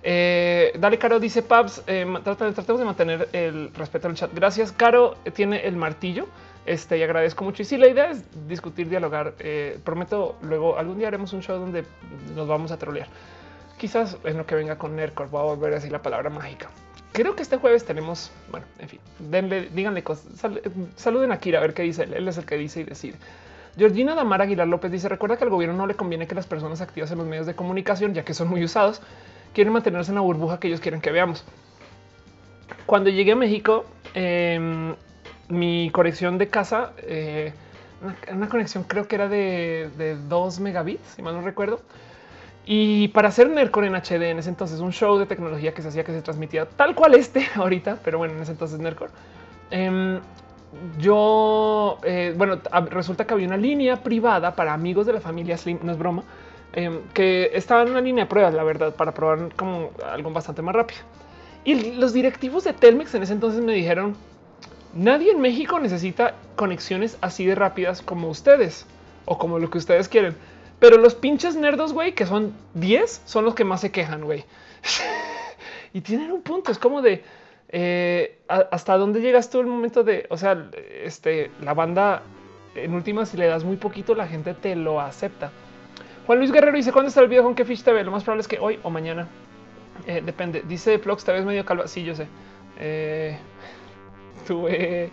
[0.03, 4.31] Eh, dale, Caro, dice Pabs, eh, tratemos de mantener el respeto al chat.
[4.35, 6.27] Gracias, Caro, tiene el martillo.
[6.67, 7.63] Este, y agradezco mucho.
[7.63, 9.35] Y sí, la idea es discutir, dialogar.
[9.39, 11.85] Eh, prometo, luego algún día haremos un show donde
[12.35, 13.07] nos vamos a trolear.
[13.79, 15.29] Quizás es lo que venga con Nercor.
[15.31, 16.69] Voy a volver a decir la palabra mágica.
[17.13, 20.27] Creo que este jueves tenemos, bueno, en fin, denle, díganle cosas.
[20.97, 22.05] saluden a Kira a ver qué dice.
[22.05, 23.17] Él es el que dice y decide.
[23.77, 26.81] Georgina Damar Aguilar López dice: Recuerda que al gobierno no le conviene que las personas
[26.81, 29.03] activas en los medios de comunicación, ya que son muy usados,
[29.53, 31.45] quieren mantenerse en la burbuja que ellos quieren que veamos.
[32.87, 33.85] Cuando llegué a México,
[34.15, 34.95] em,
[35.49, 37.53] mi colección de casa eh,
[38.31, 41.81] una, conexión, creo que era de, de 2 megabits, si mal no recuerdo.
[42.69, 45.89] Y para hacer Nercore en HD en ese entonces, un show de tecnología que se
[45.89, 49.13] hacía que se transmitía tal cual este ahorita, pero bueno, en ese entonces Nercore.
[49.71, 50.21] Em,
[50.99, 52.59] yo, eh, bueno,
[52.91, 56.25] resulta que había una línea privada para amigos de la familia Slim, no es broma,
[56.73, 60.61] em, que estaba en una línea de pruebas, la verdad, para probar como algo bastante
[60.61, 61.01] más rápido.
[61.65, 64.17] Y los directivos de Telmex en ese entonces me dijeron,
[64.93, 68.87] nadie en México necesita conexiones así de rápidas como ustedes
[69.25, 70.37] o como lo que ustedes quieren.
[70.79, 74.45] Pero los pinches nerdos, güey, que son 10, son los que más se quejan, güey.
[75.93, 77.25] y tienen un punto, es como de
[77.69, 80.71] eh, hasta dónde llegas tú el momento de, o sea,
[81.03, 82.23] este, la banda
[82.75, 85.51] en últimas, si le das muy poquito, la gente te lo acepta.
[86.27, 88.05] Juan Luis Guerrero dice: ¿Cuándo está el video con qué fish TV?
[88.05, 89.29] Lo más probable es que hoy o mañana.
[90.07, 90.63] Eh, depende.
[90.67, 91.89] Dice Flox, te ves medio calva.
[91.89, 92.27] Sí, yo sé.
[92.79, 93.39] Eh,
[94.47, 95.11] tuve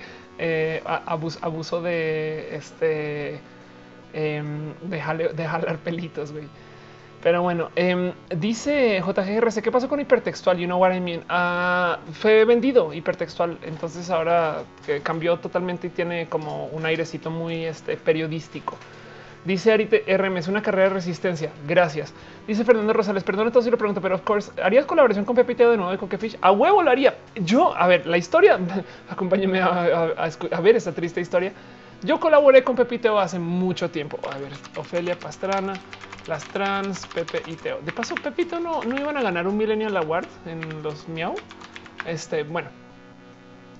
[1.41, 3.39] abuso, de este
[4.13, 6.47] em, de, jalar pelitos, güey.
[7.21, 10.57] Pero bueno, em, dice JGRC, ¿qué pasó con hipertextual?
[10.57, 11.21] You know what I mean.
[11.29, 14.63] Uh, fue vendido hipertextual, entonces ahora
[15.03, 18.75] cambió totalmente y tiene como un airecito muy este, periodístico.
[19.45, 21.51] Dice Arite RM, es una carrera de resistencia.
[21.67, 22.13] Gracias.
[22.47, 25.77] Dice Fernando Rosales, perdón, entonces lo pregunto, pero of course, ¿harías colaboración con Pepiteo de
[25.77, 26.37] nuevo de Coquefish?
[26.41, 27.15] A huevo lo haría.
[27.35, 28.57] Yo, a ver, la historia,
[29.09, 31.51] acompáñeme a, a ver esta triste historia.
[32.03, 34.19] Yo colaboré con Pepiteo hace mucho tiempo.
[34.31, 35.73] A ver, Ofelia Pastrana
[36.27, 37.79] las trans, Pepe y Teo.
[37.81, 41.35] De paso, Pepito no, no iban a ganar un Millennial Award en los Miau.
[42.05, 42.69] Este, bueno,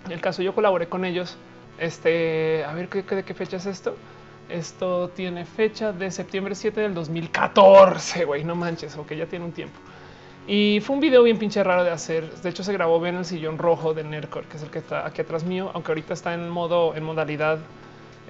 [0.05, 1.37] en el caso yo colaboré con ellos.
[1.77, 3.95] Este, a ver ¿qué, de qué fecha es esto.
[4.49, 8.25] Esto tiene fecha de septiembre 7 del 2014.
[8.25, 9.79] Güey, no manches, ok, ya tiene un tiempo.
[10.45, 12.29] Y fue un video bien pinche raro de hacer.
[12.29, 14.79] De hecho, se grabó bien en el sillón rojo de Nercor, que es el que
[14.79, 17.59] está aquí atrás mío, aunque ahorita está en modo, en modalidad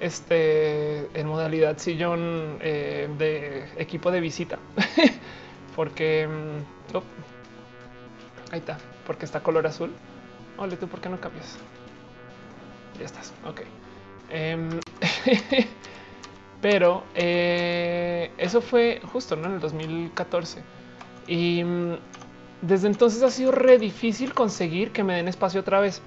[0.00, 4.58] este, en modalidad sillón eh, de equipo de visita,
[5.76, 6.94] porque mm,
[8.52, 9.92] ahí está, porque está color azul.
[10.56, 11.58] Ole, tú, ¿por qué no cambias?
[12.98, 13.32] Ya estás.
[13.46, 13.62] Ok.
[14.30, 14.80] Em,
[16.60, 19.46] pero eh, eso fue justo ¿no?
[19.46, 20.62] en el 2014
[21.26, 21.96] y mm,
[22.62, 26.00] desde entonces ha sido re difícil conseguir que me den espacio otra vez.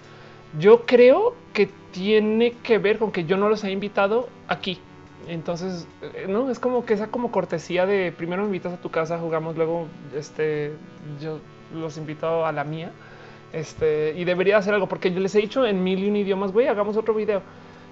[0.60, 4.80] Yo creo que tiene que ver con que yo no los he invitado aquí.
[5.28, 8.90] Entonces, eh, no es como que esa como cortesía de primero me invitas a tu
[8.90, 10.72] casa, jugamos, luego este
[11.22, 11.40] yo
[11.74, 12.92] los invito a la mía.
[13.54, 16.52] Este y debería hacer algo porque yo les he dicho en mil y un idiomas,
[16.52, 17.42] güey, hagamos otro video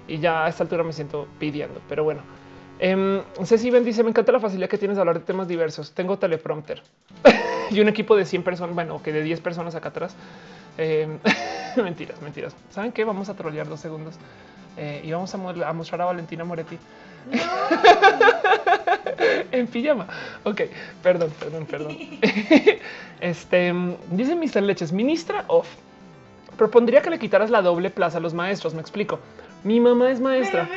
[0.08, 1.80] y ya a esta altura me siento pidiendo.
[1.88, 2.22] Pero bueno,
[2.78, 5.92] eh, Ceci Ben dice: Me encanta la facilidad que tienes de hablar de temas diversos.
[5.92, 6.82] Tengo teleprompter
[7.70, 10.16] y un equipo de 100 personas, bueno, que de 10 personas acá atrás.
[10.78, 11.18] Em,
[11.76, 12.54] mentiras, mentiras.
[12.70, 13.04] ¿Saben qué?
[13.04, 14.14] Vamos a trolear dos segundos
[14.76, 16.78] eh, y vamos a, mostrar a Valentina Moretti.
[19.52, 20.06] en pijama.
[20.44, 20.62] Ok,
[21.02, 21.96] perdón, perdón, perdón.
[23.20, 23.74] este
[24.10, 24.62] dice Mr.
[24.62, 25.66] Leches, ministra of.
[26.56, 28.74] Propondría que le quitaras la doble plaza a los maestros.
[28.74, 29.18] Me explico.
[29.64, 30.68] Mi mamá es maestra.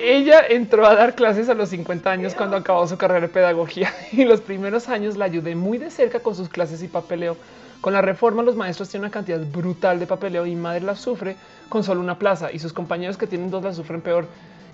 [0.00, 3.92] Ella entró a dar clases a los 50 años cuando acabó su carrera de pedagogía
[4.12, 7.36] y los primeros años la ayudé muy de cerca con sus clases y papeleo.
[7.80, 11.36] Con la reforma, los maestros tienen una cantidad brutal de papeleo y madre la sufre
[11.68, 14.26] con solo una plaza y sus compañeros que tienen dos la sufren peor.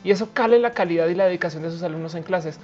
[0.03, 2.59] Y eso cale la calidad y la dedicación de sus alumnos en clases.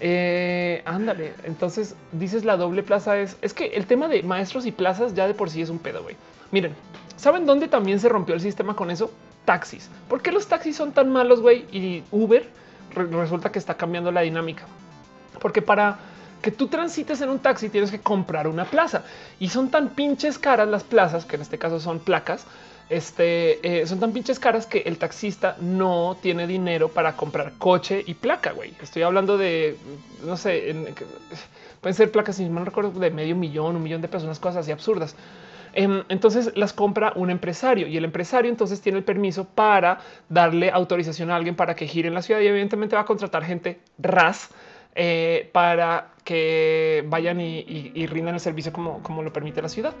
[0.00, 1.34] Eh, ándale.
[1.44, 5.26] Entonces dices la doble plaza es, es que el tema de maestros y plazas ya
[5.26, 6.02] de por sí es un pedo.
[6.02, 6.16] güey.
[6.50, 6.74] Miren,
[7.16, 9.12] ¿saben dónde también se rompió el sistema con eso?
[9.44, 9.90] Taxis.
[10.08, 11.40] ¿Por qué los taxis son tan malos?
[11.40, 11.66] güey?
[11.70, 12.48] Y Uber
[12.94, 14.64] resulta que está cambiando la dinámica.
[15.40, 15.98] Porque para
[16.44, 19.02] que tú transites en un taxi tienes que comprar una plaza
[19.40, 22.44] y son tan pinches caras las plazas, que en este caso son placas,
[22.90, 28.04] este, eh, son tan pinches caras que el taxista no tiene dinero para comprar coche
[28.06, 28.74] y placa, güey.
[28.82, 29.78] Estoy hablando de,
[30.22, 30.92] no sé,
[31.80, 34.70] pueden ser placas, si no recuerdo, de medio millón, un millón de personas, cosas así
[34.70, 35.16] absurdas.
[35.72, 40.70] Em, entonces las compra un empresario y el empresario entonces tiene el permiso para darle
[40.70, 43.80] autorización a alguien para que gire en la ciudad y evidentemente va a contratar gente
[43.96, 44.50] ras
[44.94, 49.94] eh, para que vayan y, rindan el servicio como, como lo permite la ciudad.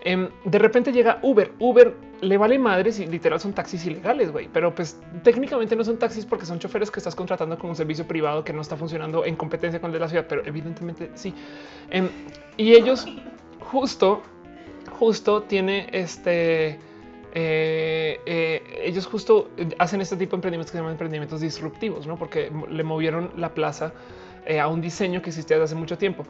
[0.00, 1.52] Em, de repente llega Uber.
[1.58, 4.48] Uber le vale madres y literal son taxis ilegales, güey.
[4.52, 8.06] Pero pues técnicamente no son taxis porque son choferes que estás contratando con un servicio
[8.06, 11.34] privado que no está funcionando en competencia con el de la ciudad, pero evidentemente sí.
[11.90, 12.08] Em,
[12.56, 13.06] y ellos
[13.60, 14.22] justo,
[14.98, 16.78] justo tiene este...
[17.34, 22.16] Eh, eh, ellos justo hacen este tipo de emprendimientos que se llaman emprendimientos disruptivos, ¿no?
[22.16, 23.92] Porque le movieron la plaza
[24.48, 26.24] eh, a un diseño que existía desde hace mucho tiempo.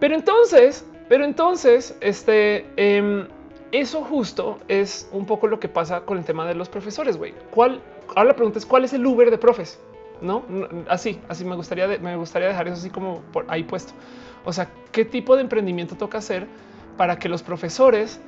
[0.00, 3.28] Pero entonces, pero entonces, este, em,
[3.70, 7.34] eso justo es un poco lo que pasa con el tema de los profesores, güey.
[7.50, 7.80] ¿Cuál?
[8.08, 9.78] Ahora la pregunta es, ¿cuál es el Uber de profes?
[10.20, 10.42] no,
[10.88, 13.92] así, así me gustaría, me gustaría dejar eso así como por ahí puesto.
[14.44, 16.46] O sea, qué tipo de emprendimiento toca hacer
[16.96, 18.20] para que los profesores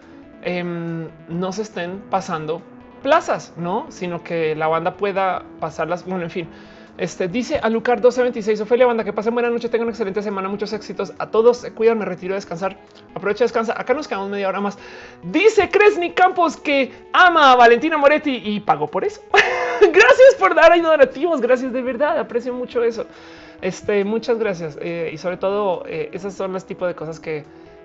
[0.42, 2.62] em, no se estén pasando
[3.02, 6.04] plazas, no, sino que la banda pueda pasarlas.
[6.04, 6.48] Bueno, en fin,
[6.98, 8.60] este dice a Lucar 1226.
[8.60, 11.58] Ofelia, banda, que pasen buena noche, tengan una excelente semana, muchos éxitos a todos.
[11.58, 12.76] Se cuidan, me retiro a descansar.
[13.14, 13.74] Aprovecha, descansa.
[13.76, 14.78] Acá nos quedamos media hora más.
[15.22, 19.22] Dice Cresni Campos que ama a Valentina Moretti y pagó por eso.
[19.80, 21.40] gracias por dar ahí donativos.
[21.40, 22.18] Gracias de verdad.
[22.18, 23.06] Aprecio mucho eso.
[23.62, 24.78] Este, muchas gracias.
[24.80, 27.44] Eh, y sobre todo, eh, esas son las tipos de cosas que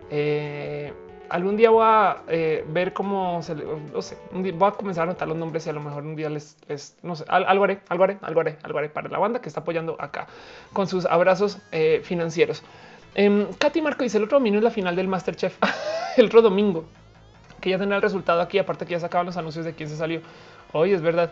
[0.10, 0.94] eh,
[1.30, 5.27] algún día voy a eh, ver cómo se no sé, voy a comenzar a anotar
[5.27, 6.57] los nombres y a lo mejor un día les,
[7.03, 9.61] no sé, algo haré, algo haré, algo haré, algo haré para la banda que está
[9.61, 10.27] apoyando acá
[10.73, 12.64] con sus abrazos eh, financieros.
[13.15, 15.57] Eh, Katy Marco dice el otro domingo es la final del Masterchef,
[16.18, 16.85] el otro domingo
[17.65, 18.60] que ya tendrá el resultado aquí.
[18.60, 20.22] Aparte que ya sacaban los anuncios de quién se salió.
[20.72, 21.31] Hoy es verdad.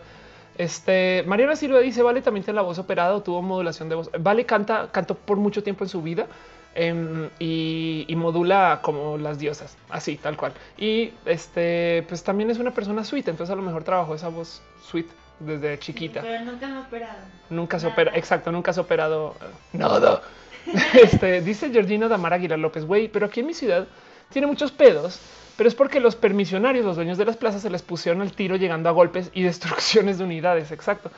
[0.57, 4.09] Este Mariana Silva dice: Vale, también tiene la voz operada o tuvo modulación de voz.
[4.19, 6.27] Vale, canta, cantó por mucho tiempo en su vida.
[6.75, 10.53] Em, y, modula como las diosas, así tal cual.
[10.77, 14.61] Y este, pues también es una persona sweet, entonces a lo mejor trabajó esa voz
[14.81, 15.05] sweet
[15.39, 16.21] desde chiquita.
[16.21, 17.19] pero nunca ha operado.
[17.49, 19.45] Nunca se opera, exacto, nunca se ha operado eh,
[19.77, 20.21] nada.
[20.93, 23.87] este dice Georgina Damara Aguilar López, güey, pero aquí en mi ciudad
[24.29, 25.19] tiene muchos pedos,
[25.57, 28.55] pero es porque los permisionarios, los dueños de las plazas, se les pusieron al tiro
[28.55, 30.71] llegando a golpes y destrucciones de unidades.
[30.71, 31.11] Exacto.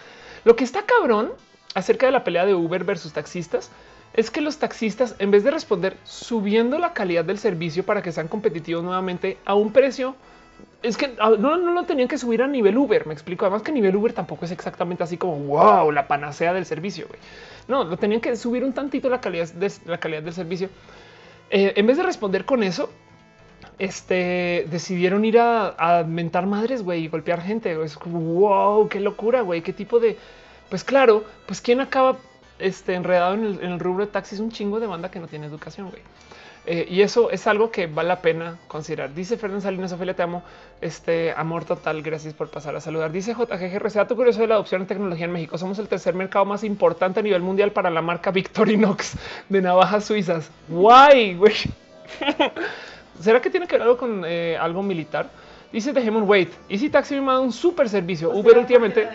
[0.43, 1.31] Lo que está cabrón
[1.75, 3.69] acerca de la pelea de Uber versus taxistas
[4.15, 8.13] es que los taxistas, en vez de responder subiendo la calidad del servicio para que
[8.13, 10.15] sean competitivos nuevamente a un precio,
[10.81, 13.05] es que ah, no, lo tenían que subir a nivel Uber.
[13.07, 13.45] Me explico.
[13.45, 17.07] Además, que nivel Uber tampoco es exactamente así como wow, la panacea del servicio.
[17.67, 20.69] No, lo tenían que subir un tantito la calidad del servicio.
[21.49, 22.89] Eh, en vez de responder con eso,
[23.79, 27.83] este decidieron ir a, mentar madres y golpear gente.
[27.83, 29.61] Es wow, qué locura, güey.
[29.61, 30.17] Qué tipo de,
[30.69, 32.17] pues claro, pues quién acaba
[32.59, 35.89] este, enredado en el, rubro de taxis un chingo de banda que no tiene educación,
[35.89, 36.01] güey.
[36.67, 39.13] Eh, y eso es algo que vale la pena considerar.
[39.13, 40.41] Dice Fernando Salinas, Ophelia, te amo.
[40.81, 42.01] Este amor total.
[42.01, 43.11] Gracias por pasar a saludar.
[43.11, 45.59] Dice JGR, sea tu curioso de la adopción de tecnología en México.
[45.59, 49.15] Somos el tercer mercado más importante a nivel mundial para la marca Victorinox
[49.47, 50.49] de navajas suizas.
[50.67, 51.53] Guay, güey.
[53.19, 55.29] ¿Será que tiene que ver algo con eh, algo militar?
[55.71, 56.49] Dice Dejemos Wait.
[56.67, 58.31] Easy Taxi me manda un super servicio.
[58.31, 59.07] Uber últimamente.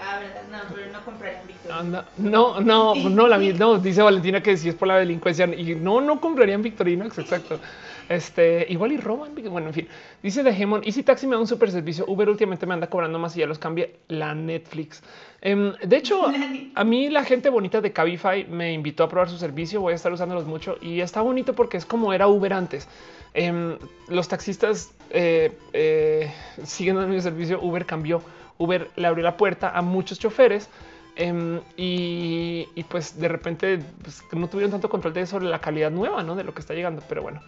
[0.00, 0.20] Ah,
[0.50, 2.18] no, pero no comprarían Victorinox.
[2.18, 6.00] no, no, no, la no, dice Valentina que si es por la delincuencia y no,
[6.00, 7.60] no comprarían Victorinox, exacto.
[8.08, 9.34] Este, igual y roban.
[9.34, 9.88] Bueno, en fin,
[10.22, 10.82] dice de Hemon.
[10.84, 12.04] Easy Taxi me da un super servicio.
[12.06, 15.02] Uber últimamente me anda cobrando más y ya los cambia la Netflix.
[15.40, 16.26] Em, de hecho,
[16.74, 19.80] a mí la gente bonita de Cabify me invitó a probar su servicio.
[19.80, 22.88] Voy a estar usándolos mucho y está bonito porque es como era Uber antes.
[23.34, 23.78] Em,
[24.08, 26.30] los taxistas eh, eh,
[26.64, 27.60] siguen dando el servicio.
[27.62, 28.22] Uber cambió
[28.58, 30.68] Uber le abrió la puerta a muchos choferes
[31.16, 36.22] em, y, pues de repente pues, no tuvieron tanto control de sobre la calidad nueva
[36.22, 37.02] de lo que está llegando.
[37.08, 37.40] Pero bueno,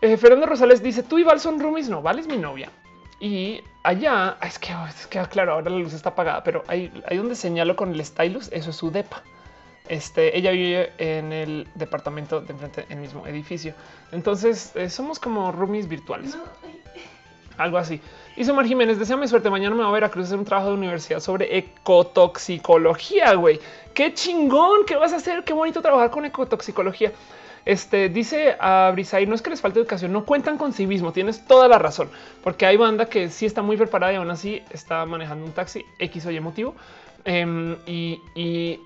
[0.00, 1.88] eh, Fernando Rosales dice: Tú y Val son roomies.
[1.88, 2.70] No, Val es mi novia.
[3.18, 7.16] Y allá es que, es que claro, ahora la luz está apagada, pero ahí, hay
[7.16, 8.48] donde señalo con el stylus.
[8.52, 9.22] Eso es su depa.
[9.88, 13.74] Este, ella vive en el departamento de enfrente, en el mismo edificio.
[14.12, 16.36] Entonces eh, somos como roomies virtuales.
[17.58, 18.00] Algo así.
[18.36, 19.48] Hizo Mar Jiménez, deseame suerte.
[19.50, 23.60] Mañana me va a ver a Cruz hacer un trabajo de universidad sobre ecotoxicología, güey.
[23.94, 25.42] Qué chingón, ¿qué vas a hacer?
[25.44, 27.12] Qué bonito trabajar con ecotoxicología.
[27.64, 31.12] Este dice a Brisay, no es que les falte educación, no cuentan con sí mismo.
[31.12, 32.10] Tienes toda la razón,
[32.44, 35.84] porque hay banda que sí está muy preparada y aún así está manejando un taxi
[35.98, 36.74] X o Y motivo.
[37.24, 38.78] Em, y, y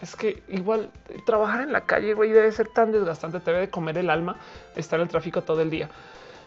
[0.00, 0.90] es que igual
[1.26, 3.40] trabajar en la calle, güey, debe ser tan desgastante.
[3.40, 4.36] Te debe de comer el alma
[4.76, 5.88] estar en el tráfico todo el día.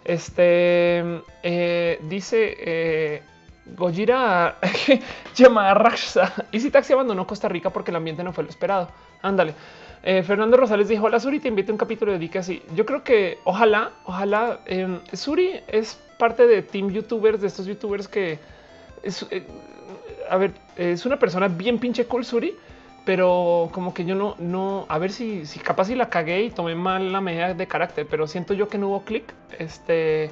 [0.04, 3.22] Este eh, dice eh,
[3.76, 4.58] Gojira
[6.52, 8.90] Y si Taxi abandonó Costa Rica porque el ambiente no fue lo esperado.
[9.22, 9.54] Ándale.
[10.04, 12.62] Eh, Fernando Rosales dijo: Hola Suri, te invito a un capítulo de Dica así.
[12.76, 14.60] Yo creo que ojalá, ojalá.
[14.66, 18.40] Em, Suri es parte de team youtubers, de estos youtubers que
[19.04, 19.44] es, eh,
[20.30, 22.56] a ver, es una persona bien pinche cool, Suri
[23.08, 26.50] pero como que yo no, no, a ver si, si capaz si la cagué y
[26.50, 29.34] tomé mal la medida de carácter, pero siento yo que no hubo clic.
[29.58, 30.30] Este,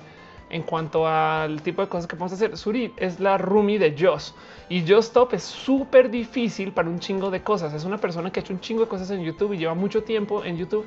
[0.50, 2.58] en cuanto al tipo de cosas que podemos hacer.
[2.58, 4.36] Suri es la roomie de Joss
[4.68, 7.74] y Joss Top es súper difícil para un chingo de cosas.
[7.74, 10.04] Es una persona que ha hecho un chingo de cosas en YouTube y lleva mucho
[10.04, 10.86] tiempo en YouTube,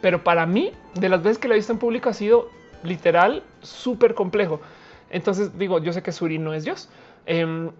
[0.00, 2.50] pero para mí, de las veces que la he visto en público, ha sido
[2.82, 4.60] literal súper complejo.
[5.10, 6.88] Entonces digo, yo sé que Suri no es.
[7.24, 7.70] Em,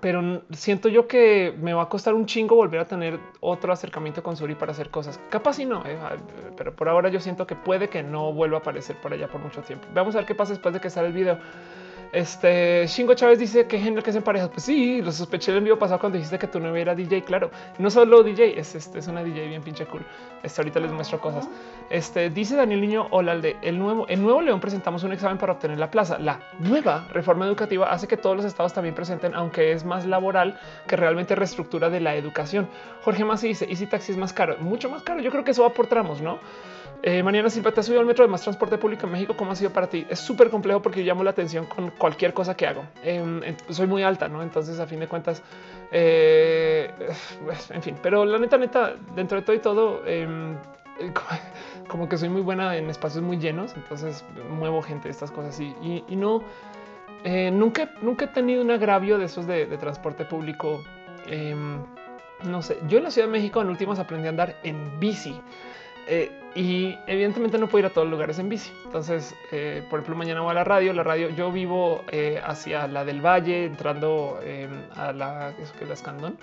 [0.00, 4.22] pero siento yo que me va a costar un chingo volver a tener otro acercamiento
[4.22, 5.20] con Suri para hacer cosas.
[5.30, 6.16] Capaz y no, eh, ah,
[6.56, 9.40] pero por ahora yo siento que puede que no vuelva a aparecer por allá por
[9.40, 9.86] mucho tiempo.
[9.94, 11.38] Vamos a ver qué pasa después de que sale el video.
[12.12, 14.50] Este Shingo Chávez dice que genial que se parejas.
[14.50, 17.22] Pues sí, lo sospeché el envío pasado cuando dijiste que tu novia era DJ.
[17.24, 20.04] Claro, no solo DJ, es, este, es una DJ bien pinche cool.
[20.42, 21.48] Este ahorita les muestro cosas.
[21.88, 25.54] Este dice Daniel Niño Hola, de el nuevo en Nuevo León presentamos un examen para
[25.54, 26.18] obtener la plaza.
[26.18, 30.60] La nueva reforma educativa hace que todos los estados también presenten, aunque es más laboral
[30.86, 32.68] que realmente reestructura de la educación.
[33.04, 34.58] Jorge Masi dice: ¿Y si taxi es más caro?
[34.58, 35.22] Mucho más caro.
[35.22, 36.40] Yo creo que eso va por tramos, no?
[37.04, 39.34] Eh, Mariana Silva, ¿te has subido al metro de más transporte público en México?
[39.36, 40.06] ¿Cómo ha sido para ti?
[40.08, 42.84] Es súper complejo porque yo llamo la atención con cualquier cosa que hago.
[43.02, 44.40] Em, soy muy alta, ¿no?
[44.40, 45.42] Entonces, a fin de cuentas,
[45.90, 46.88] eh,
[47.70, 47.96] en fin.
[48.00, 50.56] Pero la neta, neta, dentro de todo y todo, em,
[51.88, 55.74] como que soy muy buena en espacios muy llenos, entonces muevo gente, estas cosas y,
[56.08, 56.44] y, no,
[57.24, 60.84] eh, nunca, nunca he tenido un agravio de esos de, transporte público.
[61.26, 61.82] Em,
[62.44, 65.40] no sé, yo en la Ciudad de México en últimas aprendí a andar en bici.
[66.08, 68.70] Eh, y evidentemente no puedo ir a todos los lugares en bici.
[68.84, 70.92] Entonces, eh, por ejemplo, mañana voy a la radio.
[70.92, 75.88] La radio, yo vivo eh, hacia la del Valle, entrando em, a la, que es
[75.88, 76.36] la Escandón.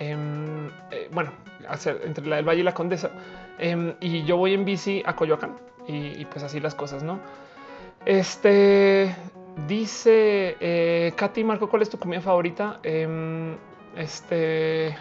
[0.00, 0.70] Em,
[1.12, 1.30] bueno,
[1.68, 3.10] hacia, entre la del Valle y la Condesa.
[3.58, 5.56] Em, y yo voy en bici a Coyoacán.
[5.86, 7.20] Y, y, pues así las cosas, ¿no?
[8.04, 9.14] Este
[9.68, 12.80] dice Katy Marco, ¿cuál es tu comida favorita?
[13.96, 14.96] este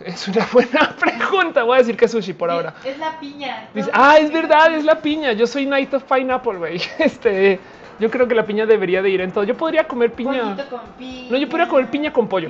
[0.00, 1.62] es una buena pregunta.
[1.62, 2.74] Voy a decir que sushi por ahora.
[2.84, 3.68] Es la piña.
[3.92, 5.32] ah, es verdad, es la piña.
[5.32, 6.80] Yo soy Night of Pineapple, güey.
[6.98, 7.60] Este,
[7.98, 9.44] yo creo que la piña debería de ir en todo.
[9.44, 10.56] Yo podría comer piña.
[10.68, 12.48] Con piña no, yo podría comer piña con pollo.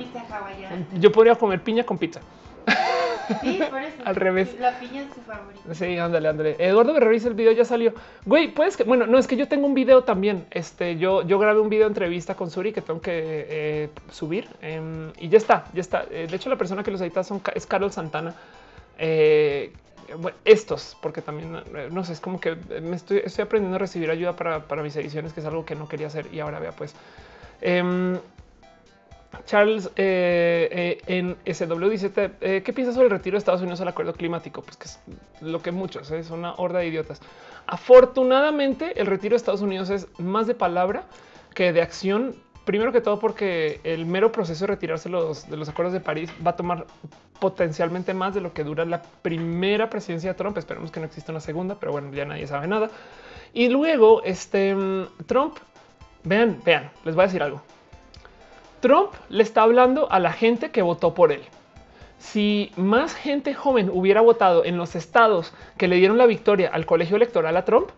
[0.93, 2.21] Yo podría comer piña con pizza.
[3.41, 3.97] Sí, por eso.
[4.05, 4.55] Al revés.
[4.59, 5.73] La piña es su favorita.
[5.73, 6.55] Sí, ándale, ándale.
[6.59, 7.93] Eduardo me revisa el video, ya salió.
[8.25, 10.45] Güey, puedes que, bueno, no es que yo tengo un video también.
[10.51, 15.11] Este, yo, yo grabé un video entrevista con Suri que tengo que eh, subir em,
[15.19, 16.05] y ya está, ya está.
[16.09, 18.35] Eh, de hecho, la persona que los edita son, es Carol Santana.
[18.97, 19.71] Eh,
[20.19, 24.11] bueno, estos, porque también no sé, es como que me estoy, estoy aprendiendo a recibir
[24.11, 26.71] ayuda para, para, mis ediciones, que es algo que no quería hacer y ahora vea,
[26.73, 26.93] pues.
[29.45, 33.81] Charles eh, eh, en SW dice, eh, ¿qué piensas sobre el retiro de Estados Unidos
[33.81, 34.61] al acuerdo climático?
[34.61, 34.99] Pues que es
[35.41, 37.21] lo que muchos, es una horda de idiotas.
[37.67, 41.03] Afortunadamente, el retiro de Estados Unidos es más de palabra
[41.53, 42.35] que de acción.
[42.65, 46.31] Primero que todo porque el mero proceso de retirarse los, de los acuerdos de París
[46.45, 46.87] va a tomar
[47.39, 50.57] potencialmente más de lo que dura la primera presidencia de Trump.
[50.57, 52.89] Esperemos que no exista una segunda, pero bueno, ya nadie sabe nada.
[53.53, 55.57] Y luego, este mm, Trump,
[56.23, 57.61] vean, vean, les voy a decir algo.
[58.79, 61.41] Trump le está hablando a la gente que votó por él.
[62.19, 66.85] Si más gente joven hubiera votado en los estados que le dieron la victoria al
[66.85, 67.89] colegio electoral a Trump,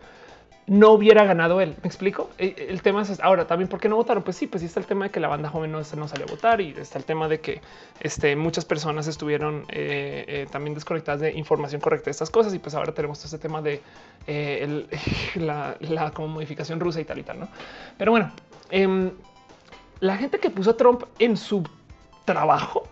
[0.68, 1.76] no hubiera ganado él.
[1.82, 2.30] ¿Me explico?
[2.38, 4.22] E, el tema es ahora también por qué no votaron.
[4.22, 6.30] Pues sí, pues está el tema de que la banda joven no, no salió a
[6.30, 7.62] votar y está el tema de que
[8.02, 12.54] este, muchas personas estuvieron eh, eh, también desconectadas de información correcta de estas cosas.
[12.54, 13.82] Y pues ahora tenemos todo este tema de
[14.28, 14.86] eh,
[15.36, 15.78] la,
[16.18, 17.40] modificación rusa y tal y tal.
[17.40, 17.48] No,
[17.98, 18.32] pero bueno,
[18.70, 19.12] em,
[20.00, 21.64] la gente que puso a Trump en su
[22.26, 22.84] trabajo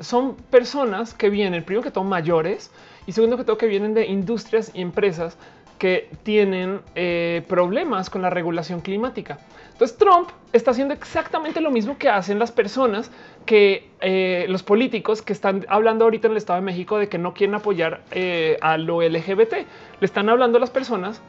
[0.00, 2.70] son personas que vienen, primero que todo, mayores
[3.06, 5.36] y segundo que todo, que vienen de industrias y empresas
[5.78, 9.38] que tienen eh, problemas con la regulación climática.
[9.72, 13.10] Entonces Trump está haciendo exactamente lo mismo que hacen las personas
[13.44, 17.18] que eh, los políticos que están hablando ahorita en el Estado de México de que
[17.18, 19.52] no quieren apoyar eh, a lo LGBT.
[20.00, 21.20] Le están hablando las personas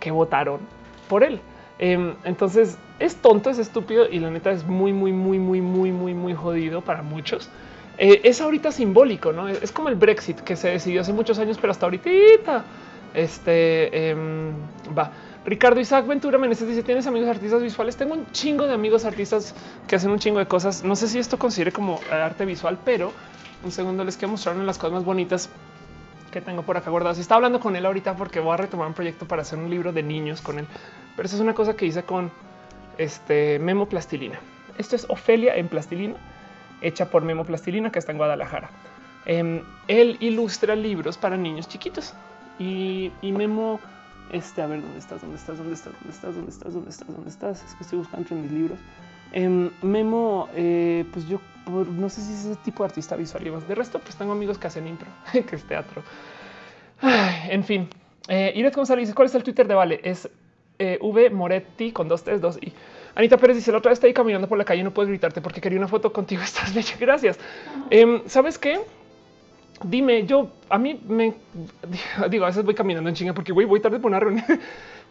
[0.00, 0.60] que votaron
[1.08, 1.40] por él.
[1.82, 5.90] Em, entonces es tonto, es estúpido y la neta es muy, muy, muy, muy, muy,
[5.90, 7.48] muy, muy jodido para muchos.
[7.96, 11.56] Eh, es ahorita simbólico, no es como el Brexit que se decidió hace muchos años,
[11.58, 12.64] pero hasta ahorita
[13.14, 14.52] este em,
[14.96, 15.10] va.
[15.46, 17.96] Ricardo Isaac Ventura Meneses dice: ¿Tienes amigos artistas visuales?
[17.96, 19.54] Tengo un chingo de amigos artistas
[19.88, 20.84] que hacen un chingo de cosas.
[20.84, 23.10] No sé si esto considere como arte visual, pero
[23.64, 25.48] un segundo les quiero mostrar las cosas más bonitas
[26.30, 27.18] que tengo por acá guardadas.
[27.18, 29.92] Está hablando con él ahorita porque voy a retomar un proyecto para hacer un libro
[29.92, 30.66] de niños con él.
[31.16, 32.30] Pero eso es una cosa que hice con
[32.98, 34.38] este Memo Plastilina.
[34.78, 36.16] Esto es Ofelia en plastilina,
[36.80, 38.70] hecha por Memo Plastilina, que está en Guadalajara.
[39.26, 42.14] Em, él ilustra libros para niños chiquitos
[42.58, 43.80] y, Memo,
[44.32, 47.06] este, a ver dónde estás, dónde estás, dónde estás, dónde estás, dónde estás, dónde estás,
[47.08, 47.64] dónde estás.
[47.64, 48.78] Es que estoy buscando entre mis libros.
[49.32, 51.40] Em, Memo, eh, pues yo
[51.70, 53.66] no sé si es ese tipo de artista visual y más.
[53.68, 56.02] De resto, pues tengo amigos que hacen impro, que es teatro.
[57.48, 57.88] en fin,
[58.28, 60.00] eh, Iret González dice: ¿Cuál es el Twitter de Vale?
[60.02, 60.28] Es
[60.78, 62.72] eh, V Moretti con dos T's, dos I.
[63.14, 65.40] Anita Pérez dice: La otra vez estoy caminando por la calle y no puedo gritarte
[65.40, 66.42] porque quería una foto contigo.
[66.44, 66.96] Estás leche.
[66.98, 67.38] Gracias.
[67.90, 68.80] Em, ¿Sabes qué?
[69.82, 71.34] Dime, yo a mí me
[72.30, 74.44] digo, a veces voy caminando en chinga porque voy tarde por una reunión,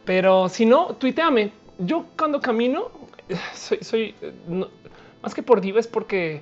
[0.06, 1.52] pero si no, tuiteame.
[1.80, 2.92] Yo cuando camino
[3.54, 4.16] soy,
[5.22, 6.42] más que por diva porque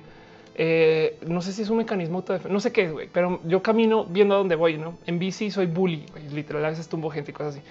[0.60, 4.34] Eh, no sé si es un mecanismo, no sé qué es, pero yo camino viendo
[4.34, 4.98] a dónde voy, ¿no?
[5.06, 7.62] En bici soy bully, literal, a veces tumbo gente y cosas así.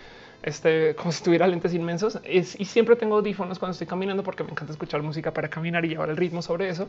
[0.42, 4.52] Este, como si tuviera lentes inmensos y siempre tengo audífonos cuando estoy caminando porque me
[4.52, 6.88] encanta escuchar música para caminar y llevar el ritmo sobre eso.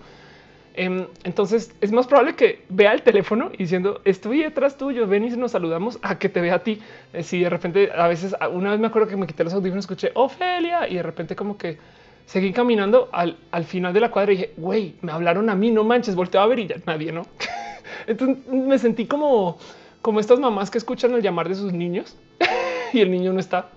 [0.75, 5.31] Em, entonces es más probable que vea el teléfono diciendo estoy detrás tuyo, ven y
[5.31, 6.81] nos saludamos a que te vea a ti.
[7.13, 9.85] Eh, si de repente a veces una vez me acuerdo que me quité los audífonos,
[9.85, 11.79] escuché Ofelia y de repente como que
[12.27, 15.83] seguí caminando al, final de la cuadra y dije, güey, me hablaron a mí, no
[15.83, 17.23] manches, volteo a ver y ya nadie, ¿no?
[18.07, 19.59] Entonces me sentí como,
[20.03, 22.17] como estas mamás que escuchan el llamar de sus niños
[22.93, 23.71] y el niño no está.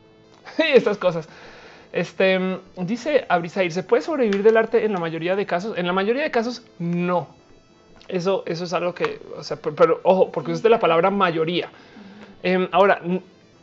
[0.58, 1.28] y estas cosas.
[1.92, 5.76] Este dice Abrisair, ¿se puede sobrevivir del arte en la mayoría de casos?
[5.76, 7.28] En la mayoría de casos, no.
[8.06, 11.70] Eso, eso es algo que, o sea, pero, ojo, porque es de la palabra mayoría.
[12.42, 13.00] Em, ahora,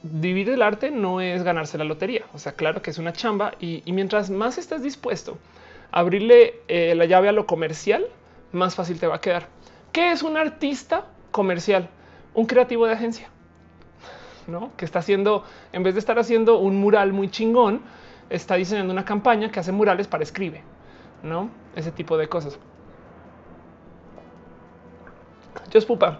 [0.03, 2.25] vivir del arte no es ganarse la lotería.
[2.33, 5.37] O sea, claro que es una chamba y, mientras más estés dispuesto
[5.91, 8.05] a abrirle eh, la llave a lo comercial,
[8.51, 9.47] más fácil te va a quedar.
[9.91, 11.89] ¿Qué es un artista comercial?
[12.33, 13.29] Un creativo de agencia,
[14.47, 14.71] ¿no?
[14.77, 15.43] Que está haciendo,
[15.73, 17.81] en vez de estar haciendo un mural muy chingón,
[18.29, 20.63] está diseñando una campaña que hace murales para escribe,
[21.23, 21.49] ¿no?
[21.75, 22.59] Ese tipo de cosas.
[25.73, 26.17] Just Pupa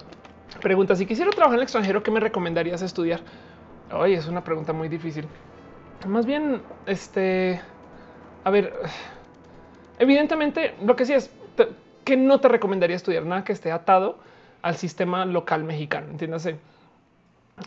[0.57, 3.21] pregunta, si quisiera trabajar en el extranjero, ¿qué me recomendarías estudiar?
[3.91, 5.27] Oye, es una pregunta muy difícil.
[6.07, 7.61] Más bien, este,
[8.43, 8.73] a ver,
[9.99, 11.31] evidentemente lo que sí es
[12.03, 14.19] que no te recomendaría estudiar nada que esté atado
[14.61, 16.07] al sistema local mexicano.
[16.11, 16.57] Entiéndase,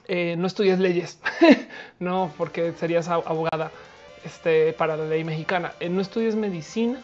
[0.06, 1.20] eh, no estudies leyes,
[1.98, 3.70] no, porque serías abogada
[4.24, 5.72] este, para la ley mexicana.
[5.80, 7.01] Eh, no estudies medicina,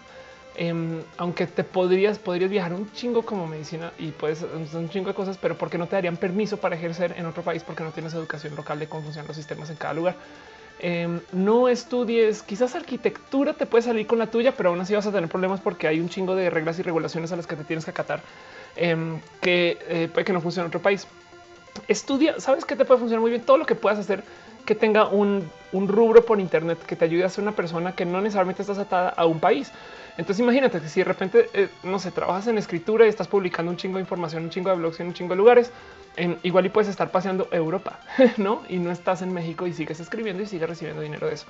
[0.56, 5.14] em, aunque te podrías, podrías viajar un chingo como medicina y puedes un chingo de
[5.14, 8.14] cosas, pero porque no te darían permiso para ejercer en otro país porque no tienes
[8.14, 10.16] educación local de cómo funcionan los sistemas en cada lugar.
[10.78, 15.06] Em, no estudies, quizás arquitectura te puede salir con la tuya, pero aún así vas
[15.06, 17.64] a tener problemas porque hay un chingo de reglas y regulaciones a las que te
[17.64, 18.20] tienes que acatar
[18.76, 21.06] em, que eh, puede que no funcione en otro país.
[21.88, 24.22] Estudia, sabes que te puede funcionar muy bien todo lo que puedas hacer
[24.66, 28.20] que tenga un, rubro por Internet que te ayude a ser una persona que no
[28.20, 29.70] necesariamente estás atada a un país.
[30.16, 33.70] Entonces imagínate que si de repente, eh, no sé, trabajas en escritura y estás publicando
[33.70, 35.70] un chingo de información, un chingo de blogs en un chingo de lugares,
[36.16, 38.01] en, igual y puedes estar paseando Europa,
[38.38, 38.62] ¿no?
[38.68, 41.47] Y no estás en México y sigues escribiendo y sigues recibiendo dinero de eso.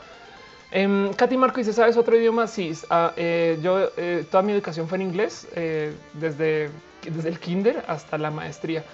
[0.72, 2.46] Eh, Katy Marco dice, ¿sabes otro idioma?
[2.46, 5.46] Sí, ah, eh, yo eh, toda mi educación fue en inglés,
[6.14, 6.70] desde,
[7.08, 8.84] desde el kinder hasta la maestría.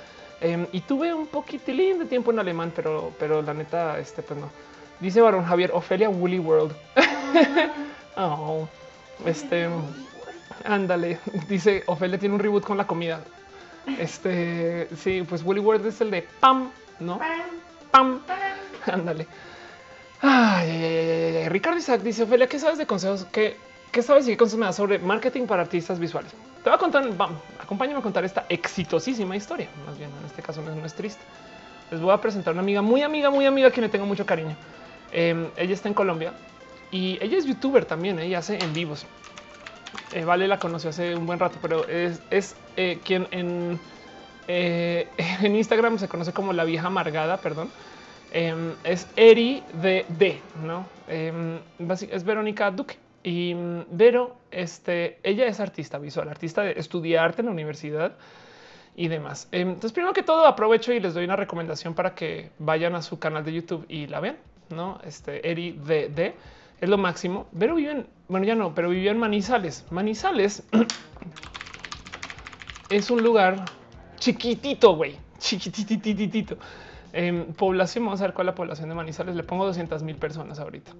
[0.43, 4.40] Em, y tuve un poquitín de tiempo en alemán, pero, pero la neta, este, pues
[4.40, 4.51] no.
[4.98, 6.74] Dice Barón Javier, Ofelia Woolly World.
[8.16, 8.66] oh,
[9.24, 9.69] este,
[10.64, 11.20] ándale.
[11.48, 13.20] Dice Ofelia tiene un reboot con la comida.
[13.98, 17.20] Este, sí, pues Woolly World es el de pam, ¿no?
[17.93, 18.20] Pam,
[18.86, 19.28] ándale.
[20.20, 23.27] Ay, Ricardo Isaac dice, Ofelia, ¿qué sabes de consejos?
[23.31, 23.56] ¿Qué,
[23.93, 26.32] qué sabes y qué consejos me das sobre marketing para artistas visuales?
[26.63, 27.05] Te voy a contar,
[27.59, 29.69] acompáñame a contar esta exitosísima historia.
[29.85, 31.23] Más bien, en este caso no es, triste.
[31.91, 34.25] Les voy a presentar una amiga muy amiga, muy amiga, a quien le tengo mucho
[34.25, 34.57] cariño.
[35.11, 36.33] Em, ella está en Colombia
[36.93, 38.21] y ella es youtuber también.
[38.21, 39.07] Ella hace en vivos.
[40.13, 43.81] Eh, vale, la conoció hace un buen rato, pero es, es eh, quien en,
[44.47, 45.09] eh,
[45.43, 47.71] en Instagram se conoce como la vieja amargada, perdón.
[48.31, 51.59] Em, es Eri de D, no em,
[51.91, 52.97] es Verónica Duque.
[53.23, 58.16] Y mm, Vero, este, ella es artista visual, artista de estudiar arte en la universidad
[58.97, 59.49] y demás.
[59.53, 63.03] Em, entonces, primero que todo, aprovecho y les doy una recomendación para que vayan a
[63.03, 64.36] su canal de YouTube y la vean.
[64.70, 66.35] No, este Eri de,
[66.81, 67.47] es lo máximo.
[67.53, 69.85] Vero vive en, bueno, ya no, pero vivió en Manizales.
[69.90, 70.65] Manizales
[72.90, 73.65] es un lugar
[74.19, 76.57] chiquitito, güey, chiquititititito.
[77.12, 79.36] Eh, población, vamos a ver cuál es la población de Manizales.
[79.36, 80.93] Le pongo 200 mil personas ahorita.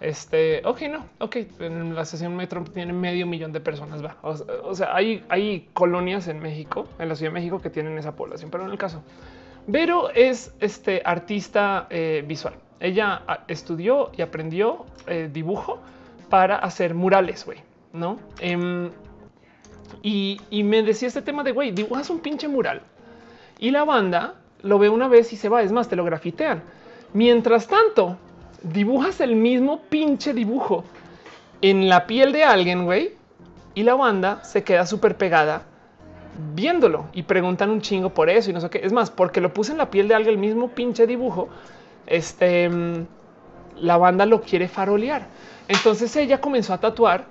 [0.00, 1.36] Este, ok, no, ok.
[1.60, 4.04] En la sesión metro tiene medio millón de personas.
[4.04, 4.16] Va.
[4.22, 8.14] O, sea, hay, hay colonias en México, en la Ciudad de México, que tienen esa
[8.14, 9.02] población, pero en el caso,
[9.66, 12.54] Vero es este artista eh, visual.
[12.78, 15.80] Ella ah, estudió y aprendió eh, dibujo
[16.28, 17.58] para hacer murales, güey,
[17.92, 18.18] no?
[18.38, 18.90] Em,
[20.02, 22.82] y, y me decía este tema de güey, dibujas un pinche mural
[23.58, 25.62] y la banda lo ve una vez y se va.
[25.62, 26.62] Es más, te lo grafitean.
[27.12, 28.18] Mientras tanto,
[28.62, 30.84] dibujas el mismo pinche dibujo
[31.62, 33.12] en la piel de alguien, güey,
[33.74, 35.62] y la banda se queda súper pegada
[36.54, 38.80] viéndolo y preguntan un chingo por eso y no sé qué.
[38.82, 41.48] Es más, porque lo puse en la piel de alguien el mismo pinche dibujo,
[42.06, 42.70] este,
[43.80, 45.26] la banda lo quiere farolear.
[45.68, 47.24] Entonces ella comenzó a tatuar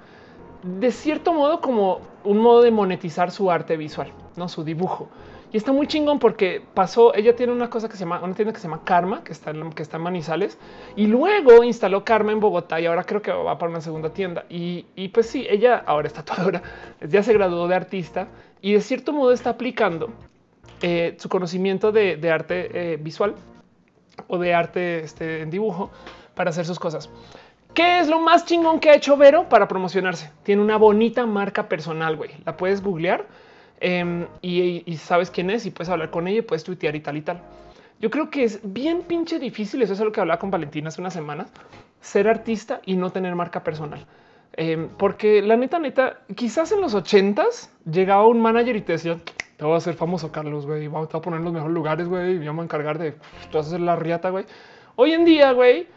[0.63, 5.07] de cierto modo como un modo de monetizar su arte visual, no su dibujo.
[5.51, 8.53] Y está muy chingón porque pasó, ella tiene una cosa que se llama, una tienda
[8.53, 10.57] que se llama Karma, que está en, que está en Manizales,
[10.95, 14.45] y luego instaló Karma en Bogotá y ahora creo que va para una segunda tienda.
[14.49, 16.61] Y, pues sí, ella ahora está toda
[17.01, 18.27] ya se graduó de artista
[18.61, 20.09] y de cierto modo está aplicando
[20.81, 23.35] eh, su conocimiento de, arte eh, visual
[24.27, 25.91] o de arte este, en dibujo
[26.33, 27.09] para hacer sus cosas.
[27.75, 30.31] ¿Qué es lo más chingón que ha hecho Vero para promocionarse?
[30.43, 32.31] Tiene una bonita marca personal, güey.
[32.45, 33.25] La puedes googlear
[33.79, 37.17] em, y, sabes quién es y puedes hablar con ella y puedes tuitear y tal
[37.17, 37.41] y tal.
[37.99, 41.01] Yo creo que es bien pinche difícil, eso es lo que hablaba con Valentina hace
[41.01, 41.51] unas semanas,
[42.01, 44.05] ser artista y no tener marca personal.
[44.53, 49.17] Em, porque la neta, neta, quizás en los ochentas llegaba un manager y te decía,
[49.57, 52.37] te voy a hacer famoso, Carlos, güey, voy a poner los mejores lugares, güey, y
[52.37, 53.15] voy a encargar de,
[53.53, 54.45] a hacer la riata, güey.
[54.95, 55.87] Hoy en día, güey,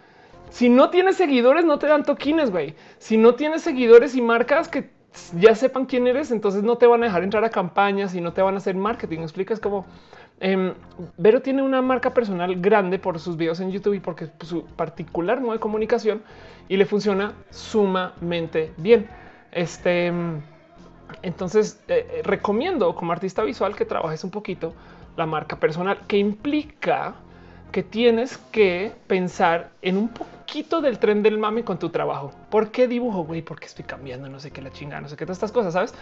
[0.51, 2.75] si no tienes seguidores, no te dan toquines, güey.
[2.99, 4.91] Si no tienes seguidores y marcas que
[5.39, 8.33] ya sepan quién eres, entonces no te van a dejar entrar a campañas y no
[8.33, 9.21] te van a hacer marketing.
[9.21, 9.87] Explicas cómo
[10.41, 10.75] eh,
[11.17, 15.41] Vero tiene una marca personal grande por sus videos en YouTube y porque su particular
[15.41, 16.23] modo de comunicación
[16.69, 19.09] y le funciona sumamente bien.
[19.53, 20.13] Este,
[21.23, 24.75] entonces eh, eh, recomiendo como artista visual que trabajes un poquito
[25.17, 27.15] la marca personal, que implica
[27.73, 32.33] que tienes que pensar en un poquito del tren del mami con tu trabajo.
[32.51, 33.43] ¿Por qué dibujo, güey?
[33.43, 35.95] Porque estoy cambiando, no sé qué la chingada, no sé qué todas estas cosas, ¿sabes?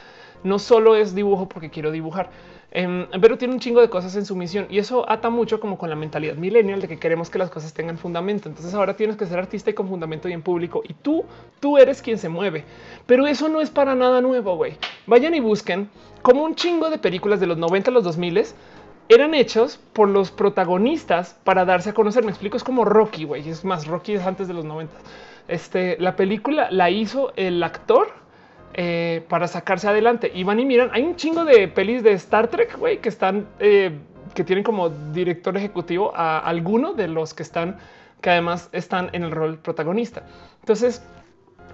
[0.44, 2.30] No solo es dibujo porque quiero dibujar,
[2.70, 5.76] em, pero tiene un chingo de cosas en su misión y eso ata mucho como
[5.76, 8.48] con la mentalidad millennial de que queremos que las cosas tengan fundamento.
[8.48, 11.24] Entonces ahora tienes que ser artista y con fundamento y en público y tú,
[11.58, 12.64] tú eres quien se mueve.
[13.06, 14.76] Pero eso no es para nada nuevo, güey.
[15.06, 15.90] Vayan y busquen
[16.22, 18.44] como un chingo de películas de los 90 a los 2000
[19.08, 22.24] eran hechos por los protagonistas para darse a conocer.
[22.24, 23.48] Me explico, es como Rocky, güey.
[23.48, 24.94] Es más, Rocky es antes de los 90.
[25.48, 28.08] Este, la película la hizo el actor
[28.74, 30.30] eh, para sacarse adelante.
[30.34, 33.96] Y van y miran, hay un chingo de pelis de Star Trek, que están, eh,
[34.34, 37.78] que tienen como director ejecutivo a alguno de los que están,
[38.20, 40.24] que además están en el rol protagonista.
[40.60, 41.02] Entonces,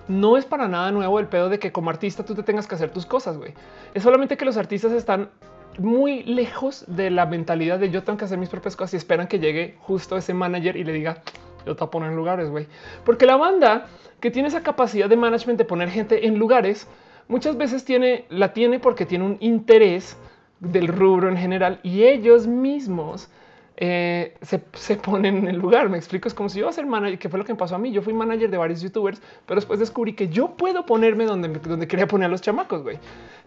[0.09, 2.75] no es para nada nuevo el pedo de que como artista tú te tengas que
[2.75, 3.55] hacer tus cosas, güey.
[3.95, 5.31] Es solamente que los artistas están
[5.79, 9.27] muy lejos de la mentalidad de yo tengo que hacer mis propias cosas y esperan
[9.27, 11.23] que llegue justo ese manager y le diga
[11.67, 12.67] yo te poner en lugares, güey.
[13.05, 13.87] Porque la banda
[14.21, 16.89] que tiene esa capacidad de management de poner gente en lugares,
[17.29, 20.17] muchas veces tiene, la tiene porque tiene un interés
[20.61, 23.29] del rubro en general y ellos mismos
[23.77, 25.89] eh, se, ponen en el lugar.
[25.89, 27.59] Me explico, es como si yo iba a ser manager, que fue lo que me
[27.59, 27.91] pasó a mí.
[27.91, 31.89] Yo fui manager de varios youtubers, pero después descubrí que yo puedo ponerme donde, donde
[31.89, 32.99] quería poner a los chamacos, güey.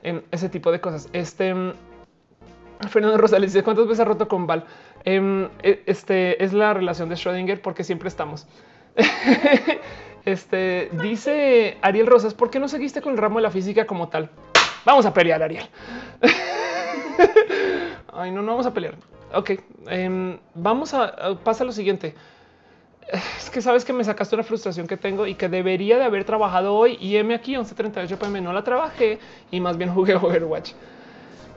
[0.03, 1.07] En ese tipo de cosas.
[1.13, 1.53] Este
[2.89, 4.65] Fernando Rosales dice cuántas veces ha roto con Val.
[5.03, 8.47] Em, e, este es la relación de Schrödinger porque siempre estamos.
[10.25, 14.09] este dice Ariel Rosas, ¿por qué no seguiste con el ramo de la física como
[14.09, 14.29] tal?
[14.85, 15.67] Vamos a pelear, Ariel.
[18.13, 18.95] Ay, no, no vamos a pelear.
[19.33, 19.51] Ok,
[19.87, 22.15] em, vamos a, pasa lo siguiente.
[23.37, 26.23] Es que sabes que me sacaste una frustración que tengo y que debería de haber
[26.23, 29.19] trabajado hoy y M aquí 11:38 pm no la trabajé
[29.51, 30.71] y más bien jugué Overwatch.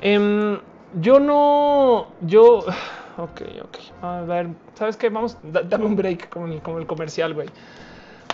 [0.03, 0.59] Eh,
[1.01, 2.59] yo no, yo,
[3.17, 3.79] ok, ok.
[4.03, 5.09] A ver, sabes qué?
[5.09, 7.49] Vamos, dame un break como el, como el comercial, güey.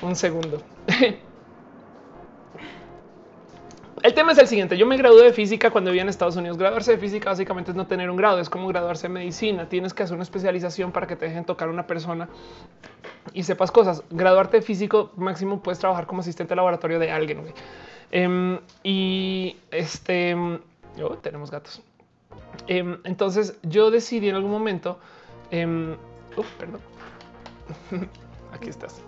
[0.03, 0.61] Un segundo.
[4.05, 4.77] El tema es el siguiente.
[4.77, 6.59] Yo me gradué de física cuando vivía en Estados Unidos.
[6.59, 8.39] Graduarse de física básicamente es no tener un grado.
[8.39, 9.67] Es como graduarse de medicina.
[9.67, 12.29] Tienes que hacer una especialización para que te dejen tocar una persona
[13.33, 14.05] y sepas cosas.
[14.11, 17.45] Graduarte de físico máximo puedes trabajar como asistente de laboratorio de alguien.
[18.11, 20.37] Em, y este,
[21.03, 21.83] oh, tenemos gatos.
[22.67, 24.99] Em, entonces yo decidí en algún momento,
[25.51, 25.97] eh,
[26.59, 26.81] perdón,
[28.53, 29.01] aquí estás.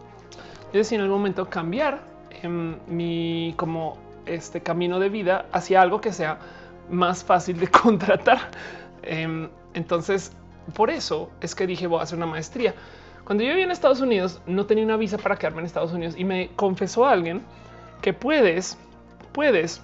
[0.73, 2.03] Yo decidí en algún momento cambiar
[2.43, 6.39] em, mi como este camino de vida hacia algo que sea
[6.91, 8.51] más fácil de contratar.
[9.75, 10.33] entonces,
[10.75, 12.75] por eso es que dije voy a hacer una maestría.
[13.25, 16.15] Cuando yo vivía en Estados Unidos, no tenía una visa para quedarme en Estados Unidos
[16.17, 17.43] y me confesó alguien
[18.01, 18.79] que puedes,
[19.33, 19.83] puedes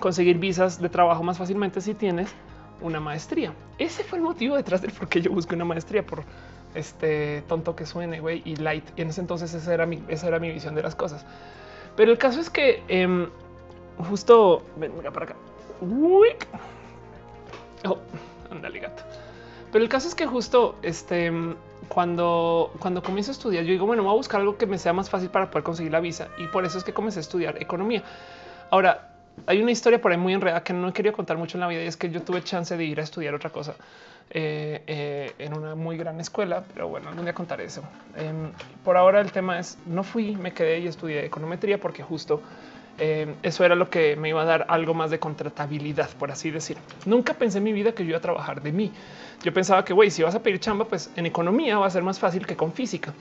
[0.00, 2.34] conseguir visas de trabajo más fácilmente si tienes
[2.80, 3.52] una maestría.
[3.78, 6.24] Ese fue el motivo detrás del por qué yo busqué una maestría por
[6.74, 8.84] este tonto que suene güey y light.
[8.96, 11.24] Y en ese entonces esa era mi, esa era mi visión de las cosas.
[11.96, 13.28] Pero el caso es que em,
[14.08, 15.36] justo ven, para acá.
[15.80, 16.28] Uy.
[17.84, 17.98] Oh,
[18.50, 19.02] andale gato.
[19.72, 21.32] Pero el caso es que justo este
[21.88, 24.92] cuando cuando comienzo a estudiar, yo digo, bueno, voy a buscar algo que me sea
[24.92, 26.28] más fácil para poder conseguir la visa.
[26.38, 28.02] Y por eso es que comencé a estudiar economía.
[28.70, 29.15] Ahora,
[29.46, 31.68] hay una historia por ahí muy enredada que no he querido contar mucho en la
[31.68, 33.74] vida y es que yo tuve chance de ir a estudiar otra cosa
[34.30, 37.82] eh, eh, en una muy gran escuela, pero bueno, algún día contaré eso.
[38.16, 38.50] Em,
[38.82, 42.42] por ahora el tema es no fui, me quedé y estudié econometría porque justo
[42.98, 46.50] eh, eso era lo que me iba a dar algo más de contratabilidad, por así
[46.50, 46.78] decir.
[47.04, 48.90] Nunca pensé en mi vida que yo iba a trabajar de mí.
[49.42, 52.02] Yo pensaba que, güey, si vas a pedir chamba, pues en economía va a ser
[52.02, 53.12] más fácil que con física.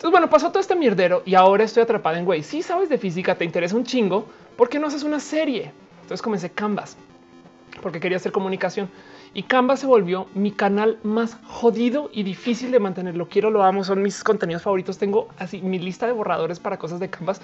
[0.00, 2.96] Entonces, bueno, pasó todo este mierdero y ahora estoy atrapada en, güey, si sabes de
[2.96, 4.24] física, te interesa un chingo,
[4.56, 5.72] ¿por qué no haces una serie?
[6.00, 6.96] Entonces comencé Canvas,
[7.82, 8.88] porque quería hacer comunicación.
[9.34, 13.14] Y Canva se volvió mi canal más jodido y difícil de mantener.
[13.14, 14.96] Lo quiero, lo amo, son mis contenidos favoritos.
[14.96, 17.42] Tengo así mi lista de borradores para cosas de Canvas.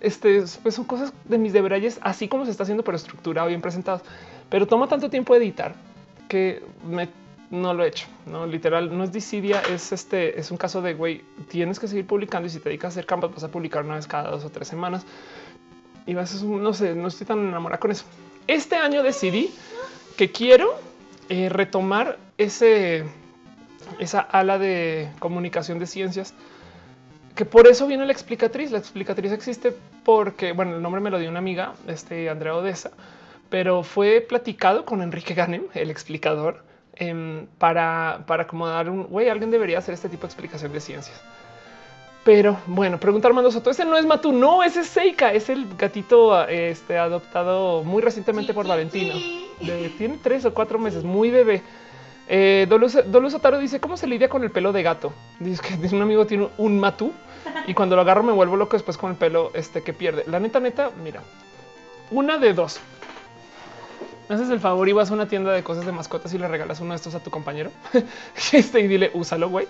[0.00, 3.60] Este pues son cosas de mis deberes, así como se está haciendo, pero estructurado, bien
[3.60, 4.00] presentados.
[4.48, 5.74] Pero toma tanto tiempo editar
[6.26, 7.10] que me,
[7.50, 8.06] no lo he hecho.
[8.26, 12.06] No literal, no es disidia, es este, es un caso de güey, tienes que seguir
[12.06, 14.44] publicando y si te dedicas a hacer Canvas vas a publicar una vez cada dos
[14.44, 15.06] o tres semanas
[16.06, 18.04] y vas a, no sé, no estoy tan enamorada con eso.
[18.46, 19.54] Este año decidí
[20.16, 20.74] que quiero
[21.28, 23.04] eh, retomar ese,
[23.98, 26.32] esa ala de comunicación de ciencias,
[27.34, 28.70] que por eso viene la explicatriz.
[28.70, 32.90] La explicatriz existe porque, bueno, el nombre me lo dio una amiga, este Andrea Odessa,
[33.50, 36.64] pero fue platicado con Enrique Ganem, el explicador,
[36.98, 39.28] em, para, para acomodar un güey.
[39.28, 41.20] Alguien debería hacer este tipo de explicación de ciencias.
[42.24, 45.66] Pero bueno, pregunta Armando Soto, ese no es Matu, no, ese es Seika, es el
[45.76, 49.14] gatito este, adoptado muy recientemente por Valentino.
[49.96, 51.62] tiene tres o cuatro meses, muy bebé.
[52.28, 55.14] Eh, Dolus, Otaro dice, ¿cómo se lidia con el pelo de gato?
[55.40, 57.12] Dice que un amigo tiene un Matu
[57.66, 60.24] y cuando lo agarro me vuelvo loco después con el pelo este, que pierde.
[60.26, 61.22] La neta, neta, mira,
[62.10, 62.78] una de dos.
[64.34, 66.80] Haces el favor y vas a una tienda de cosas de mascotas y le regalas
[66.80, 67.70] uno de estos a tu compañero
[68.52, 69.66] este, y dile, úsalo, güey.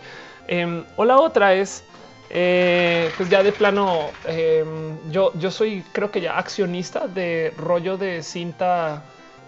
[0.47, 1.85] Em, o la otra es
[2.31, 7.97] eh, pues ya de plano, em, yo, yo soy creo que ya accionista de rollo
[7.97, 9.03] de cinta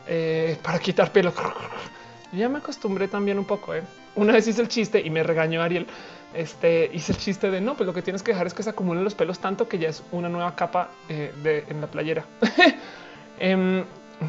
[0.07, 1.33] eh, para quitar pelo.
[2.33, 3.75] Ya me acostumbré también un poco.
[3.75, 3.83] ¿eh?
[4.15, 5.89] Una vez hice el chiste y me regañó Ariel.
[6.33, 8.71] Este hice el chiste de no, pues lo que tienes que dejar es que se
[8.71, 12.25] acumulen los pelos tanto que ya es una nueva capa de, en la playera.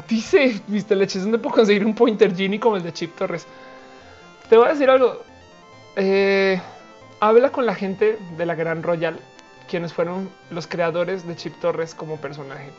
[0.08, 3.46] Dice viste leches donde puedo conseguir un pointer genie como el de Chip Torres.
[4.48, 5.22] Te voy a decir algo.
[5.96, 6.60] Eh,
[7.20, 9.18] habla con la gente de la Gran Royal,
[9.68, 12.70] quienes fueron los creadores de Chip Torres como personaje.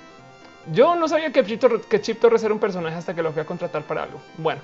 [0.72, 1.44] Yo no sabía que
[2.02, 4.19] Chip, Torres, era un personaje hasta que lo fui a contratar para algo.
[4.38, 4.61] Bueno,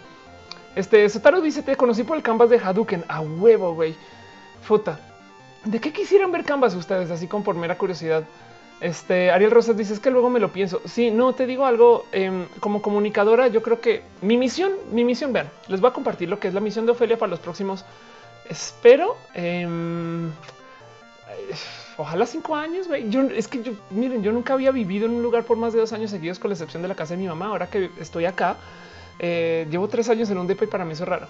[0.75, 3.95] este Sotaro dice: Te conocí por el canvas de Hadouken a huevo, güey.
[4.63, 4.99] Futa.
[5.65, 7.11] ¿De qué quisieran ver canvas ustedes?
[7.11, 8.23] Así como por mera curiosidad.
[8.81, 10.81] Este Ariel Rosas dice: Es que luego me lo pienso.
[10.85, 13.47] Sí, no te digo algo em, como comunicadora.
[13.47, 16.53] Yo creo que mi misión, mi misión, vean, les voy a compartir lo que es
[16.53, 17.83] la misión de Ofelia para los próximos
[18.49, 19.17] espero.
[19.33, 20.31] Em,
[21.97, 22.87] ojalá cinco años.
[23.09, 25.79] Yo es que yo, miren, yo nunca había vivido en un lugar por más de
[25.79, 27.47] dos años seguidos, con la excepción de la casa de mi mamá.
[27.47, 28.57] Ahora que estoy acá,
[29.19, 31.27] eh, llevo tres años en un depa y para mí eso es raro.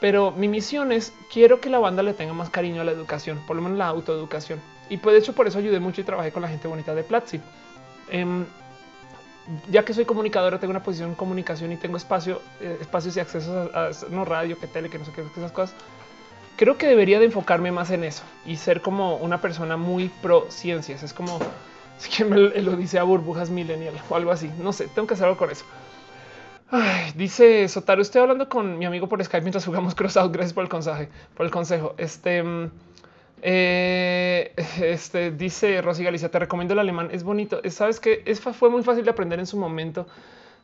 [0.00, 3.40] Pero mi misión es quiero que la banda le tenga más cariño a la educación,
[3.46, 4.60] por lo menos la autoeducación.
[4.92, 7.02] Y pues de hecho por eso ayudé mucho y trabajé con la gente bonita de
[7.02, 7.40] Platzi.
[8.10, 8.44] Em,
[9.70, 13.20] ya que soy comunicadora, tengo una posición en comunicación y tengo espacio, eh, espacios y
[13.20, 15.74] accesos a, no radio, que tele, que no sé qué, esas cosas
[16.56, 20.46] creo que debería de enfocarme más en eso y ser como una persona muy pro
[20.50, 21.02] ciencias.
[21.02, 21.40] Es como
[22.16, 24.50] que me lo dice a burbujas millennial o algo así.
[24.58, 25.64] No sé, tengo que hacer algo con eso.
[27.16, 30.32] dice Sotaro, estoy hablando con mi amigo por Skype mientras jugamos Crossout.
[30.32, 31.10] Gracias por el consejo.
[31.36, 31.94] Por el consejo.
[31.98, 32.70] Este, mm,
[33.42, 37.08] eh, este dice Rosy Galicia, te recomiendo el alemán.
[37.12, 37.60] Es bonito.
[37.68, 40.06] Sabes que fue muy fácil de aprender en su momento.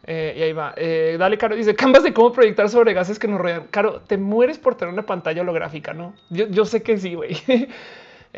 [0.04, 0.74] Eh, y ahí va.
[0.76, 1.56] Eh, dale, Caro.
[1.56, 3.66] Dice canvas de cómo proyectar sobre gases que nos rodean.
[3.70, 6.14] Caro, te mueres por tener una pantalla holográfica, no?
[6.30, 7.36] Yo, sé que sí, güey.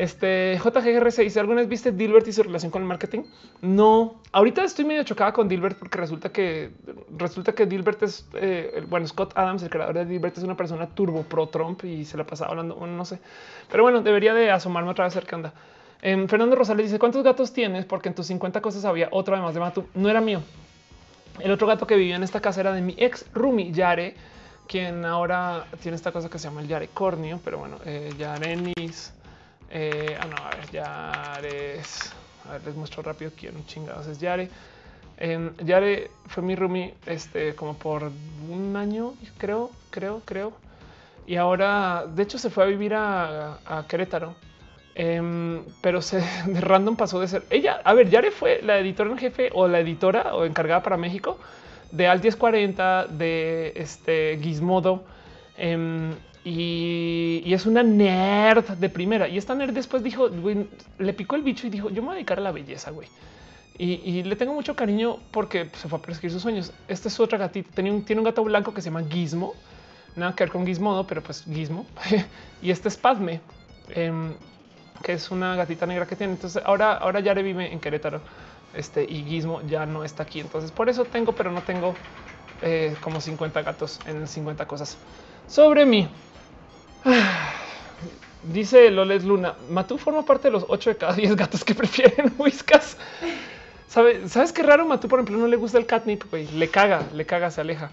[0.01, 3.21] Este JGRC dice: ¿Alguna vez viste Dilbert y su relación con el marketing?
[3.61, 6.71] No, ahorita estoy medio chocada con Dilbert porque resulta que
[7.15, 10.87] resulta que Dilbert es eh, bueno, Scott Adams, el creador de Dilbert, es una persona
[10.87, 12.77] turbo pro Trump y se la pasaba hablando.
[12.77, 13.19] Bueno, no sé,
[13.69, 15.53] pero bueno, debería de asomarme otra vez a ver anda.
[16.01, 17.85] Em, Fernando Rosales dice: ¿Cuántos gatos tienes?
[17.85, 19.85] Porque en tus 50 cosas había otro además de Matu.
[19.93, 20.41] No era mío.
[21.39, 24.15] El otro gato que vivía en esta casa era de mi ex Rumi Yare,
[24.67, 29.20] quien ahora tiene esta cosa que se llama el Yare Cornio, pero bueno, eh, Yarenis.
[29.71, 32.13] Eh, ah, no, a ver, Yares.
[32.47, 34.49] A ver, les muestro rápido quién chingados es Yare.
[35.17, 38.11] Eh, Yare fue mi Rumi este, como por
[38.49, 40.53] un año, creo, creo, creo.
[41.27, 44.35] Y ahora, de hecho, se fue a vivir a Querétaro
[44.93, 47.81] Em, pero se de random pasó de ser ella.
[47.83, 51.37] A ver, Yare fue la editora en jefe o la editora o encargada para México
[51.91, 55.03] de Al 1040 de este Gizmodo.
[55.57, 59.27] Em, y, es una nerd de primera.
[59.27, 60.29] Y esta nerd después dijo,
[60.97, 63.07] le picó el bicho y dijo, yo me voy a dedicar a la belleza, güey.
[63.77, 66.71] Y, le tengo mucho cariño porque se fue a perseguir sus sueños.
[66.87, 67.71] Esta es otra gatita.
[67.73, 69.55] Tiene un, tiene un gato blanco que se llama Gizmo.
[70.15, 71.85] Nada que ver con Gizmodo, pero pues Gizmo.
[72.61, 73.41] y este es Padme.
[73.89, 74.33] Em,
[75.01, 76.33] que es una gatita negra que tiene.
[76.33, 78.21] Entonces ahora, ahora Yare vive en Querétaro.
[78.75, 80.39] Este y Gizmo ya no está aquí.
[80.39, 81.95] Entonces por eso tengo, pero no tengo
[82.61, 84.97] eh, como 50 gatos en 50 cosas
[85.47, 86.07] sobre mí.
[88.43, 92.33] Dice Loles Luna, Matú forma parte de los 8 de cada 10 gatos que prefieren
[92.37, 92.97] whiskas.
[93.87, 94.85] ¿Sabes qué raro?
[94.85, 96.23] Matú, por ejemplo, no le gusta el catnip.
[96.33, 97.91] Le caga, le caga, se aleja.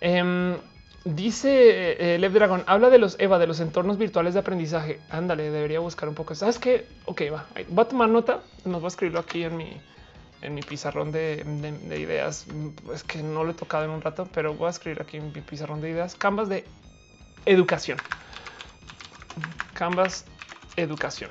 [0.00, 0.56] Em,
[1.04, 5.00] dice eh, Lev Dragon, habla de los EVA, de los entornos virtuales de aprendizaje.
[5.08, 6.34] Ándale, debería buscar un poco.
[6.34, 6.86] ¿Sabes qué?
[7.06, 7.46] Ok, va.
[7.68, 8.40] Voy a tomar nota.
[8.66, 9.80] Nos voy a escribirlo aquí en mi,
[10.42, 12.46] en mi pizarrón de, de, ideas.
[12.92, 15.32] Es que no lo he tocado en un rato, pero voy a escribir aquí en
[15.32, 16.14] mi pizarrón de ideas.
[16.14, 16.66] Canvas de
[17.46, 17.96] educación.
[19.74, 20.24] Canvas
[20.76, 21.30] educación.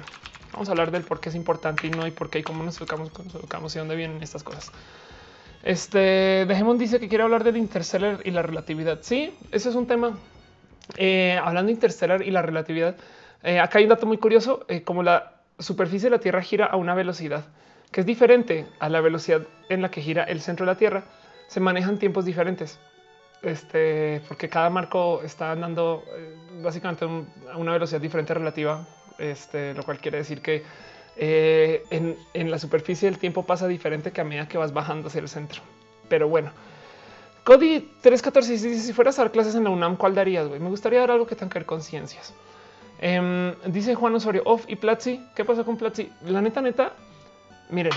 [0.53, 2.64] Vamos a hablar del por qué es importante y no y por qué y cómo
[2.64, 4.72] nos educamos, cómo nos educamos y dónde vienen estas cosas.
[5.64, 8.99] Este Dejemon dice que quiere hablar del interstellar y la relatividad.
[9.02, 10.18] Sí, ese es un tema.
[10.98, 12.95] Eh, hablando de interstellar y la relatividad,
[13.44, 16.65] eh, acá hay un dato muy curioso, eh, como la superficie de la Tierra gira
[16.65, 17.45] a una velocidad
[17.91, 21.03] que es diferente a la velocidad en la que gira el centro de la Tierra,
[21.48, 22.80] se manejan tiempos diferentes.
[23.42, 26.04] Este, porque cada marco está andando
[26.62, 27.06] básicamente
[27.52, 28.86] a una velocidad diferente relativa,
[29.18, 30.64] este, lo cual quiere decir que
[31.18, 35.22] en, en, la superficie el tiempo pasa diferente que a medida que vas bajando hacia
[35.22, 35.62] el centro.
[36.08, 36.52] Pero bueno,
[37.44, 40.48] Cody 314 dice: Si fueras a dar clases en la UNAM, ¿cuál darías?
[40.50, 42.34] Me gustaría dar algo que tenga que ver con ciencias.
[43.00, 45.26] Em, dice Juan Osorio, off y Platzi.
[45.36, 46.12] ¿Qué pasó con Platzi?
[46.26, 46.94] La neta, neta,
[47.70, 47.94] miren,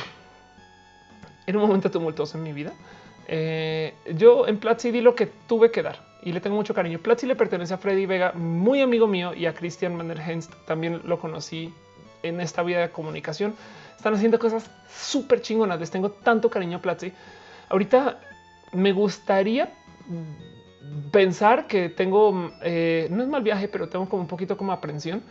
[1.47, 2.73] en un momento tumultuoso en mi vida,
[3.29, 6.99] eh, yo en Platzi di lo que tuve que dar y le tengo mucho cariño.
[6.99, 10.53] Platzi le pertenece a Freddy Vega, muy amigo mío, y a Christian Manderhenst.
[10.67, 11.73] También lo conocí
[12.23, 13.55] en esta vida de comunicación.
[13.97, 15.79] Están haciendo cosas súper chingonas.
[15.79, 17.13] Les tengo tanto cariño a Platzi.
[17.69, 18.21] Ahorita
[18.73, 19.71] me gustaría
[21.11, 25.23] pensar que tengo, eh, no es mal viaje, pero tengo como un poquito como aprensión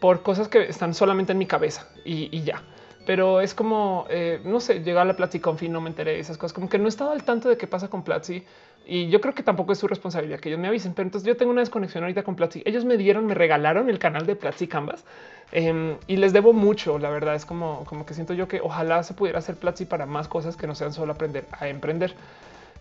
[0.00, 2.62] por cosas que están solamente en mi cabeza y, ya.
[3.06, 6.20] Pero es como, eh, no sé, llegar a la Platzi Confi, no me enteré de
[6.20, 8.44] esas cosas, como que no he estado al tanto de qué pasa con Platzi
[8.88, 10.94] y yo creo que tampoco es su responsabilidad que ellos me avisen.
[10.94, 12.62] Pero entonces yo tengo una desconexión ahorita con Platzi.
[12.64, 15.04] Ellos me dieron, me regalaron el canal de Platzi Canvas
[15.50, 16.98] em, y les debo mucho.
[16.98, 20.06] La verdad es como, como que siento yo que ojalá se pudiera hacer Platzi para
[20.06, 22.14] más cosas que no sean solo aprender a emprender.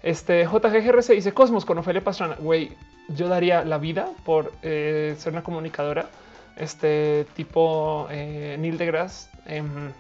[0.04, 2.36] Este JGGRC dice Cosmos con Ofelia Pastrana.
[2.36, 2.72] Güey,
[3.10, 6.10] yo daría la vida por eh, ser una comunicadora,
[6.56, 9.92] este tipo eh, Neil deGrasse em,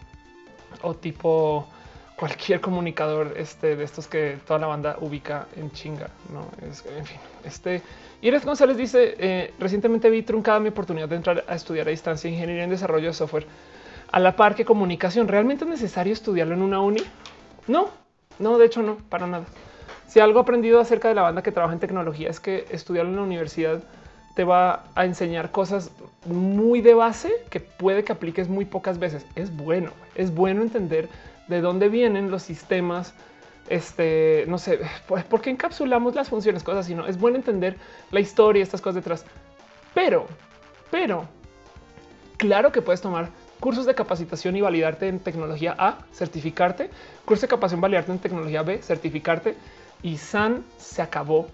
[0.81, 1.68] o tipo
[2.15, 6.10] cualquier comunicador este, de estos que toda la banda ubica en chinga.
[6.31, 7.19] No es en fin.
[7.43, 7.81] Este
[8.22, 12.30] Iris González dice eh, recientemente vi truncada mi oportunidad de entrar a estudiar a distancia
[12.30, 13.45] ingeniería en desarrollo de software
[14.11, 15.27] a la par que comunicación.
[15.27, 17.02] ¿Realmente es necesario estudiarlo en una uni?
[17.68, 17.89] No,
[18.39, 19.45] no, de hecho, no, para nada.
[20.07, 23.18] Si algo aprendido acerca de la banda que trabaja en tecnología es que estudiarlo en
[23.18, 23.84] la universidad
[24.36, 25.91] te va a enseñar cosas
[26.26, 29.26] muy de base que puede que apliques muy pocas veces.
[29.36, 31.10] Es bueno, es bueno entender
[31.48, 33.14] de dónde vienen los sistemas.
[33.70, 36.94] Este no sé pues, por qué encapsulamos las funciones, cosas así.
[36.94, 37.78] No es bueno entender
[38.12, 39.26] la historia, estas cosas detrás,
[39.94, 40.28] pero,
[40.91, 41.26] pero
[42.38, 43.30] claro que puedes tomar
[43.62, 46.90] cursos de capacitación y validarte en tecnología A, certificarte,
[47.24, 49.56] curso de capacitación, validarte en tecnología B, certificarte
[50.03, 51.48] y San se acabó.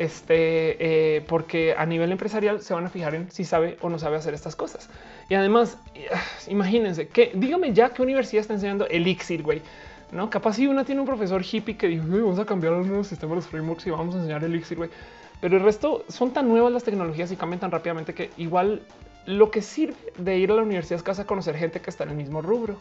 [0.00, 0.78] Este,
[1.16, 4.16] eh, porque a nivel empresarial se van a fijar en si sabe o no sabe
[4.16, 4.88] hacer estas cosas.
[5.28, 5.76] Y además,
[6.10, 9.60] ah, imagínense que dígame ya qué universidad está enseñando Elixir, güey.
[10.10, 13.08] No, capaz si una tiene un profesor hippie que dijo vamos a cambiar los nuevos
[13.08, 14.88] sistemas de los frameworks y vamos a enseñar Elixir, güey.
[15.42, 18.80] Pero el resto son tan nuevas las tecnologías y cambian tan rápidamente que igual
[19.26, 22.04] lo que sirve de ir a la universidad es casa a conocer gente que está
[22.04, 22.76] en el mismo rubro.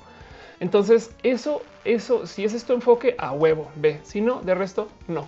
[0.62, 4.00] Entonces, eso, eso, si es tu enfoque, a huevo, ve.
[4.04, 5.28] Si no, de resto, no.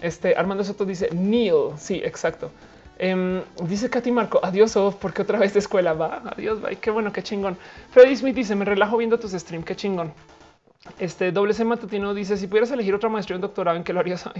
[0.00, 1.72] Este Armando Soto dice Neil.
[1.76, 2.50] Sí, exacto.
[2.98, 6.22] Em, dice Katy Marco, adiós, oh, porque otra vez de escuela va.
[6.36, 6.76] Adiós, bye.
[6.76, 7.56] Qué bueno, qué chingón.
[7.90, 9.64] Freddy Smith dice: Me relajo viendo tus streams.
[9.64, 10.12] Qué chingón.
[10.98, 14.00] Este doble C matutino dice: Si pudieras elegir otra maestría en doctorado, ¿en qué lo
[14.00, 14.28] harías?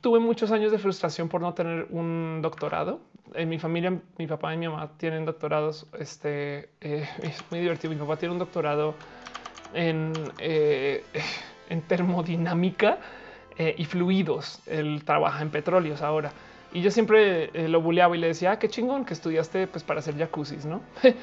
[0.00, 3.00] Tuve muchos años de frustración por no tener un doctorado.
[3.34, 5.86] En mi familia, mi papá y mi mamá tienen doctorados.
[5.98, 7.92] Este eh, es muy divertido.
[7.92, 8.94] Mi papá tiene un doctorado
[9.74, 11.04] en eh,
[11.70, 12.98] en termodinámica
[13.56, 14.60] eh, y fluidos.
[14.66, 16.32] Él trabaja en petróleos ahora.
[16.72, 19.82] Y yo siempre eh, lo buleaba y le decía, ah, qué chingón que estudiaste pues
[19.82, 20.82] para hacer jacuzzis, ¿no?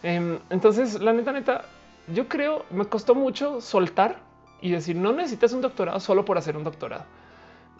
[0.00, 1.64] Em, entonces, la neta, neta,
[2.06, 4.20] yo creo, me costó mucho soltar
[4.60, 7.04] y decir, no necesitas un doctorado solo por hacer un doctorado.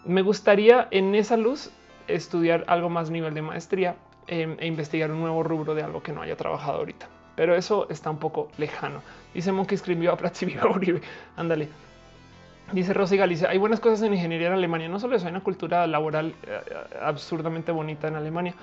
[0.03, 1.71] Me gustaría en esa luz
[2.09, 3.95] estudiar algo más nivel de maestría
[4.27, 7.07] em, e investigar un nuevo rubro de algo que no haya trabajado ahorita.
[7.37, 9.01] Pero eso está un poco lejano.
[9.33, 11.01] Dice Monkey escribió a Prati Uribe.
[11.37, 11.69] Ándale.
[12.71, 14.87] Dice Rosy Galicia, hay buenas cosas en ingeniería en Alemania.
[14.89, 16.59] No solo eso, hay una cultura laboral eh,
[17.01, 18.53] absurdamente bonita en Alemania.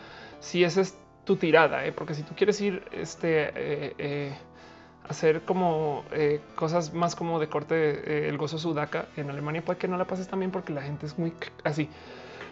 [0.41, 1.93] Si esa es tu tirada, ¿eh?
[1.93, 4.35] porque si tú quieres ir este, eh,
[5.09, 9.78] hacer como eh, cosas más como de corte eh, el gozo sudaca en Alemania puede
[9.78, 11.33] que no la pases también porque la gente es muy
[11.65, 11.89] así.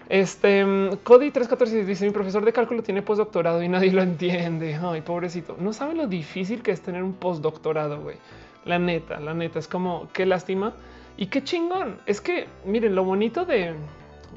[0.09, 4.79] Este mm, Cody 314 dice mi profesor de cálculo tiene postdoctorado y nadie lo entiende.
[4.83, 5.57] Ay, pobrecito.
[5.59, 8.17] No sabe lo difícil que es tener un postdoctorado, güey.
[8.65, 10.75] La neta, la neta es como qué lástima
[11.17, 11.99] y qué chingón.
[12.07, 13.75] Es que miren, lo bonito de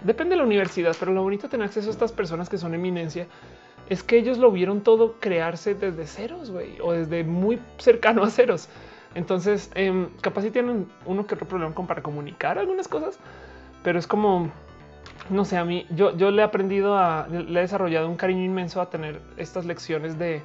[0.03, 2.73] depende de la universidad, pero lo bonito de tener acceso a estas personas que son
[2.73, 3.27] eminencia
[3.89, 8.29] es que ellos lo vieron todo crearse desde ceros, güey, o desde muy cercano a
[8.29, 8.69] ceros.
[9.15, 13.17] Entonces, eh, capaz si tienen uno que otro problema con para comunicar algunas cosas,
[13.83, 14.51] pero es como,
[15.29, 18.43] no sé, a mí, yo, yo le he aprendido a, le he desarrollado un cariño
[18.43, 20.41] inmenso a tener estas lecciones de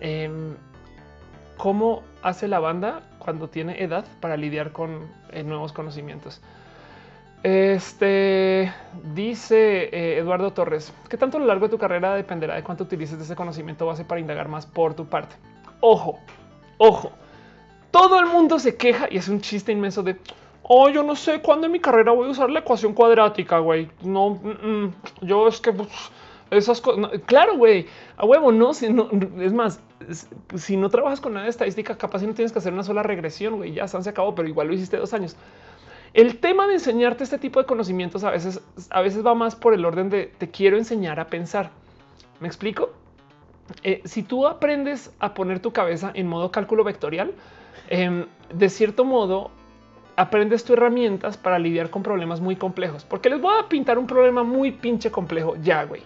[0.00, 0.56] em,
[1.62, 6.42] cómo hace la banda cuando tiene edad para lidiar con eh, nuevos conocimientos.
[7.44, 8.72] Este
[9.14, 12.82] dice eh, Eduardo Torres que tanto a lo largo de tu carrera dependerá de cuánto
[12.82, 15.36] utilices ese conocimiento base para indagar más por tu parte.
[15.78, 16.18] Ojo,
[16.78, 17.12] ojo,
[17.92, 20.16] todo el mundo se queja y es un chiste inmenso de
[20.64, 23.60] oh, yo no sé cuándo en mi carrera voy a usar la ecuación cuadrática.
[23.60, 25.88] Güey, no, mm, mm, yo es que pues,
[26.56, 29.08] esas cosas, claro, güey, a huevo, no, si no,
[29.40, 29.80] es más,
[30.56, 33.56] si no trabajas con nada de estadística, capaz no tienes que hacer una sola regresión,
[33.56, 35.36] güey, ya se acabó, pero igual lo hiciste dos años.
[36.14, 38.60] El tema de enseñarte este tipo de conocimientos a veces,
[38.90, 41.70] a veces va más por el orden de te quiero enseñar a pensar.
[42.38, 42.90] ¿Me explico?
[43.82, 47.32] Eh, si tú aprendes a poner tu cabeza en modo cálculo vectorial,
[47.88, 49.50] em, de cierto modo
[50.16, 53.04] aprendes tus herramientas para lidiar con problemas muy complejos.
[53.04, 56.02] Porque les voy a pintar un problema muy pinche complejo ya, güey.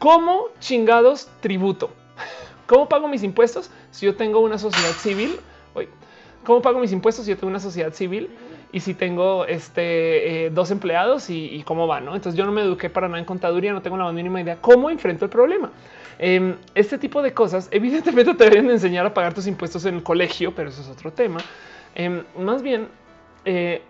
[0.00, 1.90] ¿Cómo chingados tributo?
[2.66, 5.38] ¿Cómo pago mis impuestos si yo tengo una sociedad civil?
[6.44, 8.28] ¿Cómo pago mis impuestos si yo tengo una sociedad civil?
[8.72, 12.00] y si tengo este, eh, dos empleados y, cómo va.
[12.00, 12.14] ¿no?
[12.14, 14.90] Entonces yo no me eduqué para nada en contaduría, no tengo la mínima idea cómo
[14.90, 15.70] enfrento el problema.
[16.18, 20.02] Em, este tipo de cosas, evidentemente te deben enseñar a pagar tus impuestos en el
[20.02, 21.40] colegio, pero eso es otro tema.
[21.94, 22.88] Em, más bien,
[23.44, 23.82] eh,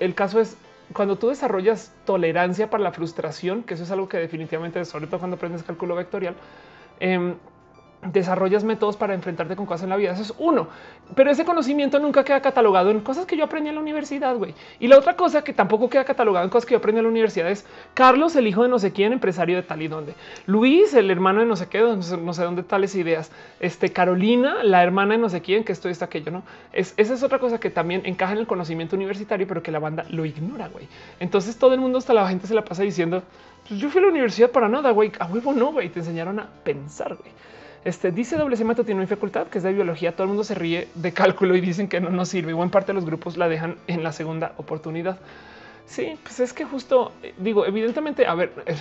[0.00, 0.56] el caso es
[0.92, 5.18] cuando tú desarrollas tolerancia para la frustración, que eso es algo que definitivamente, sobre todo
[5.18, 6.36] cuando aprendes cálculo vectorial,
[7.00, 7.36] em,
[8.02, 10.12] desarrollas métodos para enfrentarte con cosas en la vida.
[10.12, 10.68] Eso es uno,
[11.14, 14.36] pero ese conocimiento nunca queda catalogado en cosas que yo aprendí en la universidad.
[14.36, 14.54] güey.
[14.78, 17.10] Y la otra cosa que tampoco queda catalogado en cosas que yo aprendí en la
[17.10, 20.14] universidad es Carlos, el hijo de no sé quién, empresario de tal y dónde.
[20.46, 23.30] Luis, el hermano de no sé qué, no sé, dónde tales ideas.
[23.60, 26.30] Este Carolina, la hermana de no sé quién, que esto es aquello.
[26.30, 26.42] No
[26.72, 29.78] es esa es otra cosa que también encaja en el conocimiento universitario, pero que la
[29.78, 30.70] banda lo ignora.
[31.20, 33.22] Entonces todo el mundo, hasta la gente se la pasa diciendo
[33.68, 34.90] pues yo fui a la universidad para nada.
[34.90, 35.12] güey.
[35.18, 35.88] A huevo no, güey.
[35.88, 37.16] Te enseñaron a pensar.
[37.16, 37.30] güey.
[37.86, 40.10] Este dice WC Mato tiene una facultad que es de biología.
[40.10, 42.50] Todo el mundo se ríe de cálculo y dicen que no nos sirve.
[42.50, 45.20] Y buena parte de los grupos la dejan en la segunda oportunidad.
[45.86, 48.74] Sí, pues es que justo eh, digo, evidentemente, a ver, eh,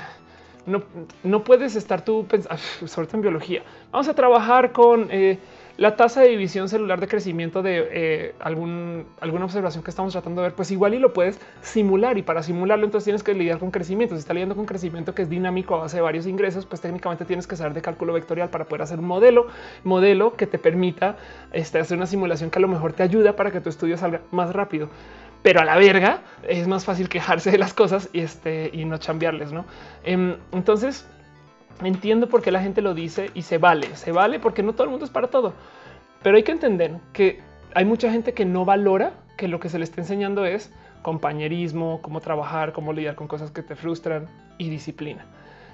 [0.65, 0.81] no,
[1.21, 3.61] no puedes estar tú pensando, sobre todo en biología.
[3.91, 5.37] Vamos a trabajar con eh,
[5.77, 10.47] la tasa de división celular de crecimiento de eh, alguna observación que estamos tratando de
[10.47, 13.71] ver, pues igual y lo puedes simular y para simularlo entonces tienes que lidiar con
[13.71, 14.15] crecimiento.
[14.15, 17.25] Si está lidiando con crecimiento que es dinámico a base de varios ingresos, pues técnicamente
[17.25, 19.47] tienes que saber de cálculo vectorial para poder hacer un modelo,
[19.83, 21.17] modelo que te permita
[21.51, 24.21] este, hacer una simulación que a lo mejor te ayuda para que tu estudio salga
[24.31, 24.89] más rápido.
[25.43, 28.99] Pero a la verga es más fácil quejarse de las cosas y, este, y no
[28.99, 29.65] cambiarles, ¿no?
[30.03, 31.07] Em, entonces,
[31.83, 34.85] Entiendo por qué la gente lo dice y se vale, se vale porque no todo
[34.85, 35.53] el mundo es para todo.
[36.23, 37.41] Pero hay que entender que
[37.73, 40.71] hay mucha gente que no valora que lo que se le está enseñando es
[41.01, 44.27] compañerismo, cómo trabajar, cómo lidiar con cosas que te frustran
[44.57, 45.25] y disciplina.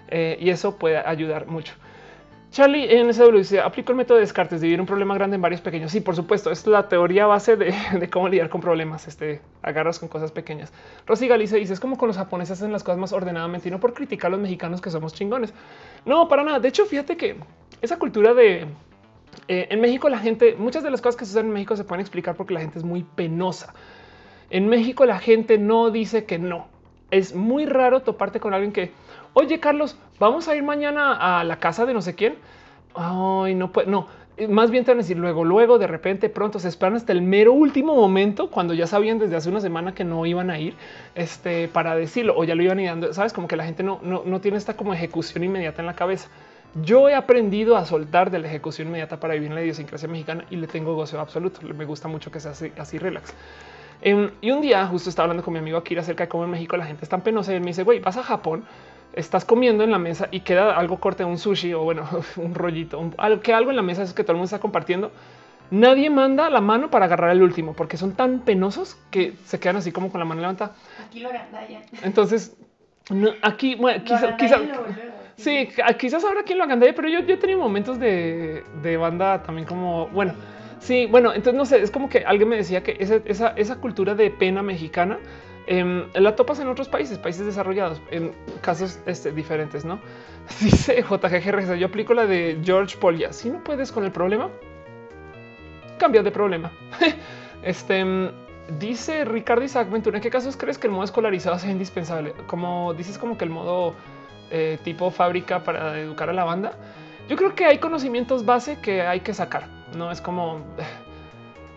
[0.10, 1.74] Eh, y eso puede ayudar mucho.
[2.52, 5.62] Charlie en SW dice aplico el método de Descartes, dividir un problema grande en varios
[5.62, 5.90] pequeños.
[5.90, 9.08] Sí, por supuesto, es la teoría base de, cómo lidiar con problemas.
[9.08, 10.74] Este agarras con cosas pequeñas.
[11.08, 13.80] Rosy Galicia dice es como con los japoneses hacen las cosas más ordenadamente y no
[13.80, 15.54] por criticar a los mexicanos que somos chingones.
[16.06, 16.60] No, para nada.
[16.60, 17.38] De hecho, fíjate que
[17.82, 18.68] esa cultura de
[19.48, 22.02] eh, en México la gente, muchas de las cosas que suceden en México se pueden
[22.02, 23.74] explicar porque la gente es muy penosa.
[24.50, 26.68] En México la gente no dice que no.
[27.12, 28.92] Es muy raro toparte con alguien que
[29.34, 32.36] oye Carlos, vamos a ir mañana a la casa de no sé quién.
[32.96, 34.08] Ay, no puede, no.
[34.50, 37.22] Más bien te van a decir luego, luego, de repente, pronto se esperan hasta el
[37.22, 40.74] mero último momento cuando ya sabían desde hace una semana que no iban a ir
[41.14, 43.14] este, para decirlo o ya lo iban ir dando.
[43.14, 45.96] Sabes, como que la gente no, no, no tiene esta como ejecución inmediata en la
[45.96, 46.30] cabeza.
[46.82, 50.46] Yo he aprendido a soltar de la ejecución inmediata para vivir en la idiosincrasia mexicana
[50.50, 51.60] y le tengo gozo absoluto.
[51.62, 53.34] Me gusta mucho que sea así, así relax.
[54.02, 56.50] Em, y un día justo estaba hablando con mi amigo Akira acerca de cómo en
[56.50, 58.64] México la gente es tan penosa y él me dice, güey, vas a Japón
[59.14, 62.08] estás comiendo en la mesa y queda algo corte, un sushi o bueno,
[62.38, 65.12] un rollito, algo que algo en la mesa es que todo el mundo está compartiendo.
[65.70, 69.78] Nadie manda la mano para agarrar el último porque son tan penosos que se quedan
[69.78, 70.74] así como con la mano levantada.
[71.08, 71.82] Aquí lo agandalla.
[72.04, 72.58] Entonces,
[73.42, 74.36] aquí, bueno, quizás,
[75.38, 79.44] sí, quizás ahora quién lo agandalla, pero yo, yo he tenido momentos de, de banda
[79.44, 80.34] también como, bueno,
[80.82, 84.16] Sí, bueno, entonces no sé, es como que alguien me decía que esa, esa, cultura
[84.16, 85.20] de pena mexicana
[85.68, 90.00] em, la topas en otros países, países desarrollados, en casos este, diferentes, ¿no?
[90.62, 93.32] Dice JGG, yo aplico la de George Polia.
[93.34, 94.50] Si no puedes con el problema,
[95.98, 96.72] cambia de problema.
[97.64, 98.32] este
[98.80, 102.34] dice Ricardo Isaac Ventura, ¿en qué casos crees que el modo escolarizado sea indispensable?
[102.48, 103.96] Como dices, como que el modo
[104.50, 106.74] eh, tipo fábrica para educar a la banda.
[107.30, 109.68] Yo creo que hay conocimientos base que hay que sacar.
[109.96, 110.62] No es como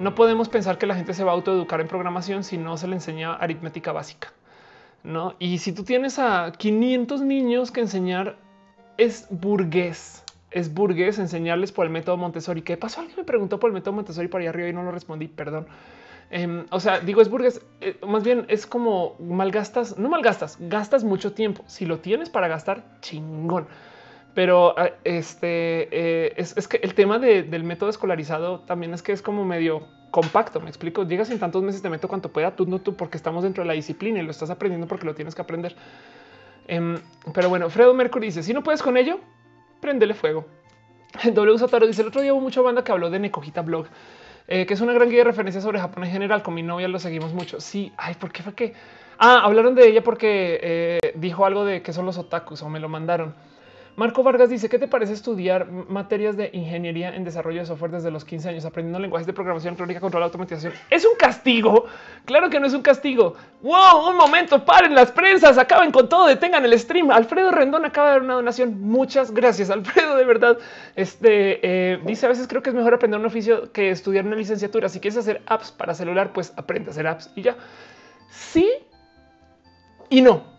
[0.01, 2.89] no podemos pensar que la gente se va a autoeducar en programación si no se
[2.89, 4.33] le enseña aritmética básica.
[5.03, 8.37] No, y si tú tienes a 500 niños que enseñar
[8.97, 10.25] es burgués.
[10.51, 12.63] Es burgués enseñarles por el método Montessori.
[12.63, 13.01] ¿Qué pasó?
[13.01, 15.29] Alguien me preguntó por el método Montessori para allá arriba y no lo respondí.
[15.29, 15.67] Perdón.
[16.31, 17.61] Em, o sea, digo, es burgués.
[17.81, 21.65] Eh, más bien es como malgastas, no malgastas, gastas mucho tiempo.
[21.67, 23.67] Si lo tienes para gastar, chingón.
[24.35, 29.23] Pero ah, este eh, es, que el tema del método escolarizado también es que es
[29.23, 30.61] como medio compacto.
[30.61, 31.05] Me explico.
[31.05, 33.69] Llegas en tantos meses, te meto cuanto pueda, tú no tú, porque estamos dentro de
[33.69, 35.77] la disciplina y lo estás aprendiendo porque lo tienes que aprender.
[36.67, 36.99] Em,
[37.33, 39.21] pero bueno, Fredo Mercury dice: Si no puedes con ello,
[39.81, 40.47] préndele fuego.
[41.33, 43.87] W Sotaro dice: El otro día hubo mucha banda que habló de Necojita Blog,
[44.49, 46.43] eh, que es una gran guía de referencia sobre Japón en general.
[46.43, 47.61] Con mi novia lo seguimos mucho.
[47.61, 48.75] Sí, ay, ¿por qué fue que?
[49.19, 52.81] Ah, hablaron de ella porque eh, dijo algo de que son los otakus o me
[52.81, 53.35] lo mandaron.
[53.97, 58.11] Marco Vargas dice, ¿qué te parece estudiar materias de ingeniería en desarrollo de software desde
[58.11, 60.73] los 15 años, aprendiendo lenguajes de programación crónica, control, automatización?
[60.91, 61.87] ¿Es un castigo?
[62.25, 63.35] Claro que no es un castigo.
[63.63, 64.11] ¡Wow!
[64.11, 67.13] Un momento, paren las prensas, acaben con todo, detengan el stream.
[67.13, 68.81] Alfredo Rendón acaba de dar una donación.
[68.81, 70.59] Muchas gracias, Alfredo, de verdad.
[70.97, 74.35] Este eh, dice, a veces creo que es mejor aprender un oficio que estudiar una
[74.35, 74.89] licenciatura.
[74.89, 77.57] Si quieres hacer apps para celular, pues aprende a hacer apps y ya.
[78.31, 78.69] Sí
[80.11, 80.54] y no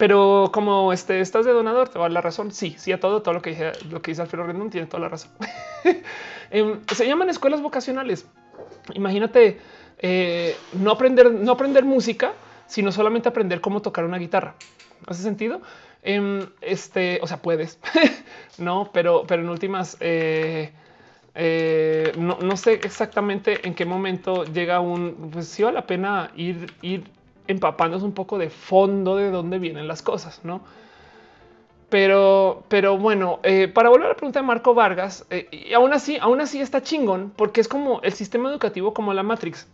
[0.00, 2.52] pero como este, estás de donador, te va la razón.
[2.52, 5.02] Sí, sí, a todo, todo lo que dice, lo que dice Alfredo Rendón tiene toda
[5.02, 5.30] la razón.
[6.50, 8.26] Em, se llaman escuelas vocacionales.
[8.94, 9.60] Imagínate
[9.98, 12.32] eh, no aprender, no aprender música,
[12.66, 14.54] sino solamente aprender cómo tocar una guitarra.
[15.06, 15.60] ¿Hace sentido?
[16.02, 17.78] Em, este, o sea, puedes,
[18.58, 20.72] no, pero, pero en últimas, eh,
[21.34, 26.32] eh, no, no, sé exactamente en qué momento llega un, pues sí vale la pena
[26.34, 27.04] ir, ir
[27.50, 30.60] empapándose un poco de fondo de dónde vienen las cosas, ¿no?
[31.90, 35.92] Pero, pero bueno, eh, para volver a la pregunta de Marco Vargas, eh, y aún
[35.92, 39.66] así, aún así está chingón, porque es como el sistema educativo como la Matrix.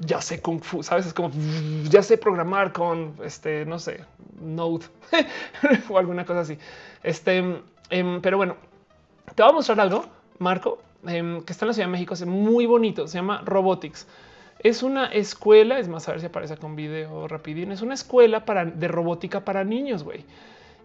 [0.00, 1.06] Ya sé Kung Fu, sabes?
[1.06, 1.30] Es como
[1.84, 4.04] ya sé programar con este, no sé,
[4.42, 4.86] Node
[5.88, 6.58] o alguna cosa así.
[7.04, 8.56] Este, em, pero bueno,
[9.36, 10.06] te voy a mostrar algo,
[10.40, 14.08] Marco, em, que está en la Ciudad de México, es muy bonito, se llama Robotics.
[14.60, 17.70] Es una escuela, es más, a ver si aparece con video rapidín.
[17.70, 20.24] Es una escuela para, de robótica para niños, güey.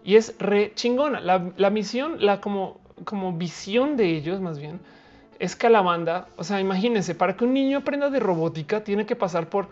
[0.04, 1.20] Y es re chingona.
[1.20, 4.80] La, misión, la como, como visión de ellos, más bien,
[5.38, 9.06] es que la banda, o sea, imagínense, para que un niño aprenda de robótica, tiene
[9.06, 9.68] que pasar por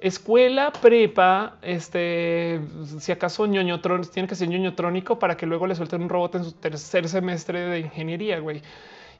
[0.00, 2.60] escuela, prepa, este,
[2.98, 3.80] si acaso ñoño
[4.12, 7.08] tiene que ser ñoño trónico para que luego le suelten un robot en su tercer
[7.08, 8.62] semestre de ingeniería, güey.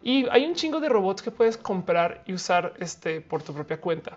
[0.02, 3.80] Y hay un chingo de robots que puedes comprar y usar este, por tu propia
[3.80, 4.16] cuenta.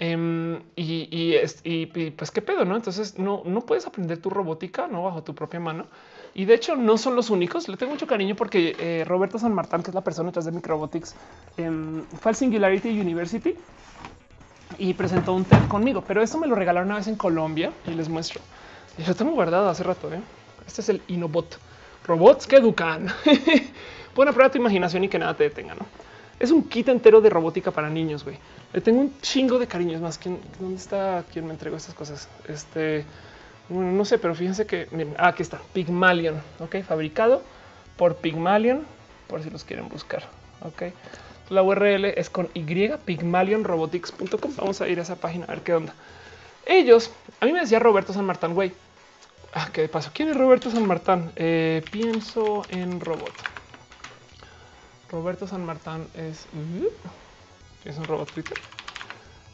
[0.00, 2.76] Em, y, pues qué pedo, ¿no?
[2.76, 5.86] Entonces no, no puedes aprender tu robótica no bajo tu propia mano.
[6.34, 7.68] Y de hecho no son los únicos.
[7.68, 10.52] Le tengo mucho cariño porque eh, Roberto San Martán, que es la persona detrás de
[10.52, 11.16] Microbotics,
[11.56, 13.56] em, fue al Singularity University
[14.78, 16.04] y presentó un TED conmigo.
[16.06, 18.40] Pero esto me lo regalaron una vez en Colombia y les muestro.
[18.98, 20.12] Y lo tengo guardado hace rato.
[20.12, 20.20] ¿eh?
[20.64, 21.58] Este es el Inobot.
[22.06, 23.08] Robots que educan.
[24.18, 25.86] Buena prueba tu imaginación y que nada te detenga, ¿no?
[26.40, 28.36] Es un kit entero de robótica para niños, güey.
[28.72, 29.94] Le tengo un chingo de cariño.
[29.94, 32.28] Es más, ¿quién, ¿dónde está quien me entregó estas cosas?
[32.48, 33.04] Este,
[33.68, 34.88] bueno, no sé, pero fíjense que
[35.18, 37.44] ah, aquí está Pygmalion, ok, fabricado
[37.96, 38.84] por Pygmalion,
[39.28, 40.24] por si los quieren buscar,
[40.62, 40.92] ok.
[41.50, 44.52] La URL es con y pygmalionrobotics.com.
[44.56, 45.94] Vamos a ir a esa página a ver qué onda.
[46.66, 48.72] Ellos, a mí me decía Roberto San Martán, güey.
[49.54, 50.10] Ah, qué de paso.
[50.12, 51.30] ¿Quién es Roberto San Martán?
[51.36, 53.30] Eh, pienso en robot.
[55.10, 56.46] Roberto San Martán es,
[57.84, 58.58] es un robot Twitter.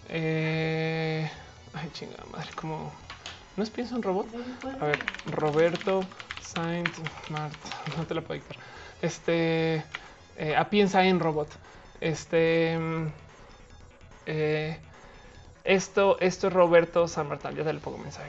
[0.09, 1.31] Eh,
[1.73, 2.93] ay, chingada madre, como
[3.57, 4.27] no es pienso en robot.
[4.81, 6.03] A ver, Roberto
[6.43, 6.89] Saint
[7.31, 8.57] Martán, no te la puedo dictar.
[9.01, 9.85] Este
[10.37, 11.49] eh, a piensa en robot.
[12.01, 12.79] Este
[14.27, 14.79] eh,
[15.63, 17.55] esto, esto es Roberto San Martán.
[17.55, 18.29] Ya te le pongo mensaje.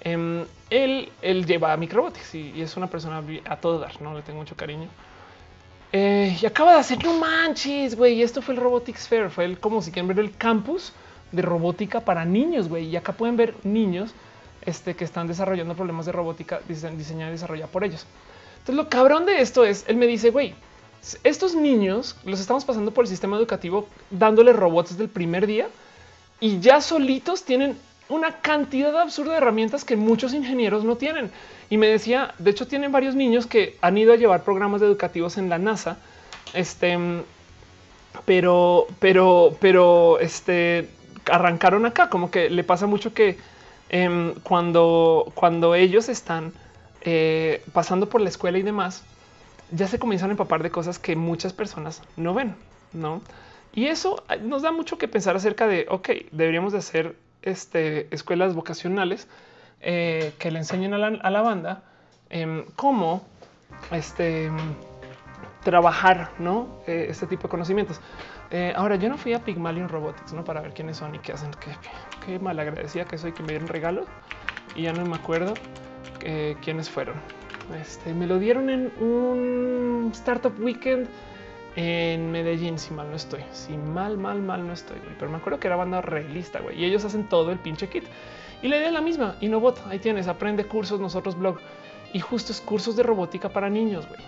[0.00, 4.00] Em, él, él lleva a Microbotics y, y, es una persona a todo dar.
[4.00, 4.88] No le tengo mucho cariño.
[5.96, 8.20] Eh, y acaba de hacer, no manches, güey.
[8.20, 10.92] Esto fue el Robotics Fair, fue el, como si quieren ver el campus
[11.30, 12.86] de robótica para niños, güey.
[12.88, 14.10] Y acá pueden ver niños
[14.62, 18.06] este, que están desarrollando problemas de robótica diseñada y desarrollada por ellos.
[18.54, 20.56] Entonces, lo cabrón de esto es, él me dice, güey,
[21.22, 25.68] estos niños los estamos pasando por el sistema educativo dándole robots desde el primer día
[26.40, 31.30] y ya solitos tienen una cantidad absurda de herramientas que muchos ingenieros no tienen.
[31.70, 35.38] Y me decía, de hecho, tienen varios niños que han ido a llevar programas educativos
[35.38, 35.98] en la NASA.
[36.52, 36.98] Este,
[38.24, 40.88] pero, pero, pero, este,
[41.30, 42.08] arrancaron acá.
[42.10, 43.38] Como que le pasa mucho que
[43.88, 46.52] em, cuando, cuando ellos están
[47.02, 49.04] eh, pasando por la escuela y demás,
[49.70, 52.54] ya se comienzan a empapar de cosas que muchas personas no ven,
[52.92, 53.22] no?
[53.74, 58.54] Y eso nos da mucho que pensar acerca de, ok, deberíamos de hacer este, escuelas
[58.54, 59.26] vocacionales
[59.86, 61.82] eh, que le enseñen a la, banda
[62.30, 63.22] eh, cómo
[63.90, 64.50] este,
[65.62, 66.80] trabajar ¿no?
[66.86, 68.00] Eh, este tipo de conocimientos.
[68.50, 70.42] Eh, ahora, yo no fui a Pygmalion Robotics ¿no?
[70.42, 71.50] para ver quiénes son y qué hacen.
[71.60, 71.70] Qué,
[72.24, 74.06] qué malagradecida que soy que me dieron regalo
[74.74, 75.54] y ya no me acuerdo
[76.62, 77.16] quiénes fueron.
[77.78, 81.08] Este, me lo dieron en un Startup Weekend
[81.76, 83.40] en Medellín, si mal no estoy.
[83.52, 84.96] Si mal, mal, mal no estoy.
[85.18, 86.80] Pero me acuerdo que era banda realista, güey.
[86.80, 88.04] Y ellos hacen todo el pinche kit.
[88.64, 89.36] Y la idea es la misma.
[89.42, 91.58] Innovot, ahí tienes, aprende cursos, nosotros blog.
[92.14, 94.20] Y justos cursos de robótica para niños, güey.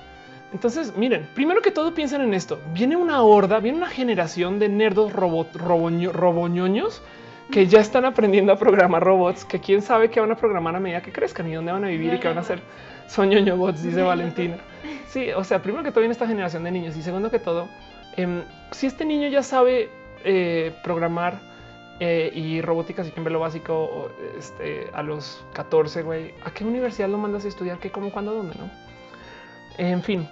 [0.52, 2.60] Entonces, miren, primero que todo piensen en esto.
[2.74, 7.02] Viene una horda, viene una generación de nerdos robot, roboñoños
[7.50, 10.80] que ya están aprendiendo a programar robots, que quién sabe qué van a programar a
[10.80, 12.60] medida que crezcan y dónde van a vivir y qué van a hacer.
[13.06, 14.58] Son ñoño bots, dice Valentina.
[15.08, 17.68] Sí, o sea, primero que todo viene esta generación de niños y segundo que todo,
[18.18, 18.42] em,
[18.72, 19.88] si este niño ya sabe
[20.24, 21.55] eh, programar
[21.98, 26.64] eh, y robótica, así que en lo básico este, a los 14, güey, ¿a qué
[26.64, 27.78] universidad lo mandas a estudiar?
[27.78, 28.54] ¿Qué, cómo, cuándo, dónde?
[28.58, 28.70] No.
[29.78, 30.28] En fin,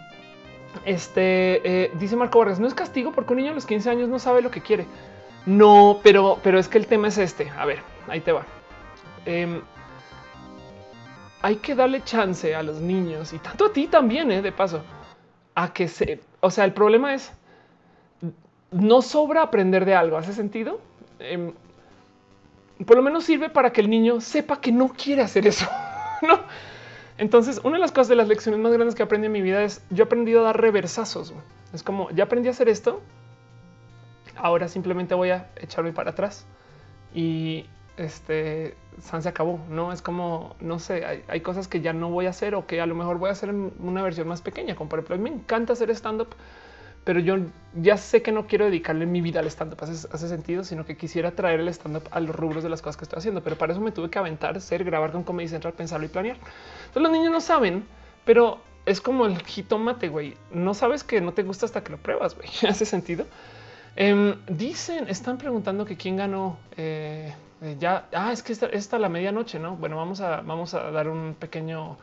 [0.85, 4.09] este eh, dice Marco Vargas: No es castigo porque un niño a los 15 años
[4.09, 4.87] no sabe lo que quiere.
[5.47, 7.51] No, pero, pero es que el tema es este.
[7.51, 8.45] A ver, ahí te va.
[9.27, 9.63] Em,
[11.43, 14.83] hay que darle chance a los niños y tanto a ti también, eh, de paso,
[15.55, 16.21] a que se.
[16.41, 17.33] O sea, el problema es
[18.71, 20.17] no sobra aprender de algo.
[20.17, 20.81] ¿Hace sentido?
[21.25, 21.53] Em,
[22.87, 25.67] por lo menos sirve para que el niño sepa que no quiere hacer eso.
[26.23, 26.41] no.
[27.17, 29.63] Entonces, una de las cosas de las lecciones más grandes que aprendí en mi vida
[29.63, 31.33] es yo he aprendido a dar reversazos.
[31.73, 33.01] Es como ya aprendí a hacer esto.
[34.37, 36.45] Ahora simplemente voy a echarme para atrás
[37.15, 39.61] y este San se acabó.
[39.69, 42.81] No es como no sé, hay, cosas que ya no voy a hacer o que
[42.81, 44.75] a lo mejor voy a hacer en una versión más pequeña.
[44.75, 46.29] Como por ejemplo, me encanta hacer stand up,
[47.05, 47.37] pero yo
[47.75, 49.79] ya sé que no quiero dedicarle mi vida al stand up.
[49.83, 52.97] Hace, sentido, sino que quisiera traer el stand up a los rubros de las cosas
[52.97, 53.43] que estoy haciendo.
[53.43, 56.37] Pero para eso me tuve que aventar, ser, grabar con Comedy Central, pensarlo y planear
[56.95, 57.85] los niños no saben,
[58.25, 60.37] pero es como el jitomate, güey.
[60.53, 62.49] No sabes que no te gusta hasta que lo pruebas, güey.
[62.69, 63.27] ¿Hace sentido?
[63.97, 66.59] Em, dicen, están preguntando que quién ganó.
[66.77, 67.33] Eh,
[67.63, 69.77] eh, ya, ah, es que esta, la medianoche, ¿no?
[69.77, 71.97] Bueno, vamos a, vamos a dar un pequeño